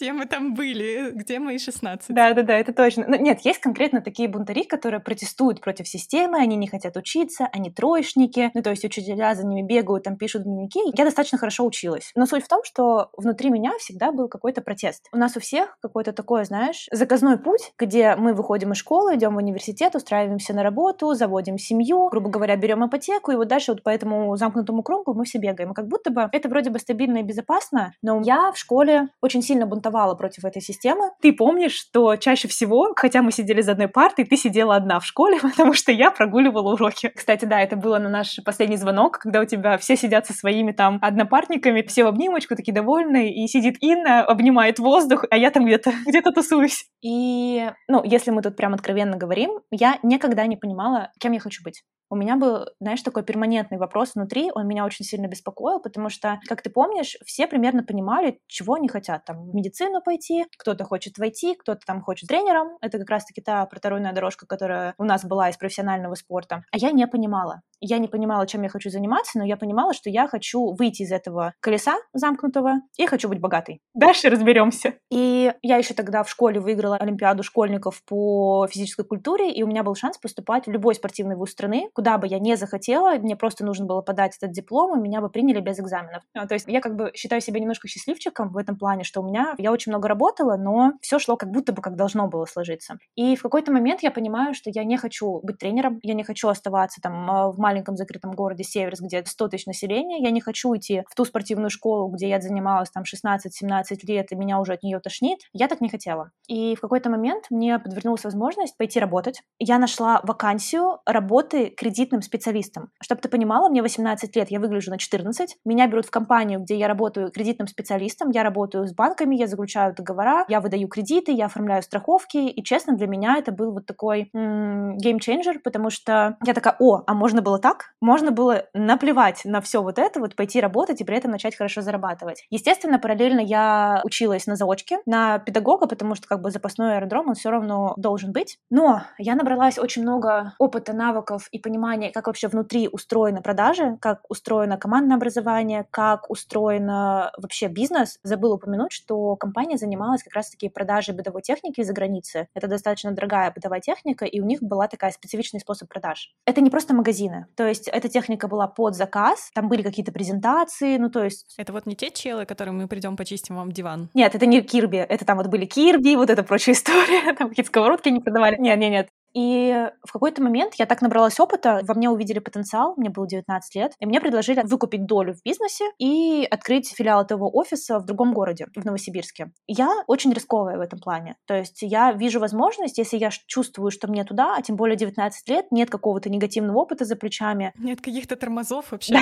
Все 0.00 0.14
мы 0.14 0.24
там 0.24 0.54
были. 0.54 1.10
Где 1.10 1.38
мои 1.38 1.58
16? 1.58 2.14
Да-да-да, 2.14 2.56
это 2.56 2.72
точно. 2.72 3.04
Но 3.06 3.16
нет, 3.16 3.40
есть 3.40 3.60
конкретно 3.60 4.00
такие 4.00 4.30
бунтари, 4.30 4.64
которые 4.64 4.98
протестуют 4.98 5.60
против 5.60 5.86
системы, 5.86 6.38
они 6.38 6.56
не 6.56 6.68
хотят 6.68 6.96
учиться, 6.96 7.50
они 7.52 7.70
троечники, 7.70 8.50
ну 8.54 8.62
то 8.62 8.70
есть 8.70 8.82
учителя 8.82 9.34
за 9.34 9.46
ними 9.46 9.60
бегают, 9.60 10.04
там 10.04 10.16
пишут 10.16 10.44
дневники. 10.44 10.80
Я 10.96 11.04
достаточно 11.04 11.36
хорошо 11.36 11.66
училась. 11.66 12.12
Но 12.14 12.24
суть 12.24 12.44
в 12.44 12.48
том, 12.48 12.64
что 12.64 13.10
внутри 13.14 13.50
меня 13.50 13.72
всегда 13.78 14.10
был 14.10 14.28
какой-то 14.28 14.62
протест. 14.62 15.06
У 15.12 15.18
нас 15.18 15.36
у 15.36 15.40
всех 15.40 15.76
какой-то 15.82 16.14
такой, 16.14 16.46
знаешь, 16.46 16.88
заказной 16.90 17.36
путь, 17.36 17.74
где 17.78 18.16
мы 18.16 18.32
выходим 18.32 18.72
из 18.72 18.78
школы, 18.78 19.16
идем 19.16 19.34
в 19.34 19.36
университет, 19.36 19.94
устраиваемся 19.94 20.54
на 20.54 20.62
работу, 20.62 21.12
заводим 21.12 21.58
семью, 21.58 22.08
грубо 22.08 22.30
говоря, 22.30 22.56
берем 22.56 22.86
ипотеку, 22.86 23.32
и 23.32 23.36
вот 23.36 23.48
дальше 23.48 23.72
вот 23.72 23.82
по 23.82 23.90
этому 23.90 24.34
замкнутому 24.34 24.82
кругу 24.82 25.12
мы 25.12 25.26
все 25.26 25.36
бегаем. 25.36 25.72
И 25.72 25.74
как 25.74 25.88
будто 25.88 26.10
бы 26.10 26.26
это 26.32 26.48
вроде 26.48 26.70
бы 26.70 26.78
стабильно 26.78 27.18
и 27.18 27.22
безопасно, 27.22 27.92
но 28.00 28.22
я 28.24 28.50
в 28.50 28.56
школе 28.56 29.10
очень 29.20 29.42
сильно 29.42 29.66
бунтовала 29.66 29.89
против 29.90 30.44
этой 30.44 30.62
системы. 30.62 31.10
Ты 31.20 31.32
помнишь, 31.32 31.74
что 31.74 32.16
чаще 32.16 32.48
всего, 32.48 32.92
хотя 32.96 33.22
мы 33.22 33.32
сидели 33.32 33.60
за 33.60 33.72
одной 33.72 33.88
партой, 33.88 34.24
ты 34.24 34.36
сидела 34.36 34.76
одна 34.76 35.00
в 35.00 35.06
школе, 35.06 35.38
потому 35.42 35.74
что 35.74 35.92
я 35.92 36.10
прогуливала 36.10 36.72
уроки. 36.74 37.12
Кстати, 37.14 37.44
да, 37.44 37.60
это 37.60 37.76
было 37.76 37.98
на 37.98 38.08
наш 38.08 38.38
последний 38.44 38.76
звонок, 38.76 39.18
когда 39.18 39.40
у 39.40 39.44
тебя 39.44 39.78
все 39.78 39.96
сидят 39.96 40.26
со 40.26 40.32
своими 40.32 40.72
там 40.72 40.98
однопартниками, 41.02 41.82
все 41.82 42.04
в 42.04 42.08
обнимочку, 42.08 42.56
такие 42.56 42.72
довольные, 42.72 43.34
и 43.34 43.46
сидит 43.46 43.76
Инна, 43.80 44.24
обнимает 44.24 44.78
воздух, 44.78 45.24
а 45.30 45.36
я 45.36 45.50
там 45.50 45.64
где-то 45.64 45.92
где 46.06 46.22
тусуюсь. 46.22 46.86
И, 47.02 47.70
ну, 47.88 48.02
если 48.04 48.30
мы 48.30 48.42
тут 48.42 48.56
прям 48.56 48.74
откровенно 48.74 49.16
говорим, 49.16 49.60
я 49.70 49.98
никогда 50.02 50.46
не 50.46 50.56
понимала, 50.56 51.10
кем 51.18 51.32
я 51.32 51.40
хочу 51.40 51.62
быть 51.62 51.82
у 52.10 52.16
меня 52.16 52.36
был, 52.36 52.66
знаешь, 52.80 53.02
такой 53.02 53.22
перманентный 53.22 53.78
вопрос 53.78 54.14
внутри, 54.14 54.50
он 54.54 54.66
меня 54.66 54.84
очень 54.84 55.04
сильно 55.04 55.28
беспокоил, 55.28 55.80
потому 55.80 56.08
что, 56.10 56.40
как 56.48 56.62
ты 56.62 56.70
помнишь, 56.70 57.16
все 57.24 57.46
примерно 57.46 57.82
понимали, 57.84 58.40
чего 58.46 58.74
они 58.74 58.88
хотят. 58.88 59.24
Там, 59.24 59.50
в 59.50 59.54
медицину 59.54 60.02
пойти, 60.02 60.46
кто-то 60.58 60.84
хочет 60.84 61.18
войти, 61.18 61.54
кто-то 61.54 61.80
там 61.86 62.02
хочет 62.02 62.28
тренером. 62.28 62.76
Это 62.80 62.98
как 62.98 63.10
раз-таки 63.10 63.40
та 63.40 63.64
проторойная 63.66 64.12
дорожка, 64.12 64.46
которая 64.46 64.94
у 64.98 65.04
нас 65.04 65.24
была 65.24 65.48
из 65.48 65.56
профессионального 65.56 66.14
спорта. 66.14 66.64
А 66.72 66.76
я 66.76 66.90
не 66.90 67.06
понимала 67.06 67.62
я 67.80 67.98
не 67.98 68.08
понимала, 68.08 68.46
чем 68.46 68.62
я 68.62 68.68
хочу 68.68 68.90
заниматься, 68.90 69.38
но 69.38 69.44
я 69.44 69.56
понимала, 69.56 69.94
что 69.94 70.10
я 70.10 70.28
хочу 70.28 70.74
выйти 70.74 71.02
из 71.02 71.12
этого 71.12 71.54
колеса 71.60 71.96
замкнутого 72.12 72.82
и 72.96 73.06
хочу 73.06 73.28
быть 73.28 73.40
богатой. 73.40 73.80
Дальше 73.94 74.28
разберемся. 74.28 74.94
И 75.10 75.52
я 75.62 75.76
еще 75.76 75.94
тогда 75.94 76.22
в 76.22 76.30
школе 76.30 76.60
выиграла 76.60 76.96
Олимпиаду 76.96 77.42
школьников 77.42 78.02
по 78.04 78.66
физической 78.70 79.04
культуре, 79.04 79.52
и 79.52 79.62
у 79.62 79.66
меня 79.66 79.82
был 79.82 79.94
шанс 79.94 80.18
поступать 80.18 80.66
в 80.66 80.70
любой 80.70 80.94
спортивный 80.94 81.36
вуз 81.36 81.50
страны, 81.50 81.88
куда 82.00 82.16
бы 82.16 82.26
я 82.26 82.38
не 82.38 82.56
захотела, 82.56 83.12
мне 83.18 83.36
просто 83.36 83.62
нужно 83.62 83.84
было 83.84 84.00
подать 84.00 84.34
этот 84.34 84.52
диплом, 84.52 84.98
и 84.98 85.02
меня 85.02 85.20
бы 85.20 85.28
приняли 85.28 85.60
без 85.60 85.78
экзаменов. 85.80 86.22
А, 86.32 86.46
то 86.46 86.54
есть 86.54 86.66
я 86.66 86.80
как 86.80 86.96
бы 86.96 87.12
считаю 87.14 87.42
себя 87.42 87.60
немножко 87.60 87.88
счастливчиком 87.88 88.52
в 88.52 88.56
этом 88.56 88.78
плане, 88.78 89.04
что 89.04 89.20
у 89.20 89.26
меня, 89.26 89.54
я 89.58 89.70
очень 89.70 89.92
много 89.92 90.08
работала, 90.08 90.56
но 90.56 90.94
все 91.02 91.18
шло 91.18 91.36
как 91.36 91.50
будто 91.50 91.74
бы 91.74 91.82
как 91.82 91.96
должно 91.96 92.26
было 92.26 92.46
сложиться. 92.46 92.96
И 93.16 93.36
в 93.36 93.42
какой-то 93.42 93.70
момент 93.70 94.02
я 94.02 94.10
понимаю, 94.10 94.54
что 94.54 94.70
я 94.70 94.82
не 94.84 94.96
хочу 94.96 95.40
быть 95.42 95.58
тренером, 95.58 96.00
я 96.02 96.14
не 96.14 96.24
хочу 96.24 96.48
оставаться 96.48 97.02
там 97.02 97.30
а, 97.30 97.52
в 97.52 97.58
маленьком 97.58 97.98
закрытом 97.98 98.30
городе 98.30 98.64
Северс, 98.64 99.00
где 99.00 99.22
100 99.22 99.48
тысяч 99.48 99.66
населения. 99.66 100.22
Я 100.22 100.30
не 100.30 100.40
хочу 100.40 100.74
идти 100.74 101.02
в 101.06 101.14
ту 101.14 101.26
спортивную 101.26 101.68
школу, 101.68 102.08
где 102.08 102.30
я 102.30 102.40
занималась 102.40 102.90
там 102.90 103.02
16-17 103.02 103.98
лет, 104.04 104.32
и 104.32 104.36
меня 104.36 104.58
уже 104.58 104.72
от 104.72 104.82
нее 104.82 105.00
тошнит. 105.00 105.40
Я 105.52 105.68
так 105.68 105.82
не 105.82 105.90
хотела. 105.90 106.30
И 106.48 106.74
в 106.76 106.80
какой-то 106.80 107.10
момент 107.10 107.44
мне 107.50 107.78
подвернулась 107.78 108.24
возможность 108.24 108.78
пойти 108.78 108.98
работать. 108.98 109.42
Я 109.58 109.78
нашла 109.78 110.22
вакансию 110.22 111.00
работы 111.04 111.74
кредитным 111.90 112.22
специалистом. 112.22 112.90
Чтобы 113.02 113.20
ты 113.20 113.28
понимала, 113.28 113.68
мне 113.68 113.82
18 113.82 114.36
лет, 114.36 114.50
я 114.50 114.60
выгляжу 114.60 114.90
на 114.90 114.98
14. 114.98 115.56
Меня 115.64 115.88
берут 115.88 116.06
в 116.06 116.10
компанию, 116.10 116.60
где 116.60 116.76
я 116.76 116.86
работаю 116.86 117.32
кредитным 117.32 117.66
специалистом, 117.66 118.30
я 118.30 118.44
работаю 118.44 118.86
с 118.86 118.94
банками, 118.94 119.34
я 119.34 119.48
заключаю 119.48 119.92
договора, 119.94 120.44
я 120.48 120.60
выдаю 120.60 120.86
кредиты, 120.88 121.32
я 121.32 121.46
оформляю 121.46 121.82
страховки. 121.82 122.38
И 122.38 122.62
честно, 122.62 122.96
для 122.96 123.08
меня 123.08 123.36
это 123.38 123.50
был 123.50 123.72
вот 123.72 123.86
такой 123.86 124.30
game 124.32 124.75
changer, 124.75 125.60
потому 125.64 125.90
что 125.90 126.36
я 126.46 126.54
такая, 126.54 126.76
о, 126.78 127.02
а 127.06 127.14
можно 127.14 127.42
было 127.42 127.58
так? 127.58 127.90
можно 128.00 128.32
было 128.32 128.64
наплевать 128.74 129.42
на 129.44 129.60
все 129.60 129.82
вот 129.82 129.98
это, 129.98 130.18
вот 130.20 130.34
пойти 130.34 130.60
работать 130.60 131.00
и 131.00 131.04
при 131.04 131.16
этом 131.16 131.30
начать 131.30 131.56
хорошо 131.56 131.80
зарабатывать. 131.80 132.44
Естественно, 132.50 132.98
параллельно 132.98 133.40
я 133.40 134.00
училась 134.04 134.46
на 134.46 134.56
заочке, 134.56 134.98
на 135.06 135.38
педагога, 135.38 135.86
потому 135.86 136.14
что 136.14 136.26
как 136.26 136.40
бы 136.40 136.50
запасной 136.50 136.96
аэродром, 136.96 137.28
он 137.28 137.34
все 137.34 137.50
равно 137.50 137.94
должен 137.96 138.32
быть. 138.32 138.58
Но 138.68 139.02
я 139.18 139.34
набралась 139.34 139.78
очень 139.78 140.02
много 140.02 140.54
опыта, 140.58 140.92
навыков 140.92 141.46
и 141.52 141.58
понимания, 141.58 141.79
как 142.12 142.26
вообще 142.26 142.48
внутри 142.48 142.88
устроена 142.90 143.42
продажа, 143.42 143.98
как 144.00 144.22
устроено 144.28 144.76
командное 144.76 145.16
образование, 145.16 145.86
как 145.90 146.30
устроено 146.30 147.32
вообще 147.36 147.68
бизнес. 147.68 148.18
Забыла 148.22 148.54
упомянуть, 148.54 148.92
что 148.92 149.36
компания 149.36 149.76
занималась 149.76 150.22
как 150.22 150.34
раз-таки 150.34 150.68
продажей 150.68 151.14
бытовой 151.14 151.42
техники 151.42 151.80
из-за 151.80 151.92
границы. 151.92 152.48
Это 152.54 152.68
достаточно 152.68 153.12
дорогая 153.12 153.50
бытовая 153.50 153.80
техника, 153.80 154.24
и 154.24 154.40
у 154.40 154.44
них 154.44 154.62
была 154.62 154.88
такая 154.88 155.10
специфичный 155.10 155.60
способ 155.60 155.88
продаж. 155.88 156.34
Это 156.46 156.60
не 156.60 156.70
просто 156.70 156.94
магазины. 156.94 157.46
То 157.56 157.66
есть 157.66 157.88
эта 157.88 158.08
техника 158.08 158.48
была 158.48 158.66
под 158.66 158.94
заказ, 158.94 159.50
там 159.54 159.68
были 159.68 159.82
какие-то 159.82 160.12
презентации, 160.12 160.96
ну 160.98 161.10
то 161.10 161.24
есть... 161.24 161.54
Это 161.58 161.72
вот 161.72 161.86
не 161.86 161.96
те 161.96 162.10
челы, 162.10 162.44
которым 162.46 162.78
мы 162.78 162.88
придем 162.88 163.16
почистим 163.16 163.56
вам 163.56 163.72
диван? 163.72 164.10
Нет, 164.14 164.34
это 164.34 164.46
не 164.46 164.60
Кирби, 164.62 164.98
это 164.98 165.24
там 165.24 165.38
вот 165.38 165.46
были 165.48 165.64
Кирби, 165.64 166.16
вот 166.16 166.30
эта 166.30 166.42
прочая 166.42 166.74
история, 166.76 167.34
там 167.34 167.48
какие-то 167.48 167.68
сковородки 167.68 168.08
не 168.08 168.20
продавали. 168.20 168.56
Нет, 168.58 168.78
нет, 168.78 168.90
нет, 168.90 169.08
и 169.34 169.88
в 170.04 170.12
какой-то 170.12 170.42
момент 170.42 170.74
я 170.76 170.86
так 170.86 171.02
набралась 171.02 171.38
опыта, 171.38 171.80
во 171.82 171.94
мне 171.94 172.10
увидели 172.10 172.38
потенциал, 172.38 172.94
мне 172.96 173.10
было 173.10 173.26
19 173.26 173.74
лет, 173.74 173.92
и 173.98 174.06
мне 174.06 174.20
предложили 174.20 174.62
выкупить 174.62 175.06
долю 175.06 175.34
в 175.34 175.42
бизнесе 175.44 175.84
и 175.98 176.46
открыть 176.50 176.92
филиал 176.92 177.22
этого 177.22 177.48
офиса 177.48 177.98
в 177.98 178.06
другом 178.06 178.32
городе, 178.34 178.66
в 178.74 178.84
Новосибирске. 178.84 179.52
Я 179.66 180.02
очень 180.06 180.32
рисковая 180.32 180.78
в 180.78 180.80
этом 180.80 180.98
плане. 180.98 181.36
То 181.46 181.54
есть 181.54 181.82
я 181.82 182.12
вижу 182.12 182.40
возможность, 182.40 182.98
если 182.98 183.16
я 183.16 183.30
чувствую, 183.46 183.90
что 183.90 184.08
мне 184.08 184.24
туда, 184.24 184.56
а 184.56 184.62
тем 184.62 184.76
более 184.76 184.96
19 184.96 185.48
лет, 185.48 185.66
нет 185.70 185.90
какого-то 185.90 186.30
негативного 186.30 186.78
опыта 186.78 187.04
за 187.04 187.16
плечами. 187.16 187.72
Нет 187.78 188.00
каких-то 188.00 188.36
тормозов 188.36 188.90
вообще. 188.90 189.16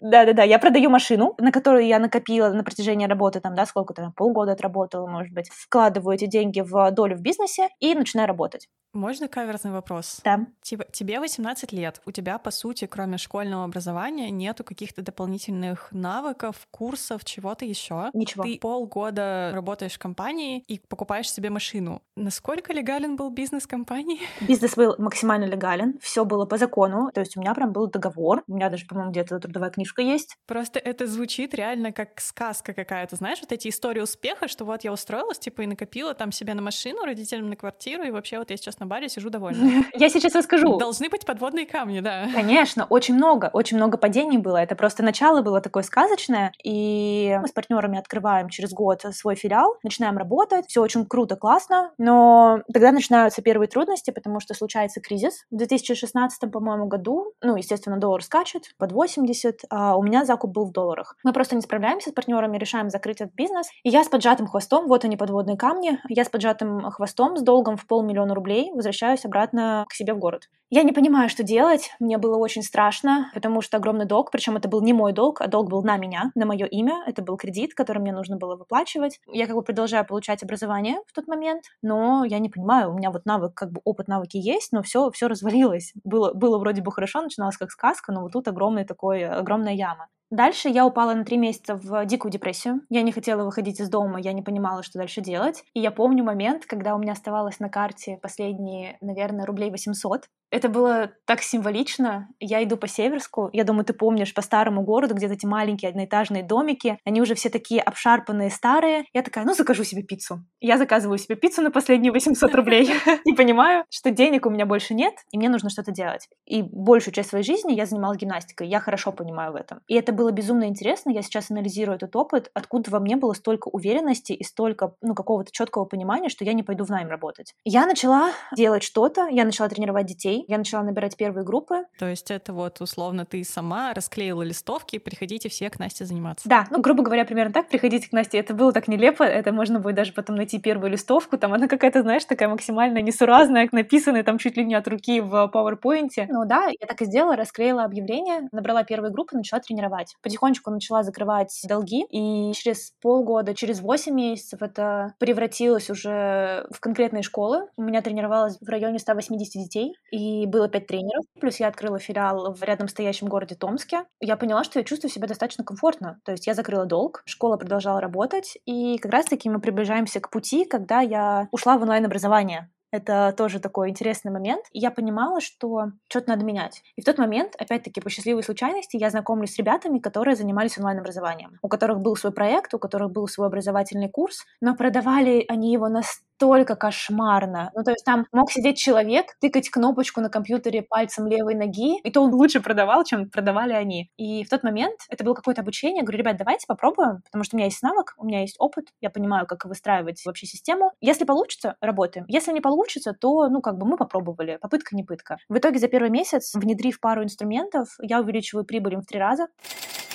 Да-да-да, 0.00 0.42
я 0.42 0.58
продаю 0.58 0.90
машину, 0.90 1.34
на 1.38 1.52
которую 1.52 1.86
я 1.86 1.98
накопила 1.98 2.48
на 2.50 2.64
протяжении 2.64 3.06
работы, 3.06 3.40
там, 3.40 3.54
да, 3.54 3.66
сколько 3.66 3.94
то 3.94 4.12
полгода 4.16 4.52
отработала, 4.52 5.06
может 5.06 5.32
быть. 5.32 5.48
Вкладываю 5.50 6.14
эти 6.14 6.26
деньги 6.26 6.60
в 6.60 6.90
долю 6.92 7.16
в 7.16 7.20
бизнесе 7.20 7.68
и 7.80 7.94
начинаю 7.94 8.28
работать. 8.28 8.68
Можно 8.96 9.28
каверзный 9.28 9.72
вопрос? 9.72 10.20
Да. 10.24 10.46
Типа, 10.62 10.86
тебе 10.90 11.20
18 11.20 11.70
лет, 11.72 12.00
у 12.06 12.12
тебя, 12.12 12.38
по 12.38 12.50
сути, 12.50 12.86
кроме 12.86 13.18
школьного 13.18 13.64
образования, 13.64 14.30
нету 14.30 14.64
каких-то 14.64 15.02
дополнительных 15.02 15.88
навыков, 15.92 16.66
курсов, 16.70 17.22
чего-то 17.22 17.66
еще. 17.66 18.08
Ничего. 18.14 18.44
Ты 18.44 18.58
полгода 18.58 19.50
работаешь 19.52 19.92
в 19.92 19.98
компании 19.98 20.64
и 20.66 20.78
покупаешь 20.78 21.30
себе 21.30 21.50
машину. 21.50 22.00
Насколько 22.16 22.72
легален 22.72 23.16
был 23.16 23.28
бизнес 23.28 23.66
компании? 23.66 24.20
Бизнес 24.40 24.74
был 24.76 24.94
максимально 24.96 25.44
легален, 25.44 25.98
все 26.00 26.24
было 26.24 26.46
по 26.46 26.56
закону, 26.56 27.10
то 27.12 27.20
есть 27.20 27.36
у 27.36 27.40
меня 27.40 27.52
прям 27.52 27.72
был 27.72 27.88
договор, 27.88 28.44
у 28.48 28.54
меня 28.54 28.70
даже, 28.70 28.86
по-моему, 28.86 29.10
где-то 29.10 29.38
трудовая 29.40 29.68
книжка 29.68 30.00
есть. 30.00 30.38
Просто 30.46 30.78
это 30.78 31.06
звучит 31.06 31.52
реально 31.52 31.92
как 31.92 32.18
сказка 32.18 32.72
какая-то, 32.72 33.16
знаешь, 33.16 33.40
вот 33.42 33.52
эти 33.52 33.68
истории 33.68 34.00
успеха, 34.00 34.48
что 34.48 34.64
вот 34.64 34.84
я 34.84 34.92
устроилась, 34.92 35.38
типа, 35.38 35.60
и 35.60 35.66
накопила 35.66 36.14
там 36.14 36.32
себе 36.32 36.54
на 36.54 36.62
машину, 36.62 37.04
родителям 37.04 37.50
на 37.50 37.56
квартиру, 37.56 38.02
и 38.02 38.10
вообще 38.10 38.38
вот 38.38 38.50
я 38.50 38.56
сейчас 38.56 38.78
на 38.78 38.85
баре 38.86 39.08
сижу 39.08 39.30
довольна. 39.30 39.84
Я 39.94 40.08
сейчас 40.08 40.34
расскажу. 40.34 40.78
Должны 40.78 41.08
быть 41.08 41.26
подводные 41.26 41.66
камни, 41.66 42.00
да. 42.00 42.28
Конечно, 42.34 42.86
очень 42.88 43.14
много, 43.14 43.50
очень 43.52 43.76
много 43.76 43.98
падений 43.98 44.38
было. 44.38 44.56
Это 44.56 44.76
просто 44.76 45.02
начало 45.02 45.42
было 45.42 45.60
такое 45.60 45.82
сказочное, 45.82 46.52
и 46.62 47.38
мы 47.40 47.48
с 47.48 47.52
партнерами 47.52 47.98
открываем 47.98 48.48
через 48.48 48.72
год 48.72 49.02
свой 49.12 49.34
филиал, 49.34 49.76
начинаем 49.82 50.18
работать, 50.18 50.66
все 50.68 50.82
очень 50.82 51.06
круто, 51.06 51.36
классно, 51.36 51.92
но 51.98 52.60
тогда 52.72 52.92
начинаются 52.92 53.42
первые 53.42 53.68
трудности, 53.68 54.10
потому 54.10 54.40
что 54.40 54.54
случается 54.54 55.00
кризис. 55.00 55.44
В 55.50 55.56
2016, 55.56 56.50
по-моему, 56.50 56.86
году, 56.86 57.32
ну, 57.42 57.56
естественно, 57.56 57.98
доллар 57.98 58.22
скачет 58.22 58.74
под 58.78 58.92
80, 58.92 59.62
а 59.70 59.96
у 59.96 60.02
меня 60.02 60.24
закуп 60.24 60.52
был 60.52 60.66
в 60.66 60.72
долларах. 60.72 61.16
Мы 61.24 61.32
просто 61.32 61.54
не 61.54 61.62
справляемся 61.62 62.10
с 62.10 62.12
партнерами, 62.12 62.58
решаем 62.58 62.90
закрыть 62.90 63.20
этот 63.20 63.34
бизнес, 63.34 63.68
и 63.82 63.90
я 63.90 64.04
с 64.04 64.08
поджатым 64.08 64.46
хвостом, 64.46 64.86
вот 64.86 65.04
они 65.04 65.16
подводные 65.16 65.56
камни, 65.56 65.98
я 66.08 66.24
с 66.24 66.28
поджатым 66.28 66.90
хвостом, 66.90 67.36
с 67.36 67.42
долгом 67.42 67.76
в 67.76 67.86
полмиллиона 67.86 68.34
рублей, 68.34 68.70
возвращаюсь 68.76 69.24
обратно 69.24 69.86
к 69.88 69.94
себе 69.94 70.14
в 70.14 70.18
город. 70.18 70.48
Я 70.68 70.82
не 70.82 70.92
понимаю, 70.92 71.28
что 71.28 71.44
делать. 71.44 71.90
Мне 72.00 72.18
было 72.18 72.36
очень 72.38 72.62
страшно, 72.62 73.30
потому 73.34 73.60
что 73.60 73.76
огромный 73.76 74.04
долг, 74.04 74.32
причем 74.32 74.56
это 74.56 74.68
был 74.68 74.82
не 74.82 74.92
мой 74.92 75.12
долг, 75.12 75.40
а 75.40 75.46
долг 75.46 75.70
был 75.70 75.82
на 75.84 75.96
меня, 75.96 76.32
на 76.34 76.44
мое 76.44 76.66
имя. 76.66 77.04
Это 77.06 77.22
был 77.22 77.36
кредит, 77.36 77.74
который 77.74 77.98
мне 77.98 78.12
нужно 78.12 78.36
было 78.36 78.56
выплачивать. 78.56 79.20
Я 79.32 79.46
как 79.46 79.54
бы 79.54 79.62
продолжаю 79.62 80.04
получать 80.04 80.42
образование 80.42 80.96
в 81.06 81.12
тот 81.12 81.28
момент, 81.28 81.64
но 81.82 82.24
я 82.24 82.40
не 82.40 82.48
понимаю, 82.48 82.90
у 82.90 82.94
меня 82.94 83.12
вот 83.12 83.26
навык, 83.26 83.54
как 83.54 83.70
бы 83.70 83.80
опыт, 83.84 84.08
навыки 84.08 84.38
есть, 84.38 84.72
но 84.72 84.82
все, 84.82 85.10
все 85.12 85.28
развалилось. 85.28 85.92
Было, 86.02 86.32
было 86.32 86.58
вроде 86.58 86.82
бы 86.82 86.90
хорошо, 86.90 87.22
начиналось 87.22 87.56
как 87.56 87.70
сказка, 87.70 88.10
но 88.10 88.22
вот 88.22 88.32
тут 88.32 88.48
огромный 88.48 88.84
такой, 88.84 89.24
огромная 89.24 89.74
яма. 89.74 90.08
Дальше 90.30 90.68
я 90.68 90.84
упала 90.84 91.14
на 91.14 91.24
три 91.24 91.36
месяца 91.36 91.76
в 91.76 92.04
дикую 92.04 92.32
депрессию. 92.32 92.80
Я 92.90 93.02
не 93.02 93.12
хотела 93.12 93.44
выходить 93.44 93.80
из 93.80 93.88
дома, 93.88 94.18
я 94.20 94.32
не 94.32 94.42
понимала, 94.42 94.82
что 94.82 94.98
дальше 94.98 95.20
делать. 95.20 95.64
И 95.72 95.80
я 95.80 95.92
помню 95.92 96.24
момент, 96.24 96.66
когда 96.66 96.96
у 96.96 96.98
меня 96.98 97.12
оставалось 97.12 97.60
на 97.60 97.68
карте 97.68 98.18
последние, 98.20 98.98
наверное, 99.00 99.46
рублей 99.46 99.70
800. 99.70 100.28
Это 100.50 100.68
было 100.68 101.10
так 101.24 101.42
символично. 101.42 102.28
Я 102.38 102.62
иду 102.62 102.76
по 102.76 102.86
Северску. 102.86 103.50
Я 103.52 103.64
думаю, 103.64 103.84
ты 103.84 103.92
помнишь, 103.92 104.32
по 104.32 104.42
старому 104.42 104.82
городу, 104.82 105.14
где 105.14 105.26
эти 105.26 105.44
маленькие 105.44 105.90
одноэтажные 105.90 106.42
домики. 106.42 106.98
Они 107.04 107.20
уже 107.20 107.34
все 107.34 107.50
такие 107.50 107.80
обшарпанные, 107.80 108.50
старые. 108.50 109.04
Я 109.12 109.22
такая, 109.22 109.44
ну, 109.44 109.54
закажу 109.54 109.84
себе 109.84 110.02
пиццу. 110.02 110.44
Я 110.60 110.78
заказываю 110.78 111.18
себе 111.18 111.36
пиццу 111.36 111.62
на 111.62 111.70
последние 111.70 112.12
800 112.12 112.54
рублей. 112.54 112.90
И 113.24 113.32
понимаю, 113.34 113.84
что 113.90 114.10
денег 114.10 114.46
у 114.46 114.50
меня 114.50 114.66
больше 114.66 114.94
нет, 114.94 115.14
и 115.32 115.38
мне 115.38 115.48
нужно 115.48 115.70
что-то 115.70 115.90
делать. 115.90 116.28
И 116.46 116.62
большую 116.62 117.12
часть 117.14 117.30
своей 117.30 117.44
жизни 117.44 117.72
я 117.72 117.86
занималась 117.86 118.18
гимнастикой. 118.18 118.68
Я 118.68 118.80
хорошо 118.80 119.12
понимаю 119.12 119.52
в 119.52 119.56
этом. 119.56 119.80
И 119.88 119.94
это 119.94 120.12
было 120.12 120.30
безумно 120.30 120.64
интересно. 120.64 121.10
Я 121.10 121.22
сейчас 121.22 121.50
анализирую 121.50 121.96
этот 121.96 122.14
опыт, 122.14 122.50
откуда 122.54 122.90
во 122.90 123.00
мне 123.00 123.16
было 123.16 123.32
столько 123.32 123.68
уверенности 123.68 124.32
и 124.32 124.44
столько, 124.44 124.94
ну, 125.02 125.14
какого-то 125.14 125.50
четкого 125.52 125.84
понимания, 125.84 126.28
что 126.28 126.44
я 126.44 126.52
не 126.52 126.62
пойду 126.62 126.84
в 126.84 126.90
найм 126.90 127.08
работать. 127.08 127.54
Я 127.64 127.86
начала 127.86 128.30
делать 128.56 128.82
что-то, 128.82 129.26
я 129.28 129.44
начала 129.44 129.68
тренировать 129.68 130.06
детей, 130.06 130.35
я 130.48 130.58
начала 130.58 130.82
набирать 130.82 131.16
первые 131.16 131.44
группы. 131.44 131.84
То 131.98 132.06
есть 132.06 132.30
это 132.30 132.52
вот 132.52 132.80
условно 132.80 133.24
ты 133.24 133.44
сама 133.44 133.94
расклеила 133.94 134.42
листовки, 134.42 134.98
приходите 134.98 135.48
все 135.48 135.70
к 135.70 135.78
Насте 135.78 136.04
заниматься. 136.04 136.48
Да, 136.48 136.66
ну, 136.70 136.80
грубо 136.80 137.02
говоря, 137.02 137.24
примерно 137.24 137.52
так, 137.52 137.68
приходите 137.68 138.08
к 138.08 138.12
Насте. 138.12 138.38
Это 138.38 138.54
было 138.54 138.72
так 138.72 138.88
нелепо, 138.88 139.22
это 139.22 139.52
можно 139.52 139.80
будет 139.80 139.94
даже 139.94 140.12
потом 140.12 140.36
найти 140.36 140.58
первую 140.58 140.90
листовку, 140.90 141.38
там 141.38 141.54
она 141.54 141.68
какая-то, 141.68 142.02
знаешь, 142.02 142.24
такая 142.24 142.48
максимально 142.48 142.98
несуразная, 142.98 143.68
написанная 143.72 144.22
там 144.22 144.38
чуть 144.38 144.56
ли 144.56 144.64
не 144.64 144.74
от 144.74 144.86
руки 144.88 145.20
в 145.20 145.50
PowerPoint. 145.52 146.10
Ну 146.28 146.44
да, 146.46 146.66
я 146.66 146.86
так 146.86 147.00
и 147.02 147.04
сделала, 147.04 147.36
расклеила 147.36 147.84
объявление, 147.84 148.48
набрала 148.52 148.84
первые 148.84 149.12
группы, 149.12 149.36
начала 149.36 149.60
тренировать. 149.60 150.14
Потихонечку 150.22 150.70
начала 150.70 151.02
закрывать 151.02 151.58
долги, 151.68 152.04
и 152.10 152.52
через 152.54 152.92
полгода, 153.00 153.54
через 153.54 153.80
8 153.80 154.14
месяцев 154.14 154.62
это 154.62 155.14
превратилось 155.18 155.90
уже 155.90 156.66
в 156.70 156.80
конкретные 156.80 157.22
школы. 157.22 157.68
У 157.76 157.82
меня 157.82 158.02
тренировалось 158.02 158.58
в 158.60 158.68
районе 158.68 158.98
180 158.98 159.62
детей, 159.62 159.94
и 160.10 160.16
было 160.46 160.68
5 160.68 160.86
тренеров. 160.86 161.24
Плюс 161.40 161.60
я 161.60 161.68
открыла 161.68 161.98
филиал 161.98 162.52
в 162.52 162.62
рядом 162.62 162.88
стоящем 162.88 163.28
городе 163.28 163.54
Томске. 163.54 164.04
Я 164.20 164.36
поняла, 164.36 164.64
что 164.64 164.78
я 164.78 164.84
чувствую 164.84 165.10
себя 165.10 165.28
достаточно 165.28 165.64
комфортно. 165.64 166.20
То 166.24 166.32
есть 166.32 166.46
я 166.46 166.54
закрыла 166.54 166.86
долг, 166.86 167.22
школа 167.26 167.56
продолжала 167.56 168.00
работать, 168.00 168.58
и 168.66 168.98
как 168.98 169.12
раз-таки 169.12 169.48
мы 169.48 169.60
приближаемся 169.60 170.20
к 170.20 170.30
пути, 170.30 170.64
когда 170.64 171.00
я 171.00 171.48
ушла 171.50 171.78
в 171.78 171.82
онлайн-образование. 171.82 172.70
Это 172.92 173.34
тоже 173.36 173.60
такой 173.60 173.90
интересный 173.90 174.30
момент. 174.30 174.64
И 174.72 174.78
я 174.78 174.90
понимала, 174.90 175.40
что 175.40 175.88
что-то 176.08 176.30
надо 176.30 176.44
менять. 176.44 176.82
И 176.96 177.02
в 177.02 177.04
тот 177.04 177.18
момент, 177.18 177.54
опять-таки, 177.58 178.00
по 178.00 178.08
счастливой 178.08 178.42
случайности, 178.42 178.96
я 178.96 179.10
знакомлюсь 179.10 179.54
с 179.54 179.58
ребятами, 179.58 179.98
которые 179.98 180.36
занимались 180.36 180.78
онлайн-образованием, 180.78 181.58
у 181.62 181.68
которых 181.68 182.00
был 182.00 182.16
свой 182.16 182.32
проект, 182.32 182.72
у 182.74 182.78
которых 182.78 183.10
был 183.10 183.28
свой 183.28 183.48
образовательный 183.48 184.08
курс, 184.08 184.44
но 184.60 184.74
продавали 184.76 185.44
они 185.48 185.72
его 185.72 185.88
настолько 185.88 186.25
настолько 186.38 186.76
кошмарно. 186.76 187.70
Ну, 187.74 187.82
то 187.82 187.90
есть 187.92 188.04
там 188.04 188.26
мог 188.32 188.50
сидеть 188.50 188.78
человек, 188.78 189.36
тыкать 189.40 189.70
кнопочку 189.70 190.20
на 190.20 190.28
компьютере 190.28 190.82
пальцем 190.82 191.26
левой 191.26 191.54
ноги, 191.54 191.98
и 192.00 192.10
то 192.10 192.22
он 192.22 192.34
лучше 192.34 192.60
продавал, 192.60 193.04
чем 193.04 193.30
продавали 193.30 193.72
они. 193.72 194.10
И 194.16 194.44
в 194.44 194.48
тот 194.48 194.62
момент 194.62 195.00
это 195.08 195.24
было 195.24 195.34
какое-то 195.34 195.62
обучение. 195.62 196.02
Говорю, 196.02 196.18
ребят, 196.18 196.36
давайте 196.36 196.66
попробуем, 196.66 197.22
потому 197.24 197.44
что 197.44 197.56
у 197.56 197.58
меня 197.58 197.66
есть 197.66 197.82
навык, 197.82 198.14
у 198.18 198.26
меня 198.26 198.40
есть 198.40 198.56
опыт, 198.58 198.88
я 199.00 199.10
понимаю, 199.10 199.46
как 199.46 199.64
выстраивать 199.64 200.22
вообще 200.26 200.46
систему. 200.46 200.92
Если 201.00 201.24
получится, 201.24 201.76
работаем. 201.80 202.26
Если 202.28 202.52
не 202.52 202.60
получится, 202.60 203.12
то, 203.12 203.48
ну, 203.48 203.60
как 203.60 203.78
бы 203.78 203.86
мы 203.86 203.96
попробовали. 203.96 204.58
Попытка 204.60 204.94
не 204.94 205.04
пытка. 205.04 205.38
В 205.48 205.56
итоге 205.56 205.78
за 205.78 205.88
первый 205.88 206.10
месяц, 206.10 206.54
внедрив 206.54 207.00
пару 207.00 207.22
инструментов, 207.22 207.88
я 208.00 208.20
увеличиваю 208.20 208.64
прибыль 208.64 208.94
им 208.94 209.00
в 209.00 209.06
три 209.06 209.18
раза. 209.18 209.48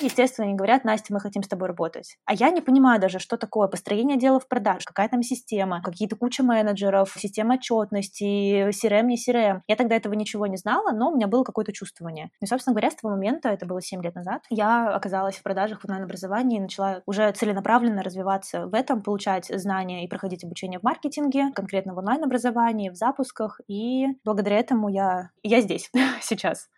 Естественно, 0.02 0.46
они 0.46 0.56
говорят, 0.56 0.84
Настя, 0.84 1.14
мы 1.14 1.20
хотим 1.20 1.42
с 1.42 1.48
тобой 1.48 1.68
работать. 1.68 2.16
А 2.26 2.34
я 2.34 2.50
не 2.50 2.60
понимаю 2.60 3.00
даже, 3.00 3.18
что 3.18 3.36
такое 3.36 3.68
построение 3.68 4.18
дела 4.18 4.38
в 4.40 4.46
продаж, 4.46 4.84
какая 4.84 5.08
там 5.08 5.22
система, 5.22 5.80
какие 5.82 6.02
какие-то 6.02 6.16
куча 6.16 6.42
менеджеров, 6.42 7.14
система 7.16 7.54
отчетности, 7.54 8.70
CRM, 8.70 9.04
не 9.04 9.16
CRM. 9.16 9.60
Я 9.68 9.76
тогда 9.76 9.94
этого 9.94 10.14
ничего 10.14 10.48
не 10.48 10.56
знала, 10.56 10.90
но 10.90 11.10
у 11.10 11.14
меня 11.14 11.28
было 11.28 11.44
какое-то 11.44 11.72
чувствование. 11.72 12.30
И, 12.40 12.46
собственно 12.46 12.74
говоря, 12.74 12.90
с 12.90 12.96
того 12.96 13.14
момента, 13.14 13.48
это 13.48 13.66
было 13.66 13.80
7 13.80 14.02
лет 14.02 14.16
назад, 14.16 14.42
я 14.50 14.92
оказалась 14.92 15.36
в 15.36 15.42
продажах 15.44 15.80
в 15.80 15.84
онлайн-образовании 15.84 16.58
и 16.58 16.60
начала 16.60 17.02
уже 17.06 17.30
целенаправленно 17.30 18.02
развиваться 18.02 18.66
в 18.66 18.74
этом, 18.74 19.02
получать 19.02 19.46
знания 19.46 20.04
и 20.04 20.08
проходить 20.08 20.42
обучение 20.42 20.80
в 20.80 20.82
маркетинге, 20.82 21.52
конкретно 21.54 21.94
в 21.94 21.98
онлайн-образовании, 21.98 22.90
в 22.90 22.96
запусках. 22.96 23.60
И 23.68 24.06
благодаря 24.24 24.58
этому 24.58 24.88
я, 24.88 25.30
я 25.44 25.60
здесь 25.60 25.88
сейчас. 26.20 26.68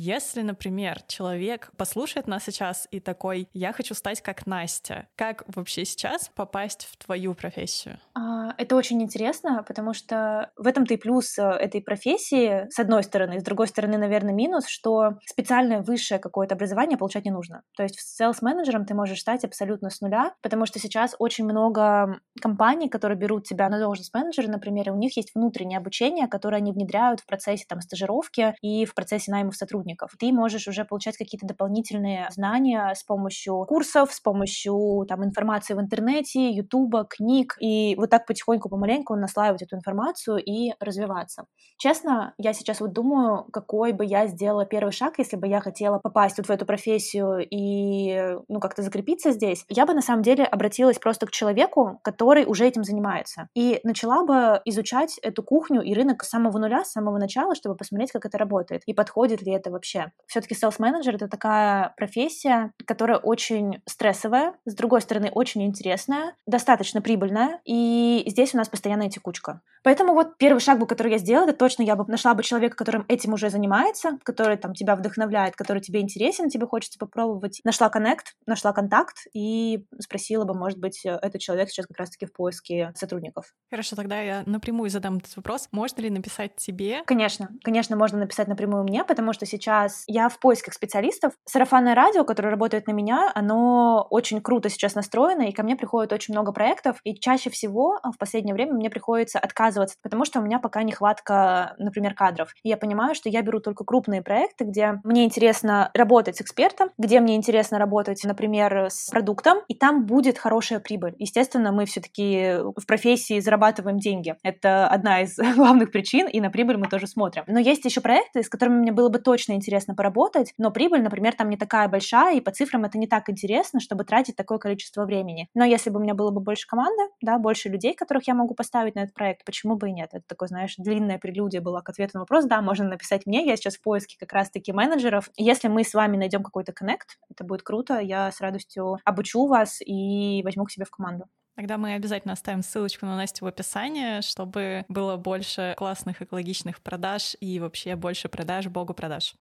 Если, 0.00 0.42
например, 0.42 1.02
человек 1.08 1.72
послушает 1.76 2.28
нас 2.28 2.44
сейчас 2.44 2.86
и 2.92 3.00
такой, 3.00 3.48
я 3.52 3.72
хочу 3.72 3.94
стать 3.94 4.22
как 4.22 4.46
Настя, 4.46 5.08
как 5.16 5.42
вообще 5.48 5.84
сейчас 5.84 6.30
попасть 6.36 6.84
в 6.84 6.96
твою 7.04 7.34
профессию? 7.34 7.98
А, 8.14 8.54
это 8.58 8.76
очень 8.76 9.02
интересно, 9.02 9.64
потому 9.66 9.94
что 9.94 10.52
в 10.56 10.68
этом-то 10.68 10.94
и 10.94 10.98
плюс 10.98 11.36
э, 11.36 11.42
этой 11.42 11.82
профессии, 11.82 12.68
с 12.70 12.78
одной 12.78 13.02
стороны, 13.02 13.40
с 13.40 13.42
другой 13.42 13.66
стороны, 13.66 13.98
наверное, 13.98 14.32
минус, 14.32 14.68
что 14.68 15.18
специальное 15.26 15.82
высшее 15.82 16.20
какое-то 16.20 16.54
образование 16.54 16.96
получать 16.96 17.24
не 17.24 17.32
нужно. 17.32 17.62
То 17.76 17.82
есть 17.82 17.98
селс-менеджером 17.98 18.86
ты 18.86 18.94
можешь 18.94 19.18
стать 19.18 19.44
абсолютно 19.44 19.90
с 19.90 20.00
нуля, 20.00 20.32
потому 20.42 20.64
что 20.66 20.78
сейчас 20.78 21.16
очень 21.18 21.44
много 21.44 22.20
компаний, 22.40 22.88
которые 22.88 23.18
берут 23.18 23.48
тебя 23.48 23.68
на 23.68 23.80
должность 23.80 24.14
менеджера, 24.14 24.46
например, 24.46 24.90
и 24.90 24.92
у 24.92 24.96
них 24.96 25.16
есть 25.16 25.34
внутреннее 25.34 25.78
обучение, 25.78 26.28
которое 26.28 26.58
они 26.58 26.70
внедряют 26.70 27.18
в 27.18 27.26
процессе 27.26 27.64
там 27.68 27.80
стажировки 27.80 28.54
и 28.62 28.84
в 28.84 28.94
процессе 28.94 29.32
найма 29.32 29.50
сотрудников 29.50 29.87
сотрудников. 29.88 30.10
Ты 30.18 30.32
можешь 30.32 30.68
уже 30.68 30.84
получать 30.84 31.16
какие-то 31.16 31.46
дополнительные 31.46 32.28
знания 32.30 32.92
с 32.94 33.02
помощью 33.02 33.64
курсов, 33.66 34.12
с 34.12 34.20
помощью 34.20 35.04
там, 35.08 35.24
информации 35.24 35.74
в 35.74 35.80
интернете, 35.80 36.50
ютуба, 36.50 37.04
книг, 37.04 37.56
и 37.60 37.94
вот 37.96 38.10
так 38.10 38.26
потихоньку, 38.26 38.68
помаленьку 38.68 39.14
наслаивать 39.16 39.62
эту 39.62 39.76
информацию 39.76 40.38
и 40.38 40.72
развиваться. 40.80 41.44
Честно, 41.78 42.34
я 42.38 42.52
сейчас 42.52 42.80
вот 42.80 42.92
думаю, 42.92 43.44
какой 43.52 43.92
бы 43.92 44.04
я 44.04 44.26
сделала 44.26 44.66
первый 44.66 44.92
шаг, 44.92 45.14
если 45.18 45.36
бы 45.36 45.46
я 45.46 45.60
хотела 45.60 45.98
попасть 45.98 46.38
вот 46.38 46.48
в 46.48 46.50
эту 46.50 46.66
профессию 46.66 47.46
и, 47.50 48.36
ну, 48.48 48.60
как-то 48.60 48.82
закрепиться 48.82 49.32
здесь. 49.32 49.64
Я 49.68 49.86
бы, 49.86 49.94
на 49.94 50.02
самом 50.02 50.22
деле, 50.22 50.44
обратилась 50.44 50.98
просто 50.98 51.26
к 51.26 51.30
человеку, 51.30 52.00
который 52.02 52.44
уже 52.46 52.66
этим 52.66 52.84
занимается, 52.84 53.48
и 53.54 53.80
начала 53.84 54.24
бы 54.24 54.60
изучать 54.64 55.18
эту 55.22 55.42
кухню 55.42 55.82
и 55.82 55.94
рынок 55.94 56.24
с 56.24 56.28
самого 56.28 56.58
нуля, 56.58 56.84
с 56.84 56.92
самого 56.92 57.18
начала, 57.18 57.54
чтобы 57.54 57.76
посмотреть, 57.76 58.12
как 58.12 58.26
это 58.26 58.38
работает, 58.38 58.82
и 58.86 58.94
подходит 58.94 59.42
ли 59.42 59.52
это 59.52 59.70
вообще. 59.78 60.12
Все-таки 60.26 60.54
селс-менеджер— 60.54 61.14
это 61.16 61.28
такая 61.28 61.94
профессия, 61.96 62.72
которая 62.84 63.16
очень 63.16 63.80
стрессовая, 63.88 64.54
с 64.66 64.74
другой 64.74 65.00
стороны, 65.00 65.30
очень 65.32 65.64
интересная, 65.64 66.34
достаточно 66.46 67.00
прибыльная, 67.00 67.60
и 67.64 68.24
здесь 68.26 68.54
у 68.54 68.58
нас 68.58 68.68
постоянная 68.68 69.08
текучка. 69.08 69.62
Поэтому 69.84 70.12
вот 70.12 70.36
первый 70.38 70.58
шаг, 70.58 70.78
бы, 70.78 70.86
который 70.86 71.12
я 71.12 71.18
сделала, 71.18 71.48
это 71.48 71.56
точно 71.56 71.82
я 71.82 71.96
бы 71.96 72.04
нашла 72.08 72.34
бы 72.34 72.42
человека, 72.42 72.76
которым 72.76 73.06
этим 73.08 73.32
уже 73.32 73.48
занимается, 73.48 74.18
который 74.24 74.56
там 74.56 74.74
тебя 74.74 74.96
вдохновляет, 74.96 75.56
который 75.56 75.80
тебе 75.80 76.00
интересен, 76.00 76.50
тебе 76.50 76.66
хочется 76.66 76.98
попробовать. 76.98 77.60
Нашла 77.64 77.88
коннект, 77.88 78.34
нашла 78.44 78.72
контакт 78.72 79.16
и 79.32 79.86
спросила 80.00 80.44
бы, 80.44 80.52
может 80.52 80.78
быть, 80.78 81.06
этот 81.06 81.40
человек 81.40 81.70
сейчас 81.70 81.86
как 81.86 81.98
раз-таки 81.98 82.26
в 82.26 82.32
поиске 82.32 82.92
сотрудников. 82.96 83.54
Хорошо, 83.70 83.96
тогда 83.96 84.20
я 84.20 84.42
напрямую 84.46 84.90
задам 84.90 85.18
этот 85.18 85.34
вопрос. 85.36 85.68
Можно 85.70 86.02
ли 86.02 86.10
написать 86.10 86.56
тебе? 86.56 87.02
Конечно, 87.06 87.48
конечно, 87.62 87.96
можно 87.96 88.18
написать 88.18 88.48
напрямую 88.48 88.82
мне, 88.82 89.04
потому 89.04 89.32
что 89.32 89.46
сейчас 89.46 89.67
сейчас 89.68 90.04
я 90.06 90.28
в 90.30 90.38
поисках 90.38 90.72
специалистов. 90.72 91.34
Сарафанное 91.44 91.94
радио, 91.94 92.24
которое 92.24 92.48
работает 92.48 92.86
на 92.86 92.92
меня, 92.92 93.30
оно 93.34 94.06
очень 94.08 94.40
круто 94.40 94.70
сейчас 94.70 94.94
настроено, 94.94 95.42
и 95.42 95.52
ко 95.52 95.62
мне 95.62 95.76
приходит 95.76 96.12
очень 96.12 96.32
много 96.32 96.52
проектов, 96.52 96.98
и 97.04 97.14
чаще 97.14 97.50
всего 97.50 97.98
а, 98.02 98.10
в 98.10 98.18
последнее 98.18 98.54
время 98.54 98.72
мне 98.72 98.88
приходится 98.88 99.38
отказываться, 99.38 99.96
потому 100.02 100.24
что 100.24 100.40
у 100.40 100.42
меня 100.42 100.58
пока 100.58 100.82
нехватка, 100.82 101.74
например, 101.78 102.14
кадров. 102.14 102.54
И 102.62 102.70
я 102.70 102.78
понимаю, 102.78 103.14
что 103.14 103.28
я 103.28 103.42
беру 103.42 103.60
только 103.60 103.84
крупные 103.84 104.22
проекты, 104.22 104.64
где 104.64 105.00
мне 105.04 105.24
интересно 105.24 105.90
работать 105.92 106.36
с 106.36 106.40
экспертом, 106.40 106.88
где 106.96 107.20
мне 107.20 107.36
интересно 107.36 107.78
работать, 107.78 108.24
например, 108.24 108.86
с 108.90 109.10
продуктом, 109.10 109.58
и 109.68 109.74
там 109.74 110.06
будет 110.06 110.38
хорошая 110.38 110.80
прибыль. 110.80 111.14
Естественно, 111.18 111.72
мы 111.72 111.84
все-таки 111.84 112.56
в 112.74 112.86
профессии 112.86 113.38
зарабатываем 113.40 113.98
деньги. 113.98 114.34
Это 114.42 114.88
одна 114.88 115.20
из 115.20 115.36
главных 115.56 115.92
причин, 115.92 116.26
и 116.26 116.40
на 116.40 116.50
прибыль 116.50 116.78
мы 116.78 116.86
тоже 116.86 117.06
смотрим. 117.06 117.44
Но 117.46 117.58
есть 117.58 117.84
еще 117.84 118.00
проекты, 118.00 118.42
с 118.42 118.48
которыми 118.48 118.78
мне 118.78 118.92
было 118.92 119.10
бы 119.10 119.18
точно 119.18 119.57
интересно 119.58 119.94
поработать, 119.94 120.54
но 120.58 120.70
прибыль, 120.70 121.02
например, 121.02 121.34
там 121.34 121.50
не 121.50 121.56
такая 121.56 121.88
большая, 121.88 122.36
и 122.36 122.40
по 122.40 122.50
цифрам 122.50 122.84
это 122.84 122.98
не 122.98 123.06
так 123.06 123.28
интересно, 123.28 123.80
чтобы 123.80 124.04
тратить 124.04 124.36
такое 124.36 124.58
количество 124.58 125.04
времени. 125.04 125.48
Но 125.54 125.64
если 125.64 125.90
бы 125.90 125.98
у 125.98 126.02
меня 126.02 126.14
было 126.14 126.30
бы 126.30 126.40
больше 126.40 126.66
команды, 126.66 127.02
да, 127.20 127.38
больше 127.38 127.68
людей, 127.68 127.94
которых 127.94 128.26
я 128.26 128.34
могу 128.34 128.54
поставить 128.54 128.94
на 128.94 129.00
этот 129.00 129.14
проект, 129.14 129.44
почему 129.44 129.76
бы 129.76 129.90
и 129.90 129.92
нет? 129.92 130.10
Это 130.12 130.24
такое, 130.26 130.48
знаешь, 130.48 130.74
длинная 130.78 131.18
прелюдия 131.18 131.60
была 131.60 131.82
к 131.82 131.88
ответу 131.90 132.12
на 132.14 132.20
вопрос. 132.20 132.46
Да, 132.46 132.62
можно 132.62 132.88
написать 132.88 133.26
мне, 133.26 133.46
я 133.46 133.56
сейчас 133.56 133.76
в 133.76 133.82
поиске 133.82 134.16
как 134.18 134.32
раз-таки 134.32 134.72
менеджеров. 134.72 135.30
Если 135.36 135.68
мы 135.68 135.84
с 135.84 135.92
вами 135.94 136.16
найдем 136.16 136.42
какой-то 136.42 136.72
коннект, 136.72 137.18
это 137.30 137.44
будет 137.44 137.62
круто, 137.62 137.98
я 137.98 138.32
с 138.32 138.40
радостью 138.40 138.98
обучу 139.04 139.46
вас 139.46 139.80
и 139.84 140.42
возьму 140.44 140.64
к 140.64 140.70
себе 140.70 140.84
в 140.84 140.90
команду. 140.90 141.26
Тогда 141.58 141.76
мы 141.76 141.94
обязательно 141.94 142.34
оставим 142.34 142.62
ссылочку 142.62 143.04
на 143.04 143.16
Настю 143.16 143.44
в 143.44 143.48
описании, 143.48 144.20
чтобы 144.20 144.84
было 144.88 145.16
больше 145.16 145.74
классных 145.76 146.22
экологичных 146.22 146.80
продаж 146.80 147.36
и 147.40 147.58
вообще 147.58 147.96
больше 147.96 148.28
продаж, 148.28 148.68
богу 148.68 148.94
продаж. 148.94 149.34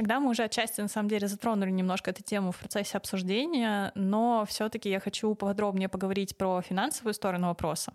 Тогда 0.00 0.18
мы 0.18 0.30
уже 0.30 0.44
отчасти, 0.44 0.80
на 0.80 0.88
самом 0.88 1.10
деле, 1.10 1.28
затронули 1.28 1.70
немножко 1.70 2.10
эту 2.10 2.22
тему 2.22 2.52
в 2.52 2.58
процессе 2.58 2.96
обсуждения, 2.96 3.92
но 3.94 4.46
все-таки 4.48 4.88
я 4.88 4.98
хочу 4.98 5.34
подробнее 5.34 5.90
поговорить 5.90 6.38
про 6.38 6.62
финансовую 6.62 7.12
сторону 7.12 7.48
вопроса. 7.48 7.92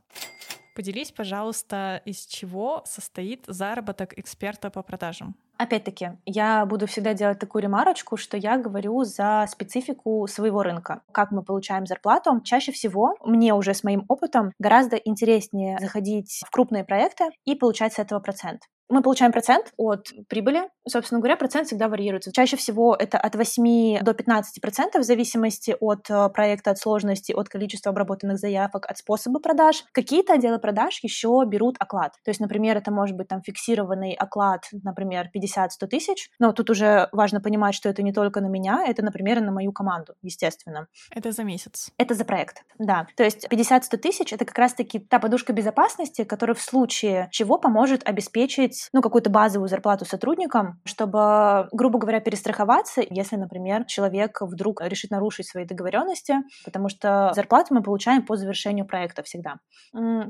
Поделись, 0.76 1.12
пожалуйста, 1.12 2.04
из 2.06 2.28
чего 2.28 2.84
состоит 2.86 3.46
заработок 3.48 4.14
эксперта 4.20 4.70
по 4.70 4.84
продажам? 4.84 5.36
Опять-таки, 5.58 6.12
я 6.26 6.66
буду 6.66 6.86
всегда 6.86 7.14
делать 7.14 7.40
такую 7.40 7.64
ремарочку, 7.64 8.18
что 8.18 8.36
я 8.36 8.58
говорю 8.58 9.04
за 9.04 9.46
специфику 9.50 10.28
своего 10.28 10.64
рынка. 10.64 11.02
Как 11.14 11.32
мы 11.32 11.44
получаем 11.44 11.86
зарплату? 11.86 12.42
Чаще 12.44 12.72
всего 12.74 13.16
мне 13.24 13.54
уже 13.54 13.74
с 13.74 13.84
моим 13.84 14.04
опытом 14.10 14.52
гораздо 14.60 14.98
интереснее 14.98 15.78
заходить 15.80 16.42
в 16.46 16.52
крупные 16.52 16.84
проекты 16.84 17.30
и 17.46 17.56
получать 17.56 17.94
с 17.94 18.00
этого 18.00 18.20
процент. 18.20 18.62
Мы 18.88 19.02
получаем 19.02 19.32
процент 19.32 19.74
от 19.78 20.12
прибыли. 20.30 20.70
Собственно 20.88 21.20
говоря, 21.20 21.38
процент 21.38 21.68
всегда 21.68 21.88
варьируется. 21.88 22.32
Чаще 22.32 22.56
всего 22.56 22.96
это 22.96 23.18
от 23.18 23.36
8 23.36 24.04
до 24.04 24.14
15 24.14 24.62
процентов 24.62 25.02
в 25.02 25.06
зависимости 25.06 25.76
от 25.80 26.10
э, 26.10 26.30
проекта, 26.30 26.72
от 26.72 26.78
сложности, 26.78 27.32
от 27.32 27.50
количества 27.50 27.92
обработанных 27.92 28.38
заявок, 28.38 28.86
от 28.88 28.98
способа 28.98 29.40
продаж. 29.40 29.84
Какие-то 29.92 30.34
отделы 30.34 30.60
продаж 30.60 31.00
еще 31.02 31.44
берут 31.48 31.78
оклад. 31.80 32.14
То 32.24 32.30
есть, 32.30 32.40
например, 32.40 32.78
это 32.78 32.92
может 32.92 33.18
быть 33.18 33.28
там 33.28 33.42
фиксированный 33.42 34.14
оклад, 34.14 34.66
например, 34.84 35.32
50-100 35.36 35.88
тысяч. 35.88 36.30
Но 36.38 36.54
тут 36.54 36.70
уже 36.70 37.10
важно 37.12 37.42
понимать, 37.42 37.74
что 37.74 37.90
это 37.90 38.04
не 38.04 38.14
только 38.14 38.40
на 38.40 38.48
меня, 38.48 38.84
это, 38.86 39.04
например, 39.04 39.42
на 39.42 39.52
мою 39.52 39.72
команду, 39.72 40.14
естественно. 40.22 40.88
Это 41.10 41.32
за 41.32 41.44
месяц? 41.44 41.92
Это 41.98 42.14
за 42.14 42.24
проект, 42.24 42.64
да. 42.78 43.08
То 43.18 43.24
есть 43.24 43.48
50-100 43.48 43.98
тысяч— 43.98 44.32
это 44.34 44.46
как 44.46 44.58
раз-таки 44.58 45.00
та 45.00 45.18
подушка 45.18 45.54
безопасности, 45.54 46.24
которая 46.24 46.54
в 46.54 46.62
случае 46.62 47.30
чего 47.32 47.58
поможет 47.58 48.08
обеспечить 48.08 48.75
платить, 48.76 48.90
ну, 48.94 49.02
какую-то 49.02 49.30
базовую 49.30 49.68
зарплату 49.68 50.06
сотрудникам, 50.06 50.80
чтобы, 50.86 51.68
грубо 51.72 52.00
говоря, 52.00 52.20
перестраховаться, 52.20 53.02
если, 53.10 53.36
например, 53.36 53.86
человек 53.86 54.42
вдруг 54.42 54.82
решит 54.82 55.12
нарушить 55.12 55.48
свои 55.48 55.66
договоренности, 55.66 56.36
потому 56.64 56.90
что 56.90 57.32
зарплату 57.36 57.74
мы 57.74 57.82
получаем 57.82 58.26
по 58.26 58.36
завершению 58.36 58.86
проекта 58.86 59.24
всегда. 59.24 59.56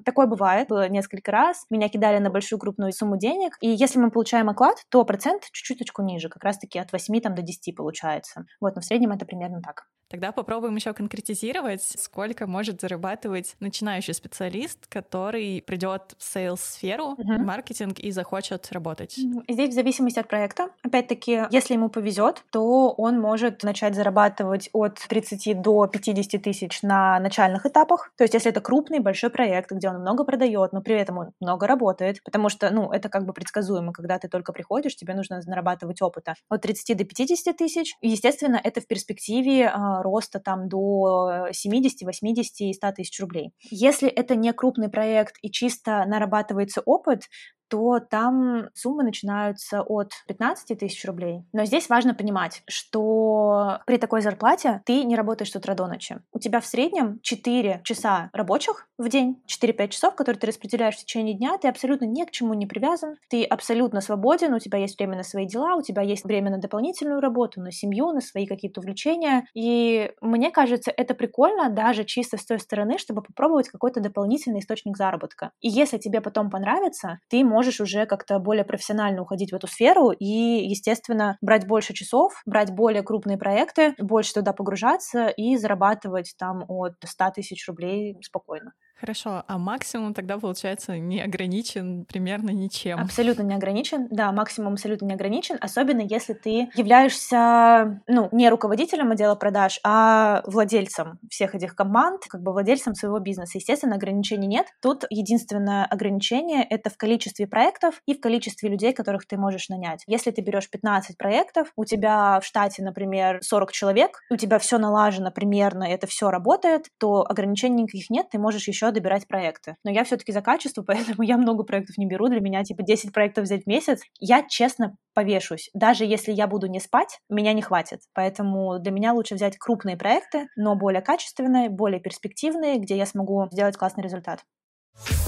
Такое 0.03 0.27
бывает, 0.27 0.67
было 0.67 0.89
несколько 0.89 1.31
раз. 1.31 1.65
Меня 1.69 1.89
кидали 1.89 2.19
на 2.19 2.29
большую 2.29 2.59
крупную 2.59 2.91
сумму 2.91 3.17
денег, 3.17 3.57
и 3.61 3.69
если 3.69 3.99
мы 3.99 4.11
получаем 4.11 4.49
оклад, 4.49 4.77
то 4.89 5.03
процент 5.05 5.43
чуть-чуточку 5.51 6.01
ниже, 6.03 6.29
как 6.29 6.43
раз-таки 6.43 6.79
от 6.79 6.91
8 6.91 7.21
там, 7.21 7.35
до 7.35 7.41
10 7.41 7.75
получается. 7.75 8.45
Вот, 8.61 8.75
но 8.75 8.81
в 8.81 8.85
среднем 8.85 9.11
это 9.11 9.25
примерно 9.25 9.61
так. 9.61 9.85
Тогда 10.07 10.31
попробуем 10.31 10.75
еще 10.75 10.93
конкретизировать, 10.93 11.81
сколько 11.81 12.45
может 12.45 12.79
зарабатывать 12.79 13.55
начинающий 13.59 14.13
специалист, 14.13 14.85
который 14.87 15.63
придет 15.65 16.15
в 16.19 16.23
сейлс-сферу, 16.23 17.15
uh-huh. 17.15 17.39
маркетинг 17.39 17.99
и 17.99 18.11
захочет 18.11 18.34
работать. 18.71 19.17
Здесь 19.47 19.69
в 19.69 19.73
зависимости 19.73 20.19
от 20.19 20.27
проекта. 20.27 20.69
Опять-таки, 20.83 21.43
если 21.51 21.73
ему 21.73 21.89
повезет, 21.89 22.43
то 22.51 22.91
он 22.91 23.19
может 23.19 23.63
начать 23.63 23.95
зарабатывать 23.95 24.69
от 24.73 24.99
30 25.07 25.61
до 25.61 25.88
50 25.88 26.41
тысяч 26.41 26.81
на 26.81 27.19
начальных 27.19 27.65
этапах. 27.65 28.11
То 28.17 28.23
есть, 28.23 28.33
если 28.33 28.51
это 28.51 28.61
крупный, 28.61 28.99
большой 28.99 29.29
проект, 29.29 29.71
где 29.71 29.89
он 29.89 30.01
много 30.01 30.23
продает, 30.23 30.73
но 30.73 30.81
при 30.81 30.95
этом 30.95 31.17
он 31.17 31.31
много 31.39 31.67
работает, 31.67 32.23
потому 32.23 32.49
что, 32.49 32.69
ну, 32.69 32.91
это 32.91 33.09
как 33.09 33.25
бы 33.25 33.33
предсказуемо, 33.33 33.93
когда 33.93 34.19
ты 34.19 34.27
только 34.27 34.53
приходишь, 34.53 34.95
тебе 34.95 35.13
нужно 35.13 35.41
нарабатывать 35.45 36.01
опыта. 36.01 36.36
От 36.49 36.61
30 36.61 36.97
до 36.97 37.03
50 37.05 37.55
тысяч. 37.55 37.95
Естественно, 38.01 38.59
это 38.63 38.81
в 38.81 38.88
перспективе 38.88 39.67
а, 39.67 40.01
роста 40.03 40.39
там 40.39 40.69
до 40.69 41.47
70, 41.51 42.01
80 42.01 42.61
и 42.61 42.73
100 42.73 42.91
тысяч 42.91 43.19
рублей. 43.19 43.51
Если 43.69 44.09
это 44.09 44.36
не 44.36 44.51
крупный 44.53 44.89
проект 44.89 45.36
и 45.41 45.51
чисто 45.51 46.03
нарабатывается 46.05 46.81
опыт, 46.86 47.23
то 47.70 47.99
там 47.99 48.70
суммы 48.74 49.03
начинаются 49.03 49.82
от 49.82 50.11
15 50.28 50.78
тысяч 50.80 51.03
рублей. 51.05 51.43
Но 51.53 51.66
здесь 51.66 51.89
важно 51.89 52.13
понимать, 52.13 52.63
что 52.68 53.80
при 53.86 53.97
такой 53.97 54.22
зарплате 54.22 54.82
ты 54.86 55.03
не 55.03 55.16
работаешь 55.16 55.51
с 55.51 55.55
утра 55.55 55.74
до 55.74 55.88
ночи. 55.88 56.20
У 56.32 56.39
тебя 56.39 56.59
в 56.59 56.66
среднем 56.66 57.20
4 57.22 57.82
часа 57.84 58.30
рабочих 58.34 58.88
в 58.97 59.09
день, 59.09 59.41
4-5 59.47 59.89
часов, 59.89 60.16
которые 60.16 60.39
ты 60.39 60.47
распределяешь 60.47 60.95
в 60.95 60.99
течение 60.99 61.36
дня, 61.36 61.57
ты 61.57 61.68
абсолютно 61.68 62.05
ни 62.05 62.24
к 62.24 62.32
чему 62.32 62.53
не 62.53 62.66
привязан, 62.66 63.16
ты 63.30 63.43
абсолютно 63.43 64.01
свободен, 64.01 64.53
у 64.53 64.59
тебя 64.59 64.80
есть 64.80 64.97
время 64.97 65.18
на 65.18 65.24
свои 65.24 65.45
дела, 65.45 65.76
у 65.76 65.82
тебя 65.82 66.01
есть 66.01 66.24
время 66.24 66.51
на 66.51 66.57
дополнительную 66.57 67.20
работу, 67.20 67.61
на 67.61 67.72
семью, 67.72 68.11
на 68.11 68.22
свои 68.22 68.45
какие-то 68.45 68.80
увлечения. 68.80 69.47
И 69.53 70.11
мне 70.22 70.51
кажется, 70.51 70.91
это 70.95 71.13
прикольно 71.13 71.70
даже 71.70 72.05
чисто 72.05 72.38
с 72.38 72.45
той 72.45 72.59
стороны, 72.59 72.97
чтобы 72.97 73.22
попробовать 73.22 73.70
какой-то 73.70 73.99
дополнительный 73.99 74.59
источник 74.59 74.97
заработка. 74.97 75.51
И 75.61 75.68
если 75.68 75.97
тебе 75.97 76.22
потом 76.22 76.49
понравится, 76.49 77.20
ты 77.30 77.43
можешь 77.43 77.54
можешь 77.55 77.79
уже 77.81 78.05
как-то 78.05 78.39
более 78.39 78.65
профессионально 78.65 79.21
уходить 79.21 79.51
в 79.51 79.55
эту 79.55 79.67
сферу 79.67 80.11
и, 80.11 80.25
естественно, 80.25 81.37
брать 81.41 81.67
больше 81.67 81.93
часов, 81.93 82.41
брать 82.45 82.71
более 82.73 83.03
крупные 83.03 83.37
проекты, 83.37 83.95
больше 83.99 84.33
туда 84.35 84.53
погружаться 84.53 85.27
и 85.29 85.57
зарабатывать 85.57 86.35
там 86.37 86.65
от 86.67 86.93
100 87.05 87.31
тысяч 87.31 87.67
рублей 87.67 88.17
спокойно. 88.21 88.73
Хорошо, 88.99 89.43
а 89.47 89.57
максимум 89.57 90.13
тогда, 90.13 90.37
получается, 90.37 90.97
не 90.97 91.21
ограничен 91.21 92.05
примерно 92.05 92.51
ничем. 92.51 92.99
Абсолютно 92.99 93.41
не 93.41 93.53
ограничен, 93.53 94.07
да, 94.09 94.31
максимум 94.31 94.73
абсолютно 94.73 95.05
не 95.05 95.13
ограничен, 95.15 95.57
особенно 95.59 95.99
если 95.99 96.31
ты 96.33 96.69
являешься, 96.75 98.01
ну, 98.07 98.29
не 98.31 98.49
руководителем 98.49 99.11
отдела 99.11 99.35
продаж, 99.35 99.81
а 99.83 100.41
владельцем 100.45 101.19
всех 101.29 101.55
этих 101.55 101.75
команд, 101.75 102.23
как 102.29 102.41
бы 102.41 102.53
владельцем 102.53 102.95
своего 102.95 103.19
бизнеса. 103.19 103.57
Естественно, 103.57 103.95
ограничений 103.95 104.47
нет. 104.47 104.67
Тут 104.81 105.03
единственное 105.09 105.85
ограничение— 105.85 106.63
это 106.69 106.89
в 106.89 106.95
количестве 106.95 107.47
проектов 107.47 108.01
и 108.05 108.13
в 108.13 108.21
количестве 108.21 108.69
людей, 108.69 108.93
которых 108.93 109.27
ты 109.27 109.37
можешь 109.37 109.67
нанять. 109.67 110.03
Если 110.07 110.31
ты 110.31 110.41
берешь 110.41 110.69
15 110.69 111.17
проектов, 111.17 111.73
у 111.75 111.83
тебя 111.83 112.39
в 112.39 112.45
штате, 112.45 112.81
например, 112.81 113.39
40 113.41 113.73
человек, 113.73 114.21
у 114.29 114.37
тебя 114.37 114.57
все 114.57 114.77
налажено 114.77 115.31
примерно, 115.31 115.83
это 115.83 116.07
все 116.07 116.29
работает, 116.29 116.85
то 116.97 117.25
ограничений 117.27 117.83
никаких 117.83 118.09
нет, 118.09 118.29
ты 118.31 118.39
можешь 118.39 118.69
еще 118.69 118.84
еще 118.86 118.93
добирать 118.93 119.27
проекты. 119.27 119.75
Но 119.83 119.91
я 119.91 120.03
все-таки 120.03 120.31
за 120.31 120.41
качество, 120.41 120.83
поэтому 120.88 121.23
я 121.23 121.38
много 121.38 121.63
проектов 121.63 121.97
не 121.97 122.05
беру. 122.05 122.27
Для 122.27 122.39
меня 122.39 122.63
типа 122.63 122.83
10 122.83 123.13
проектов 123.13 123.45
взять 123.45 123.63
в 123.63 123.67
месяц. 123.67 124.01
Я 124.19 124.43
честно 124.47 124.95
повешусь. 125.13 125.69
Даже 125.73 126.05
если 126.05 126.31
я 126.31 126.47
буду 126.47 126.67
не 126.67 126.79
спать, 126.79 127.19
меня 127.29 127.53
не 127.53 127.61
хватит. 127.61 128.01
Поэтому 128.13 128.79
для 128.79 128.91
меня 128.91 129.13
лучше 129.13 129.36
взять 129.36 129.57
крупные 129.57 129.97
проекты, 129.97 130.47
но 130.55 130.75
более 130.75 131.01
качественные, 131.01 131.69
более 131.69 131.99
перспективные, 131.99 132.79
где 132.79 132.97
я 132.97 133.05
смогу 133.05 133.47
сделать 133.51 133.77
классный 133.77 134.03
результат. 134.03 134.43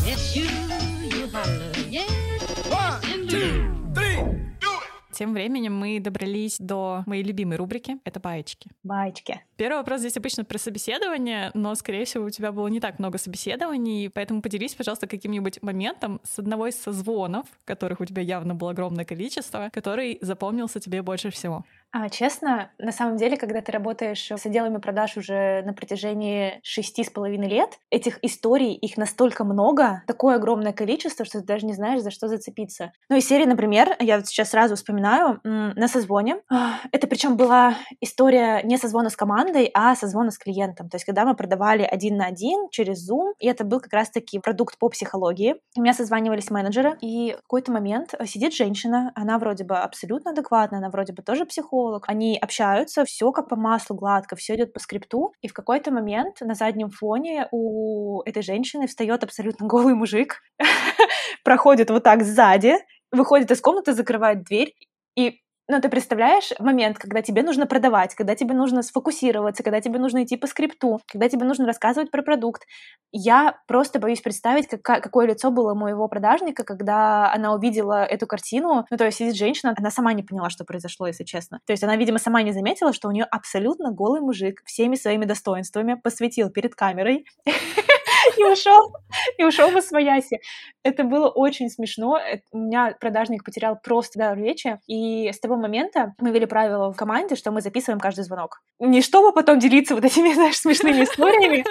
Yes, 0.06 0.36
you, 0.36 0.46
you 1.90 2.08
Тем 5.18 5.34
временем 5.34 5.76
мы 5.76 6.00
добрались 6.00 6.58
до 6.60 7.02
моей 7.08 7.24
любимой 7.24 7.58
рубрики— 7.58 7.98
это 8.04 8.20
баечки. 8.20 8.70
Баечки. 8.84 9.42
Первый 9.58 9.78
вопрос 9.78 10.02
здесь 10.02 10.16
обычно 10.16 10.46
про 10.46 10.60
собеседование, 10.60 11.50
но, 11.56 11.74
скорее 11.74 12.06
всего, 12.06 12.26
у 12.26 12.30
тебя 12.30 12.52
было 12.52 12.68
не 12.68 12.80
так 12.80 13.00
много 13.00 13.18
собеседований, 13.18 14.08
поэтому 14.08 14.44
поделись, 14.44 14.76
пожалуйста, 14.76 15.08
каким-нибудь 15.08 15.64
моментом 15.64 16.22
с 16.24 16.38
одного 16.38 16.68
из 16.68 16.80
созвонов, 16.80 17.48
которых 17.66 18.00
у 18.00 18.06
тебя 18.06 18.22
явно 18.22 18.54
было 18.54 18.70
огромное 18.70 19.04
количество, 19.04 19.72
который 19.74 20.20
запомнился 20.22 20.80
тебе 20.80 21.02
больше 21.02 21.32
всего. 21.32 21.66
А, 21.92 22.10
честно, 22.10 22.70
на 22.78 22.92
самом 22.92 23.18
деле, 23.18 23.38
когда 23.38 23.62
ты 23.62 23.72
работаешь 23.72 24.30
с 24.30 24.46
отделами 24.46 24.78
продаж 24.78 25.16
уже 25.16 25.64
на 25.64 25.74
протяжении 25.74 26.60
шести 26.62 27.04
с 27.04 27.10
половиной 27.10 27.48
лет, 27.48 27.80
этих 27.90 28.20
историй, 28.24 28.74
их 28.74 28.98
настолько 28.98 29.46
много, 29.46 30.04
такое 30.06 30.36
огромное 30.36 30.74
количество, 30.74 31.26
что 31.26 31.40
ты 31.40 31.46
даже 31.46 31.66
не 31.66 31.74
знаешь, 31.74 32.02
за 32.02 32.12
что 32.12 32.28
зацепиться. 32.28 32.92
Ну, 33.10 33.16
из 33.16 33.28
серии, 33.28 33.46
например, 33.46 33.96
я 34.00 34.18
вот 34.18 34.28
сейчас 34.28 34.50
сразу 34.50 34.76
вспоминаю, 34.76 35.40
на 35.44 35.88
созвоне. 35.88 36.42
Это 36.92 37.08
причем 37.08 37.38
была 37.38 37.76
история 38.02 38.62
не 38.64 38.78
созвона 38.78 39.10
с 39.10 39.16
командой, 39.16 39.47
командой, 39.48 39.72
а 39.74 39.96
созвона 39.96 40.32
с 40.32 40.38
клиентом. 40.38 40.90
То 40.90 40.96
есть, 40.96 41.06
когда 41.06 41.26
мы 41.26 41.36
продавали 41.36 41.84
один 41.84 42.18
на 42.18 42.26
один 42.26 42.70
через 42.70 43.10
Zoom, 43.10 43.34
и 43.40 43.48
это 43.48 43.64
был 43.64 43.80
как 43.80 43.94
раз-таки 43.94 44.40
продукт 44.40 44.78
по 44.78 44.90
психологии. 44.90 45.56
У 45.78 45.82
меня 45.82 45.94
созванивались 45.94 46.50
менеджеры, 46.50 46.98
и 47.02 47.34
в 47.34 47.42
какой-то 47.44 47.72
момент 47.72 48.14
сидит 48.26 48.54
женщина, 48.54 49.12
она 49.16 49.38
вроде 49.40 49.64
бы 49.64 49.78
абсолютно 49.78 50.32
адекватная, 50.32 50.80
она 50.80 50.90
вроде 50.90 51.14
бы 51.14 51.22
тоже 51.22 51.46
психолог. 51.46 52.06
Они 52.08 52.38
общаются, 52.38 53.06
все 53.06 53.32
как 53.32 53.50
по 53.50 53.56
маслу 53.56 53.96
гладко, 53.96 54.36
все 54.36 54.56
идет 54.56 54.74
по 54.74 54.80
скрипту, 54.80 55.34
и 55.42 55.48
в 55.48 55.54
какой-то 55.54 55.92
момент 55.92 56.42
на 56.42 56.54
заднем 56.54 56.90
фоне 56.90 57.48
у 57.52 58.22
этой 58.24 58.44
женщины 58.44 58.88
встает 58.88 59.24
абсолютно 59.24 59.68
голый 59.68 59.94
мужик, 59.94 60.42
проходит 61.44 61.90
вот 61.90 62.04
так 62.04 62.24
сзади, 62.24 62.76
выходит 63.12 63.52
из 63.52 63.62
комнаты, 63.62 63.94
закрывает 63.94 64.44
дверь, 64.44 64.74
и 65.16 65.42
но 65.68 65.80
ты 65.82 65.90
представляешь 65.90 66.52
момент, 66.60 66.98
когда 66.98 67.22
тебе 67.22 67.44
нужно 67.44 67.68
продавать, 67.68 68.16
когда 68.16 68.36
тебе 68.36 68.54
нужно 68.54 68.82
сфокусироваться, 68.82 69.64
когда 69.64 69.82
тебе 69.82 70.00
нужно 70.00 70.24
идти 70.24 70.38
по 70.38 70.48
скрипту, 70.48 71.02
когда 71.12 71.28
тебе 71.30 71.46
нужно 71.46 71.66
рассказывать 71.66 72.10
про 72.12 72.22
продукт. 72.22 72.64
Я 73.12 73.60
просто 73.68 74.00
боюсь 74.00 74.22
представить, 74.22 74.68
как, 74.68 75.04
какое 75.04 75.28
лицо 75.28 75.52
было 75.52 75.74
моего 75.74 76.08
продажника, 76.08 76.64
когда 76.64 77.32
она 77.34 77.54
увидела 77.54 78.06
эту 78.06 78.28
картину. 78.28 78.86
Ну, 78.90 78.98
то 78.98 79.06
есть 79.06 79.18
сидит 79.18 79.36
женщина, 79.36 79.74
она 79.78 79.92
сама 79.92 80.14
не 80.14 80.24
поняла, 80.24 80.50
что 80.50 80.64
произошло, 80.64 81.08
если 81.08 81.24
честно. 81.24 81.60
То 81.66 81.74
есть 81.74 81.84
она, 81.84 81.96
видимо, 81.98 82.20
сама 82.20 82.42
не 82.42 82.52
заметила, 82.52 82.94
что 82.94 83.08
у 83.08 83.12
нее 83.12 83.26
абсолютно 83.26 83.92
голый 83.92 84.22
мужик 84.22 84.62
всеми 84.66 84.96
своими 84.96 85.26
достоинствами 85.26 85.96
посвятил 85.96 86.50
перед 86.50 86.76
камерой 86.76 87.26
и 88.38 88.44
ушел, 88.44 88.94
и 89.38 89.44
ушел 89.44 89.70
в 89.70 89.82
свояси. 89.82 90.40
Это 90.84 91.04
было 91.04 91.28
очень 91.28 91.70
смешно. 91.70 92.20
У 92.52 92.58
меня 92.58 92.96
продажник 93.00 93.44
потерял 93.44 93.78
просто 93.82 94.20
дар 94.20 94.38
речи, 94.38 94.80
и 94.88 95.32
с 95.32 95.40
того 95.40 95.56
момента 95.56 96.14
мы 96.20 96.32
ввели 96.32 96.46
правило 96.46 96.92
в 96.92 96.96
команде, 96.96 97.36
что 97.36 97.52
мы 97.52 97.62
записываем 97.62 98.00
каждый 98.00 98.24
звонок. 98.24 98.62
Не 98.80 99.02
чтобы 99.02 99.34
потом 99.34 99.60
делиться 99.60 99.96
вот 99.96 100.06
этими, 100.06 100.34
знаешь, 100.34 100.58
смешными 100.58 101.04
историями, 101.04 101.66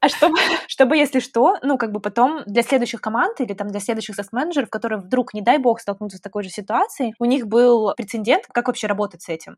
а 0.00 0.08
чтобы, 0.08 0.36
чтобы, 0.68 0.96
если 0.96 1.20
что, 1.20 1.56
ну, 1.62 1.78
как 1.78 1.92
бы 1.92 2.00
потом 2.00 2.42
для 2.46 2.62
следующих 2.62 3.00
команд 3.00 3.40
или 3.40 3.52
там 3.52 3.68
для 3.68 3.80
следующих 3.80 4.14
сас-менеджеров, 4.14 4.70
которые 4.70 5.00
вдруг, 5.00 5.34
не 5.34 5.42
дай 5.42 5.58
бог, 5.58 5.80
столкнутся 5.80 6.18
с 6.18 6.20
такой 6.20 6.42
же 6.42 6.50
ситуацией, 6.50 7.14
у 7.18 7.24
них 7.24 7.46
был 7.46 7.94
прецедент, 7.96 8.44
как 8.52 8.68
вообще 8.68 8.86
работать 8.86 9.22
с 9.22 9.28
этим. 9.28 9.56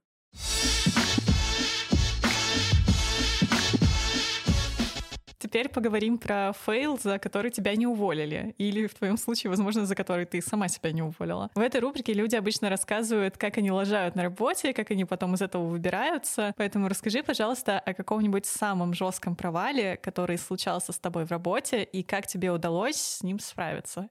Теперь 5.49 5.71
поговорим 5.71 6.19
про 6.19 6.53
fail, 6.53 6.99
за 6.99 7.19
который 7.19 7.51
тебя 7.51 7.75
не 7.75 7.87
уволили. 7.87 8.55
Или 8.59 8.87
в 8.87 8.93
твоем 8.93 9.17
случае, 9.17 9.49
возможно, 9.49 9.87
за 9.87 9.95
который 9.95 10.27
ты 10.27 10.43
сама 10.43 10.69
себя 10.69 10.93
не 10.93 11.01
уволила. 11.01 11.51
В 11.55 11.61
этой 11.61 11.81
рубрике 11.81 12.13
люди 12.13 12.37
обычно 12.37 12.69
рассказывают, 12.69 13.39
как 13.39 13.57
они 13.57 13.71
лажают 13.71 14.15
на 14.15 14.25
работе, 14.25 14.75
как 14.75 14.91
они 14.91 15.07
потом 15.07 15.37
из 15.37 15.41
этого 15.41 15.65
выбираются. 15.65 16.53
Поэтому 16.59 16.87
расскажи, 16.87 17.23
пожалуйста, 17.23 17.79
о 17.79 17.95
каком-нибудь 17.95 18.45
самом 18.45 18.93
жестком 18.93 19.37
провале, 19.37 19.97
который 19.97 20.37
случался 20.37 20.93
с 20.93 20.99
тобой 20.99 21.25
в 21.25 21.31
работе, 21.31 21.83
и 21.83 22.03
как 22.03 22.27
тебе 22.27 22.51
удалось 22.51 22.97
с 22.97 23.23
ним 23.23 23.39
справиться. 23.39 24.11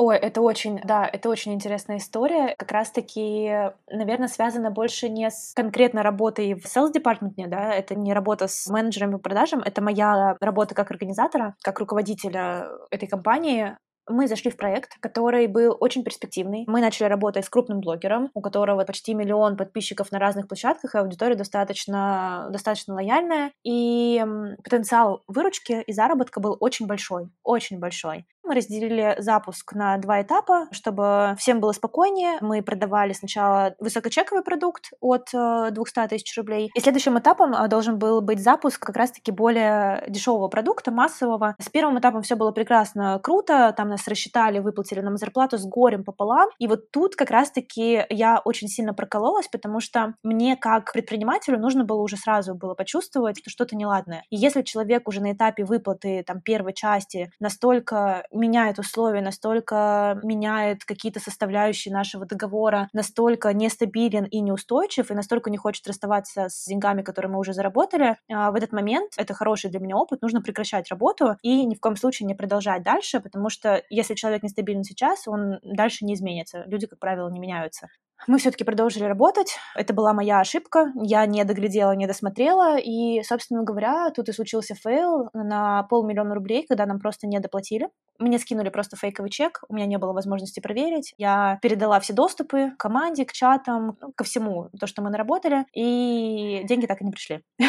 Ой, 0.00 0.16
это 0.16 0.42
очень, 0.42 0.80
да, 0.84 1.04
это 1.12 1.28
очень 1.28 1.52
интересная 1.54 1.96
история. 1.96 2.54
Как 2.56 2.70
раз-таки, 2.70 3.50
наверное, 3.90 4.28
связана 4.28 4.70
больше 4.70 5.08
не 5.08 5.28
с 5.28 5.52
конкретно 5.56 6.04
работой 6.04 6.54
в 6.54 6.64
sales 6.66 6.92
департаменте, 6.92 7.48
да, 7.48 7.72
это 7.74 7.96
не 7.96 8.12
работа 8.14 8.46
с 8.46 8.68
менеджерами 8.68 9.12
по 9.12 9.18
продажам, 9.18 9.60
это 9.60 9.82
моя 9.82 10.36
работа 10.40 10.76
как 10.76 10.92
организатора, 10.92 11.56
как 11.64 11.80
руководителя 11.80 12.68
этой 12.92 13.08
компании 13.08 13.76
мы 14.10 14.26
зашли 14.26 14.50
в 14.50 14.56
проект, 14.56 14.96
который 15.00 15.46
был 15.48 15.76
очень 15.80 16.02
перспективный. 16.02 16.64
Мы 16.66 16.80
начали 16.80 17.08
работать 17.08 17.44
с 17.44 17.50
крупным 17.50 17.80
блогером, 17.80 18.30
у 18.32 18.40
которого 18.40 18.82
почти 18.84 19.12
миллион 19.12 19.56
подписчиков 19.58 20.10
на 20.12 20.18
разных 20.18 20.48
площадках, 20.48 20.94
и 20.94 20.98
аудитория 20.98 21.34
достаточно, 21.34 22.48
достаточно 22.50 22.94
лояльная. 22.94 23.52
И 23.64 24.24
потенциал 24.64 25.24
выручки 25.26 25.82
и 25.86 25.92
заработка 25.92 26.40
был 26.40 26.56
очень 26.58 26.86
большой, 26.86 27.28
очень 27.42 27.78
большой. 27.80 28.26
Мы 28.48 28.54
разделили 28.54 29.14
запуск 29.18 29.74
на 29.74 29.98
два 29.98 30.22
этапа, 30.22 30.68
чтобы 30.70 31.36
всем 31.38 31.60
было 31.60 31.72
спокойнее. 31.72 32.38
Мы 32.40 32.62
продавали 32.62 33.12
сначала 33.12 33.74
высокочековый 33.78 34.42
продукт 34.42 34.90
от 35.00 35.28
200 35.32 35.98
э, 35.98 36.08
тысяч 36.08 36.34
рублей. 36.38 36.70
И 36.74 36.80
следующим 36.80 37.18
этапом 37.18 37.52
э, 37.52 37.68
должен 37.68 37.98
был 37.98 38.22
быть 38.22 38.42
запуск 38.42 38.82
как 38.82 38.96
раз-таки 38.96 39.32
более 39.32 40.02
дешевого 40.08 40.48
продукта, 40.48 40.90
массового. 40.90 41.56
С 41.60 41.68
первым 41.68 41.98
этапом 41.98 42.22
все 42.22 42.36
было 42.36 42.50
прекрасно, 42.50 43.20
круто. 43.22 43.74
Там 43.76 43.90
нас 43.90 44.08
рассчитали, 44.08 44.60
выплатили 44.60 45.00
нам 45.00 45.18
зарплату 45.18 45.58
с 45.58 45.66
горем 45.66 46.02
пополам. 46.02 46.48
И 46.58 46.66
вот 46.68 46.90
тут 46.90 47.16
как 47.16 47.30
раз-таки 47.30 48.06
я 48.08 48.40
очень 48.42 48.68
сильно 48.68 48.94
прокололась, 48.94 49.48
потому 49.48 49.80
что 49.80 50.14
мне 50.22 50.56
как 50.56 50.94
предпринимателю 50.94 51.58
нужно 51.58 51.84
было 51.84 52.00
уже 52.00 52.16
сразу 52.16 52.54
было 52.54 52.72
почувствовать, 52.72 53.40
что 53.40 53.50
что-то 53.50 53.76
неладное. 53.76 54.24
И 54.30 54.36
если 54.36 54.62
человек 54.62 55.06
уже 55.06 55.20
на 55.20 55.32
этапе 55.32 55.66
выплаты 55.66 56.24
там 56.26 56.40
первой 56.40 56.72
части 56.72 57.30
настолько 57.40 58.24
меняет 58.38 58.78
условия, 58.78 59.20
настолько 59.20 60.20
меняет 60.22 60.84
какие-то 60.84 61.20
составляющие 61.20 61.92
нашего 61.92 62.26
договора, 62.26 62.88
настолько 62.92 63.52
нестабилен 63.52 64.24
и 64.24 64.40
неустойчив, 64.40 65.10
и 65.10 65.14
настолько 65.14 65.50
не 65.50 65.56
хочет 65.56 65.86
расставаться 65.86 66.48
с 66.48 66.66
деньгами, 66.66 67.02
которые 67.02 67.32
мы 67.32 67.38
уже 67.38 67.52
заработали, 67.52 68.16
а, 68.30 68.50
в 68.50 68.54
этот 68.54 68.72
момент, 68.72 69.12
это 69.16 69.34
хороший 69.34 69.70
для 69.70 69.80
меня 69.80 69.96
опыт, 69.96 70.22
нужно 70.22 70.40
прекращать 70.40 70.88
работу 70.90 71.36
и 71.42 71.64
ни 71.66 71.74
в 71.74 71.80
коем 71.80 71.96
случае 71.96 72.26
не 72.26 72.34
продолжать 72.34 72.82
дальше, 72.82 73.20
потому 73.20 73.50
что 73.50 73.82
если 73.90 74.14
человек 74.14 74.42
нестабилен 74.42 74.84
сейчас, 74.84 75.28
он 75.28 75.58
дальше 75.62 76.04
не 76.04 76.14
изменится. 76.14 76.64
Люди, 76.66 76.86
как 76.86 76.98
правило, 76.98 77.28
не 77.30 77.40
меняются. 77.40 77.88
Мы 78.26 78.38
все-таки 78.38 78.64
продолжили 78.64 79.04
работать. 79.04 79.56
Это 79.74 79.94
была 79.94 80.12
моя 80.12 80.40
ошибка. 80.40 80.92
Я 80.94 81.24
не 81.26 81.44
доглядела, 81.44 81.92
не 81.92 82.06
досмотрела. 82.06 82.76
И, 82.78 83.22
собственно 83.22 83.62
говоря, 83.62 84.10
тут 84.10 84.28
и 84.28 84.32
случился 84.32 84.74
фейл 84.74 85.30
на 85.32 85.84
полмиллиона 85.84 86.34
рублей, 86.34 86.66
когда 86.68 86.86
нам 86.86 86.98
просто 86.98 87.26
не 87.26 87.38
доплатили. 87.38 87.88
Мне 88.18 88.40
скинули 88.40 88.68
просто 88.68 88.96
фейковый 88.96 89.30
чек, 89.30 89.62
у 89.68 89.74
меня 89.74 89.86
не 89.86 89.96
было 89.96 90.12
возможности 90.12 90.58
проверить. 90.58 91.14
Я 91.18 91.58
передала 91.62 92.00
все 92.00 92.12
доступы 92.12 92.72
к 92.72 92.76
команде, 92.76 93.24
к 93.24 93.32
чатам, 93.32 93.96
ну, 94.00 94.12
ко 94.12 94.24
всему, 94.24 94.70
то, 94.78 94.88
что 94.88 95.02
мы 95.02 95.10
наработали, 95.10 95.66
и 95.72 96.62
деньги 96.64 96.86
так 96.86 97.00
и 97.00 97.04
не 97.04 97.12
пришли. 97.12 97.42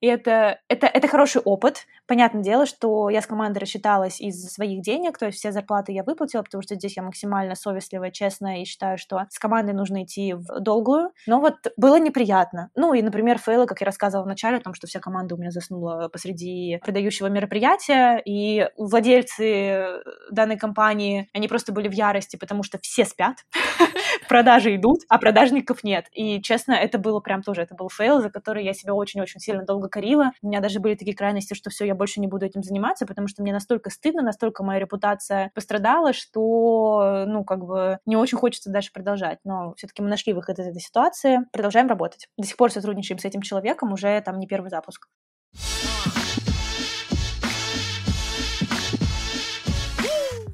И 0.00 0.06
это, 0.06 0.58
это, 0.68 0.86
это 0.86 1.06
хороший 1.06 1.42
опыт. 1.42 1.86
Понятное 2.06 2.42
дело, 2.42 2.66
что 2.66 3.08
я 3.08 3.20
с 3.20 3.26
командой 3.26 3.58
рассчиталась 3.58 4.20
из 4.20 4.44
своих 4.52 4.82
денег, 4.82 5.18
то 5.18 5.26
есть 5.26 5.38
все 5.38 5.52
зарплаты 5.52 5.92
я 5.92 6.02
выплатила, 6.02 6.42
потому 6.42 6.62
что 6.62 6.74
здесь 6.74 6.96
я 6.96 7.02
максимально 7.02 7.54
совестливая, 7.54 8.10
честная, 8.10 8.62
и 8.62 8.64
считаю, 8.64 8.98
что 8.98 9.20
с 9.30 9.38
командой 9.42 9.72
нужно 9.72 10.04
идти 10.04 10.34
в 10.34 10.60
долгую. 10.60 11.10
Но 11.26 11.40
вот 11.40 11.54
было 11.76 11.98
неприятно. 11.98 12.70
Ну 12.76 12.94
и, 12.94 13.02
например, 13.02 13.38
фейлы, 13.38 13.66
как 13.66 13.80
я 13.80 13.86
рассказывала 13.86 14.24
в 14.24 14.28
начале, 14.28 14.58
о 14.58 14.60
том, 14.60 14.72
что 14.72 14.86
вся 14.86 15.00
команда 15.00 15.34
у 15.34 15.38
меня 15.38 15.50
заснула 15.50 16.08
посреди 16.12 16.78
продающего 16.84 17.26
мероприятия, 17.26 18.22
и 18.24 18.68
владельцы 18.76 20.00
данной 20.30 20.56
компании, 20.56 21.28
они 21.34 21.48
просто 21.48 21.72
были 21.72 21.88
в 21.88 21.92
ярости, 21.92 22.36
потому 22.36 22.62
что 22.62 22.78
все 22.80 23.04
спят, 23.04 23.38
продажи 24.28 24.76
идут, 24.76 25.00
а 25.08 25.18
продажников 25.18 25.82
нет. 25.82 26.06
И, 26.12 26.40
честно, 26.40 26.72
это 26.72 26.98
было 26.98 27.18
прям 27.18 27.42
тоже, 27.42 27.62
это 27.62 27.74
был 27.74 27.88
фейл, 27.88 28.22
за 28.22 28.30
который 28.30 28.64
я 28.64 28.74
себя 28.74 28.94
очень-очень 28.94 29.40
сильно 29.40 29.64
долго 29.64 29.88
корила. 29.88 30.30
У 30.40 30.46
меня 30.46 30.60
даже 30.60 30.78
были 30.78 30.94
такие 30.94 31.16
крайности, 31.16 31.54
что 31.54 31.68
все, 31.70 31.84
я 31.84 31.96
больше 31.96 32.20
не 32.20 32.28
буду 32.28 32.46
этим 32.46 32.62
заниматься, 32.62 33.06
потому 33.06 33.26
что 33.26 33.42
мне 33.42 33.52
настолько 33.52 33.90
стыдно, 33.90 34.22
настолько 34.22 34.62
моя 34.62 34.78
репутация 34.78 35.50
пострадала, 35.52 36.12
что, 36.12 37.24
ну, 37.26 37.42
как 37.44 37.64
бы 37.64 37.98
не 38.06 38.14
очень 38.14 38.38
хочется 38.38 38.70
дальше 38.70 38.92
продолжать 38.92 39.31
продолжать. 39.32 39.38
Но 39.44 39.74
все-таки 39.76 40.02
мы 40.02 40.08
нашли 40.08 40.32
выход 40.32 40.58
из 40.58 40.66
этой 40.66 40.80
ситуации, 40.80 41.40
продолжаем 41.52 41.88
работать. 41.88 42.28
До 42.38 42.46
сих 42.46 42.56
пор 42.56 42.70
сотрудничаем 42.70 43.18
с 43.18 43.24
этим 43.24 43.42
человеком, 43.42 43.92
уже 43.92 44.20
там 44.22 44.38
не 44.38 44.46
первый 44.46 44.70
запуск. 44.70 45.08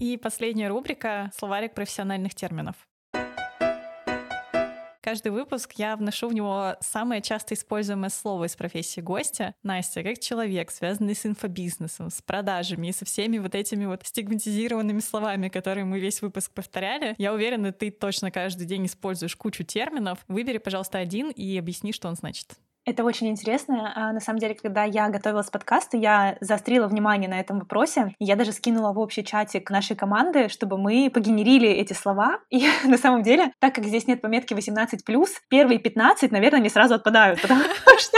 И 0.01 0.17
последняя 0.17 0.69
рубрика 0.69 1.31
«Словарик 1.37 1.75
профессиональных 1.75 2.35
терминов». 2.35 2.88
Каждый 5.09 5.33
выпуск 5.33 5.73
я 5.79 5.97
вношу 5.97 6.29
в 6.29 6.35
него 6.35 6.77
самое 6.81 7.23
часто 7.23 7.55
используемое 7.55 8.11
слово 8.11 8.45
из 8.45 8.57
профессии 8.57 9.01
гостя. 9.01 9.55
Настя, 9.63 10.03
как 10.03 10.19
человек, 10.19 10.71
связанный 10.71 11.15
с 11.15 11.25
инфобизнесом, 11.25 12.11
с 12.11 12.21
продажами 12.21 12.89
и 12.89 12.93
со 12.93 13.07
всеми 13.07 13.39
вот 13.39 13.55
этими 13.55 13.87
вот 13.87 14.03
стигматизированными 14.05 15.01
словами, 15.01 15.49
которые 15.49 15.87
мы 15.87 15.99
весь 15.99 16.21
выпуск 16.21 16.53
повторяли, 16.53 17.15
я 17.17 17.33
уверена, 17.33 17.73
ты 17.73 17.91
точно 17.91 18.31
каждый 18.31 18.67
день 18.67 18.85
используешь 18.85 19.35
кучу 19.35 19.65
терминов. 19.65 20.19
Выбери, 20.29 20.59
пожалуйста, 20.59 20.99
один 20.99 21.31
и 21.31 21.57
объясни, 21.57 21.95
что 21.95 22.09
он 22.09 22.15
значит. 22.15 22.59
Это 22.89 23.05
очень 23.05 23.29
интересно. 23.29 23.93
А, 23.95 24.13
на 24.15 24.21
самом 24.21 24.39
деле, 24.39 24.55
когда 24.55 24.85
я 24.85 25.11
готовилась 25.11 25.49
к 25.49 25.53
подкасту, 25.53 25.99
я 25.99 26.39
заострила 26.41 26.87
внимание 26.87 27.29
на 27.29 27.39
этом 27.39 27.59
вопросе. 27.59 28.15
Я 28.19 28.35
даже 28.35 28.51
скинула 28.53 28.95
в 28.95 28.99
общий 28.99 29.23
чатик 29.23 29.69
нашей 29.69 29.95
команды, 29.95 30.49
чтобы 30.49 30.79
мы 30.79 31.11
погенерили 31.13 31.69
эти 31.69 31.93
слова. 31.93 32.41
И 32.51 32.67
на 32.85 32.97
самом 32.97 33.23
деле, 33.23 33.53
так 33.59 33.75
как 33.75 33.85
здесь 33.85 34.07
нет 34.07 34.23
пометки 34.23 34.55
18+, 34.55 34.87
первые 35.51 35.79
15, 35.79 36.33
наверное, 36.33 36.61
не 36.61 36.71
сразу 36.71 36.95
отпадают, 36.95 37.43
потому 37.43 37.61
что 37.99 38.17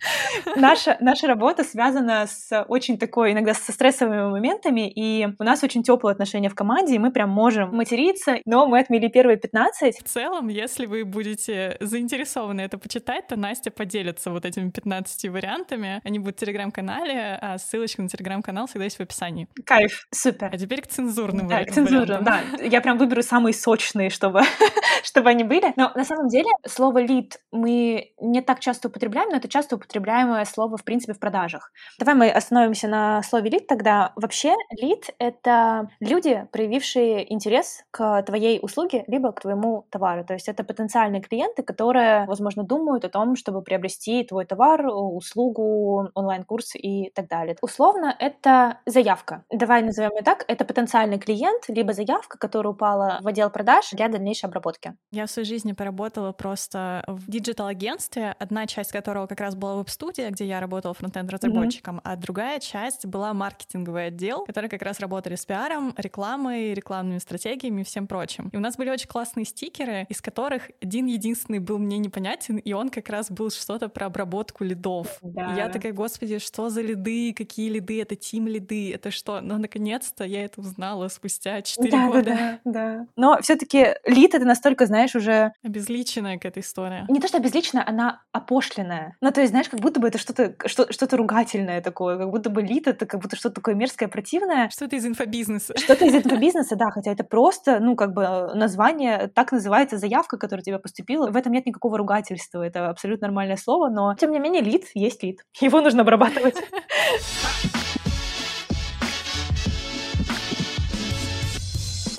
наша, 0.56 0.96
наша 1.00 1.26
работа 1.26 1.64
связана 1.64 2.26
с 2.26 2.64
очень 2.68 2.98
такой, 2.98 3.32
иногда 3.32 3.54
со 3.54 3.72
стрессовыми 3.72 4.30
моментами, 4.30 4.90
и 4.90 5.28
у 5.38 5.44
нас 5.44 5.62
очень 5.62 5.82
теплые 5.82 6.12
отношения 6.12 6.48
в 6.48 6.54
команде, 6.54 6.94
и 6.94 6.98
мы 6.98 7.10
прям 7.10 7.30
можем 7.30 7.74
материться, 7.74 8.38
но 8.44 8.66
мы 8.66 8.80
отмели 8.80 9.08
первые 9.08 9.36
15. 9.36 9.98
В 9.98 10.04
целом, 10.04 10.48
если 10.48 10.86
вы 10.86 11.04
будете 11.04 11.76
заинтересованы 11.80 12.60
это 12.60 12.78
почитать, 12.78 13.26
то 13.28 13.36
Настя 13.36 13.70
поделится 13.70 14.30
вот 14.30 14.44
этими 14.44 14.70
15 14.70 15.28
вариантами. 15.30 16.00
Они 16.04 16.18
будут 16.18 16.36
в 16.36 16.40
Телеграм-канале, 16.40 17.38
а 17.40 17.58
ссылочка 17.58 18.02
на 18.02 18.08
Телеграм-канал 18.08 18.66
всегда 18.66 18.84
есть 18.84 18.98
в 18.98 19.00
описании. 19.00 19.48
Кайф, 19.64 20.06
супер. 20.12 20.50
А 20.52 20.58
теперь 20.58 20.82
к 20.82 20.86
цензурным 20.86 21.48
Да, 21.48 21.64
к 21.64 21.72
цензурным, 21.72 22.24
да. 22.24 22.40
Я 22.62 22.80
прям 22.80 22.98
выберу 22.98 23.22
самые 23.22 23.54
сочные, 23.54 24.10
чтобы, 24.10 24.42
чтобы 25.02 25.30
они 25.30 25.44
были. 25.44 25.72
Но 25.76 25.92
на 25.94 26.04
самом 26.04 26.28
деле 26.28 26.50
слово 26.66 26.98
«лид» 26.98 27.40
мы 27.52 28.12
не 28.20 28.42
так 28.42 28.60
часто 28.60 28.88
употребляем, 28.88 29.30
но 29.30 29.36
это 29.36 29.48
часто 29.48 29.76
употребляемое 29.86 30.44
слово, 30.44 30.76
в 30.76 30.84
принципе, 30.84 31.12
в 31.14 31.20
продажах. 31.20 31.72
Давай 31.98 32.14
мы 32.14 32.28
остановимся 32.28 32.88
на 32.88 33.22
слове 33.22 33.50
«лид» 33.50 33.66
тогда. 33.66 34.12
Вообще, 34.16 34.54
лид— 34.70 35.10
это 35.18 35.88
люди, 36.00 36.46
проявившие 36.52 37.32
интерес 37.32 37.84
к 37.90 38.22
твоей 38.22 38.58
услуге, 38.60 39.04
либо 39.06 39.32
к 39.32 39.40
твоему 39.40 39.86
товару. 39.90 40.24
То 40.24 40.34
есть 40.34 40.48
это 40.48 40.64
потенциальные 40.64 41.22
клиенты, 41.22 41.62
которые, 41.62 42.26
возможно, 42.26 42.64
думают 42.64 43.04
о 43.04 43.08
том, 43.08 43.36
чтобы 43.36 43.62
приобрести 43.62 44.24
твой 44.24 44.44
товар, 44.44 44.86
услугу, 44.86 46.10
онлайн-курс 46.14 46.74
и 46.74 47.10
так 47.14 47.28
далее. 47.28 47.56
Условно, 47.62 48.14
это 48.18 48.80
заявка. 48.86 49.44
Давай 49.50 49.82
назовем 49.82 50.12
ее 50.16 50.22
так. 50.22 50.44
Это 50.48 50.64
потенциальный 50.64 51.18
клиент, 51.18 51.64
либо 51.68 51.92
заявка, 51.92 52.38
которая 52.38 52.72
упала 52.72 53.18
в 53.22 53.28
отдел 53.28 53.50
продаж 53.50 53.90
для 53.92 54.08
дальнейшей 54.08 54.46
обработки. 54.46 54.94
Я 55.12 55.26
в 55.26 55.30
своей 55.30 55.46
жизни 55.46 55.72
поработала 55.72 56.32
просто 56.32 57.04
в 57.06 57.30
диджитал-агентстве, 57.30 58.34
одна 58.38 58.66
часть 58.66 58.92
которого 58.92 59.26
как 59.26 59.40
раз 59.40 59.54
была 59.54 59.75
веб-студия, 59.76 60.30
где 60.30 60.44
я 60.46 60.60
работала 60.60 60.94
фронтенд-разработчиком, 60.94 61.96
mm-hmm. 61.98 62.02
а 62.04 62.16
другая 62.16 62.60
часть 62.60 63.06
была 63.06 63.32
маркетинговый 63.34 64.06
отдел, 64.06 64.44
который 64.44 64.70
как 64.70 64.82
раз 64.82 65.00
работали 65.00 65.36
с 65.36 65.44
пиаром, 65.44 65.94
рекламой, 65.96 66.74
рекламными 66.74 67.18
стратегиями 67.18 67.82
и 67.82 67.84
всем 67.84 68.06
прочим. 68.06 68.48
И 68.52 68.56
у 68.56 68.60
нас 68.60 68.76
были 68.76 68.90
очень 68.90 69.08
классные 69.08 69.44
стикеры, 69.44 70.06
из 70.08 70.20
которых 70.20 70.70
один 70.80 71.06
единственный 71.06 71.58
был 71.58 71.78
мне 71.78 71.98
непонятен, 71.98 72.56
и 72.56 72.72
он 72.72 72.88
как 72.88 73.08
раз 73.08 73.30
был 73.30 73.50
что-то 73.50 73.88
про 73.88 74.06
обработку 74.06 74.64
лидов. 74.64 75.18
Да. 75.22 75.52
И 75.52 75.56
я 75.56 75.68
такая, 75.68 75.92
господи, 75.92 76.38
что 76.38 76.68
за 76.68 76.80
лиды, 76.82 77.32
какие 77.34 77.68
лиды, 77.68 78.00
это 78.00 78.16
тим 78.16 78.46
лиды, 78.46 78.92
это 78.92 79.10
что? 79.10 79.40
Но 79.40 79.58
наконец-то 79.58 80.24
я 80.24 80.44
это 80.44 80.60
узнала 80.60 81.08
спустя 81.08 81.62
4 81.62 81.90
да, 81.90 82.06
года. 82.06 82.22
Да, 82.24 82.60
да, 82.64 82.72
да. 82.72 83.06
Но 83.16 83.38
все 83.42 83.56
таки 83.56 83.94
лид— 84.04 84.34
это 84.34 84.44
настолько, 84.44 84.86
знаешь, 84.86 85.14
уже... 85.14 85.52
Обезличенная 85.62 86.34
какая-то 86.34 86.60
история. 86.60 87.04
Не 87.08 87.20
то, 87.20 87.28
что 87.28 87.38
обезличенная, 87.38 87.84
она 87.86 88.22
опошленная. 88.32 89.16
Ну, 89.20 89.30
то 89.30 89.40
есть, 89.40 89.50
знаешь, 89.50 89.65
как 89.68 89.80
будто 89.80 90.00
бы 90.00 90.08
это 90.08 90.18
что-то 90.18 90.54
что, 90.66 90.90
что 90.92 91.16
ругательное 91.16 91.80
такое, 91.80 92.18
как 92.18 92.30
будто 92.30 92.50
бы 92.50 92.62
лид— 92.62 92.86
это 92.88 93.06
как 93.06 93.20
будто 93.20 93.36
что-то 93.36 93.56
такое 93.56 93.74
мерзкое, 93.74 94.08
противное. 94.08 94.68
Что-то 94.70 94.96
из 94.96 95.06
инфобизнеса. 95.06 95.76
Что-то 95.76 96.04
из 96.06 96.14
инфобизнеса, 96.24 96.76
да, 96.76 96.90
хотя 96.90 97.12
это 97.12 97.24
просто, 97.24 97.80
ну, 97.80 97.96
как 97.96 98.12
бы 98.12 98.22
название, 98.54 99.30
так 99.34 99.52
называется 99.52 99.98
заявка, 99.98 100.38
которая 100.38 100.62
тебе 100.62 100.78
поступила. 100.78 101.30
В 101.30 101.36
этом 101.36 101.52
нет 101.52 101.66
никакого 101.66 101.98
ругательства, 101.98 102.62
это 102.62 102.88
абсолютно 102.88 103.28
нормальное 103.28 103.56
слово, 103.56 103.88
но, 103.88 104.14
тем 104.14 104.30
не 104.30 104.38
менее, 104.38 104.62
лид 104.62 104.84
есть 104.94 105.22
лид. 105.22 105.40
Его 105.60 105.80
нужно 105.80 106.02
обрабатывать. 106.02 106.56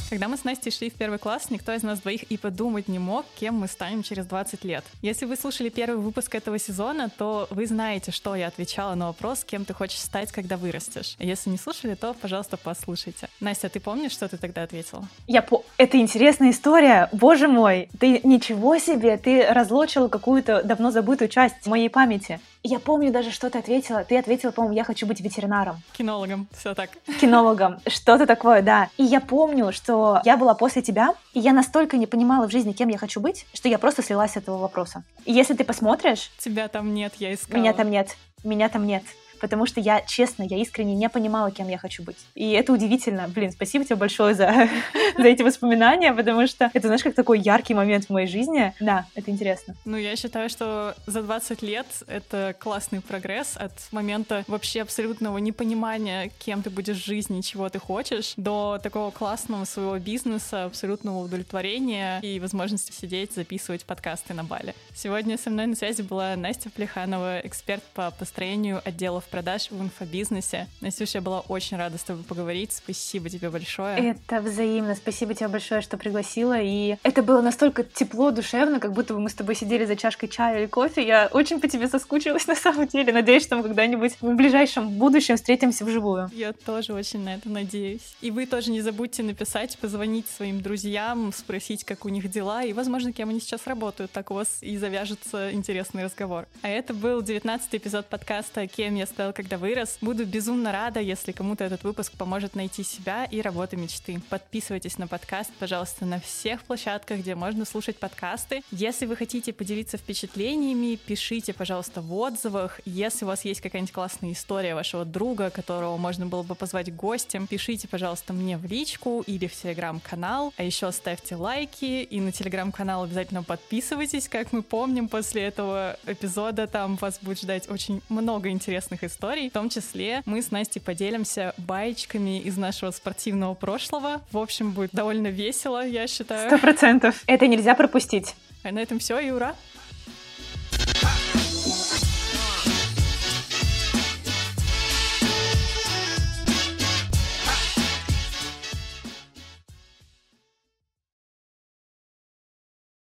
Когда 0.09 0.29
мы 0.29 0.37
с 0.37 0.45
Настей 0.45 0.71
шли 0.71 0.89
в 0.89 0.93
первый 0.93 1.19
класс, 1.19 1.49
никто 1.49 1.73
из 1.73 1.83
нас 1.83 1.99
двоих 1.99 2.23
и 2.23 2.37
подумать 2.37 2.87
не 2.87 2.97
мог, 2.97 3.25
кем 3.37 3.55
мы 3.55 3.67
станем 3.67 4.03
через 4.03 4.25
20 4.25 4.63
лет. 4.63 4.85
Если 5.01 5.25
вы 5.25 5.35
слушали 5.35 5.67
первый 5.67 5.97
выпуск 5.97 6.33
этого 6.33 6.57
сезона, 6.57 7.09
то 7.09 7.45
вы 7.49 7.67
знаете, 7.67 8.11
что 8.11 8.33
я 8.33 8.47
отвечала 8.47 8.95
на 8.95 9.07
вопрос, 9.07 9.43
кем 9.43 9.65
ты 9.65 9.73
хочешь 9.73 9.99
стать, 9.99 10.31
когда 10.31 10.55
вырастешь. 10.55 11.17
Если 11.19 11.49
не 11.49 11.57
слушали, 11.57 11.95
то, 11.95 12.13
пожалуйста, 12.13 12.55
послушайте. 12.55 13.27
Настя, 13.41 13.67
ты 13.67 13.81
помнишь, 13.81 14.13
что 14.13 14.29
ты 14.29 14.37
тогда 14.37 14.63
ответила? 14.63 15.05
Я 15.27 15.41
по... 15.41 15.65
Это 15.77 15.97
интересная 15.97 16.51
история. 16.51 17.09
Боже 17.11 17.49
мой, 17.49 17.89
ты 17.99 18.21
ничего 18.23 18.77
себе, 18.77 19.17
ты 19.17 19.45
разлочила 19.45 20.07
какую-то 20.07 20.63
давно 20.63 20.91
забытую 20.91 21.27
часть 21.27 21.65
моей 21.65 21.89
памяти. 21.89 22.39
Я 22.69 22.79
помню 22.79 23.13
даже, 23.13 23.31
что 23.31 23.49
ты 23.49 23.59
ответила. 23.59 24.03
Ты 24.03 24.17
ответила, 24.17 24.51
по-моему, 24.51 24.75
я 24.75 24.83
хочу 24.83 25.07
быть 25.07 25.21
ветеринаром. 25.21 25.81
Кинологом, 25.93 26.49
все 26.51 26.75
так. 26.75 26.89
Кинологом, 27.21 27.79
что-то 27.87 28.25
такое, 28.25 28.61
да. 28.61 28.89
И 28.97 29.03
я 29.05 29.21
помню, 29.21 29.71
что 29.71 30.19
я 30.25 30.35
была 30.35 30.53
после 30.53 30.81
тебя, 30.81 31.15
и 31.33 31.39
я 31.39 31.53
настолько 31.53 31.95
не 31.95 32.07
понимала 32.07 32.45
в 32.45 32.51
жизни, 32.51 32.73
кем 32.73 32.89
я 32.89 32.97
хочу 32.97 33.21
быть, 33.21 33.45
что 33.53 33.69
я 33.69 33.79
просто 33.79 34.03
слилась 34.03 34.33
с 34.33 34.35
этого 34.35 34.57
вопроса. 34.57 35.03
И 35.23 35.31
если 35.31 35.53
ты 35.53 35.63
посмотришь... 35.63 36.29
Тебя 36.39 36.67
там 36.67 36.93
нет, 36.93 37.13
я 37.19 37.33
искала. 37.33 37.57
Меня 37.57 37.71
там 37.71 37.89
нет. 37.89 38.17
Меня 38.43 38.67
там 38.67 38.85
нет 38.85 39.03
потому 39.39 39.65
что 39.65 39.79
я, 39.79 40.01
честно, 40.01 40.43
я 40.43 40.57
искренне 40.57 40.95
не 40.95 41.09
понимала, 41.09 41.51
кем 41.51 41.67
я 41.67 41.77
хочу 41.77 42.03
быть. 42.03 42.17
И 42.35 42.51
это 42.51 42.73
удивительно. 42.73 43.27
Блин, 43.27 43.51
спасибо 43.51 43.85
тебе 43.85 43.95
большое 43.95 44.33
за, 44.35 44.69
за 45.17 45.23
эти 45.23 45.43
воспоминания, 45.43 46.13
потому 46.13 46.47
что 46.47 46.69
это, 46.73 46.87
знаешь, 46.87 47.03
как 47.03 47.15
такой 47.15 47.39
яркий 47.39 47.73
момент 47.73 48.05
в 48.05 48.09
моей 48.09 48.27
жизни. 48.27 48.73
Да, 48.79 49.05
это 49.15 49.31
интересно. 49.31 49.75
Ну, 49.85 49.97
я 49.97 50.15
считаю, 50.15 50.49
что 50.49 50.95
за 51.05 51.21
20 51.21 51.61
лет 51.61 51.87
это 52.07 52.55
классный 52.59 53.01
прогресс 53.01 53.55
от 53.55 53.73
момента 53.91 54.43
вообще 54.47 54.81
абсолютного 54.81 55.37
непонимания, 55.37 56.31
кем 56.39 56.61
ты 56.63 56.69
будешь 56.69 56.97
в 56.97 57.05
жизни, 57.05 57.41
чего 57.41 57.69
ты 57.69 57.79
хочешь, 57.79 58.33
до 58.37 58.79
такого 58.81 59.11
классного 59.11 59.65
своего 59.65 59.97
бизнеса, 59.97 60.65
абсолютного 60.65 61.19
удовлетворения 61.19 62.19
и 62.21 62.39
возможности 62.39 62.91
сидеть, 62.91 63.33
записывать 63.33 63.85
подкасты 63.85 64.33
на 64.33 64.43
Бали. 64.43 64.73
Сегодня 64.95 65.37
со 65.37 65.49
мной 65.49 65.67
на 65.67 65.75
связи 65.75 66.01
была 66.01 66.35
Настя 66.35 66.69
Плеханова, 66.69 67.39
эксперт 67.43 67.83
по 67.93 68.11
построению 68.11 68.81
отделов 68.83 69.25
продаж 69.27 69.71
в 69.71 69.81
инфобизнесе. 69.81 70.67
Настюша, 70.81 71.19
я 71.19 71.21
была 71.21 71.41
очень 71.41 71.77
рада 71.77 71.97
с 71.97 72.03
тобой 72.03 72.23
поговорить. 72.23 72.73
Спасибо 72.73 73.29
тебе 73.29 73.49
большое. 73.49 73.97
Это 74.11 74.41
взаимно. 74.41 74.95
Спасибо 74.95 75.33
тебе 75.33 75.47
большое, 75.47 75.81
что 75.81 75.97
пригласила. 75.97 76.59
И 76.59 76.97
это 77.03 77.23
было 77.23 77.41
настолько 77.41 77.83
тепло, 77.83 78.31
душевно, 78.31 78.79
как 78.79 78.93
будто 78.93 79.13
бы 79.13 79.19
мы 79.19 79.29
с 79.29 79.33
тобой 79.33 79.55
сидели 79.55 79.85
за 79.85 79.95
чашкой 79.95 80.27
чая 80.27 80.59
или 80.59 80.65
кофе. 80.67 81.05
Я 81.05 81.29
очень 81.31 81.59
по 81.59 81.67
тебе 81.67 81.87
соскучилась 81.87 82.47
на 82.47 82.55
самом 82.55 82.87
деле. 82.87 83.13
Надеюсь, 83.13 83.43
что 83.43 83.55
мы 83.55 83.63
когда-нибудь 83.63 84.13
в 84.21 84.35
ближайшем 84.35 84.89
будущем 84.89 85.35
встретимся 85.35 85.85
вживую. 85.85 86.29
Я 86.33 86.53
тоже 86.53 86.93
очень 86.93 87.23
на 87.23 87.35
это 87.35 87.49
надеюсь. 87.49 88.15
И 88.21 88.31
вы 88.31 88.45
тоже 88.45 88.71
не 88.71 88.81
забудьте 88.81 89.23
написать, 89.23 89.77
позвонить 89.77 90.27
своим 90.27 90.61
друзьям, 90.61 91.33
спросить, 91.33 91.83
как 91.83 92.05
у 92.05 92.09
них 92.09 92.29
дела, 92.29 92.63
и, 92.63 92.73
возможно, 92.73 93.11
кем 93.11 93.29
они 93.29 93.39
сейчас 93.39 93.67
работают. 93.67 94.11
Так 94.11 94.31
у 94.31 94.35
вас 94.35 94.59
и 94.61 94.77
завяжется 94.77 95.51
интересный 95.51 96.03
разговор. 96.03 96.47
А 96.61 96.69
это 96.69 96.93
был 96.93 97.21
19 97.21 97.75
эпизод 97.75 98.05
подкаста 98.07 98.67
«Кем 98.67 98.95
я 98.95 99.05
стал 99.05 99.16
когда 99.35 99.57
вырос. 99.57 99.97
Буду 100.01 100.25
безумно 100.25 100.71
рада, 100.71 100.99
если 100.99 101.31
кому-то 101.31 101.63
этот 101.63 101.83
выпуск 101.83 102.13
поможет 102.13 102.55
найти 102.55 102.83
себя 102.83 103.25
и 103.25 103.41
работу 103.41 103.77
мечты. 103.77 104.21
Подписывайтесь 104.29 104.97
на 104.97 105.07
подкаст, 105.07 105.51
пожалуйста, 105.59 106.05
на 106.05 106.19
всех 106.19 106.63
площадках, 106.63 107.19
где 107.19 107.35
можно 107.35 107.65
слушать 107.65 107.97
подкасты. 107.97 108.61
Если 108.71 109.05
вы 109.05 109.15
хотите 109.15 109.53
поделиться 109.53 109.97
впечатлениями, 109.97 110.95
пишите, 110.95 111.53
пожалуйста, 111.53 112.01
в 112.01 112.13
отзывах. 112.13 112.79
Если 112.85 113.25
у 113.25 113.27
вас 113.27 113.45
есть 113.45 113.61
какая-нибудь 113.61 113.93
классная 113.93 114.31
история 114.31 114.75
вашего 114.75 115.05
друга, 115.05 115.49
которого 115.49 115.97
можно 115.97 116.25
было 116.25 116.43
бы 116.43 116.55
позвать 116.55 116.95
гостем, 116.95 117.47
пишите, 117.47 117.87
пожалуйста, 117.87 118.33
мне 118.33 118.57
в 118.57 118.65
личку 118.65 119.23
или 119.25 119.47
в 119.47 119.53
телеграм-канал. 119.53 120.53
А 120.57 120.63
еще 120.63 120.91
ставьте 120.91 121.35
лайки 121.35 122.03
и 122.03 122.19
на 122.21 122.31
телеграм-канал 122.31 123.03
обязательно 123.03 123.43
подписывайтесь. 123.43 124.29
Как 124.29 124.53
мы 124.53 124.61
помним, 124.61 125.07
после 125.07 125.43
этого 125.43 125.97
эпизода 126.05 126.67
там 126.67 126.95
вас 126.97 127.19
будет 127.21 127.39
ждать 127.39 127.69
очень 127.69 128.01
много 128.09 128.49
интересных 128.49 129.03
историй. 129.07 129.49
В 129.49 129.53
том 129.53 129.69
числе 129.69 130.21
мы 130.25 130.41
с 130.41 130.51
Настей 130.51 130.79
поделимся 130.79 131.53
баечками 131.57 132.39
из 132.39 132.57
нашего 132.57 132.91
спортивного 132.91 133.53
прошлого. 133.55 134.21
В 134.31 134.37
общем, 134.37 134.71
будет 134.71 134.91
довольно 134.93 135.27
весело, 135.27 135.85
я 135.85 136.07
считаю. 136.07 136.49
Сто 136.49 136.59
процентов. 136.59 137.23
Это 137.27 137.47
нельзя 137.47 137.73
пропустить. 137.75 138.35
А 138.63 138.71
на 138.71 138.79
этом 138.79 138.99
все, 138.99 139.19
и 139.19 139.31
ура! 139.31 139.55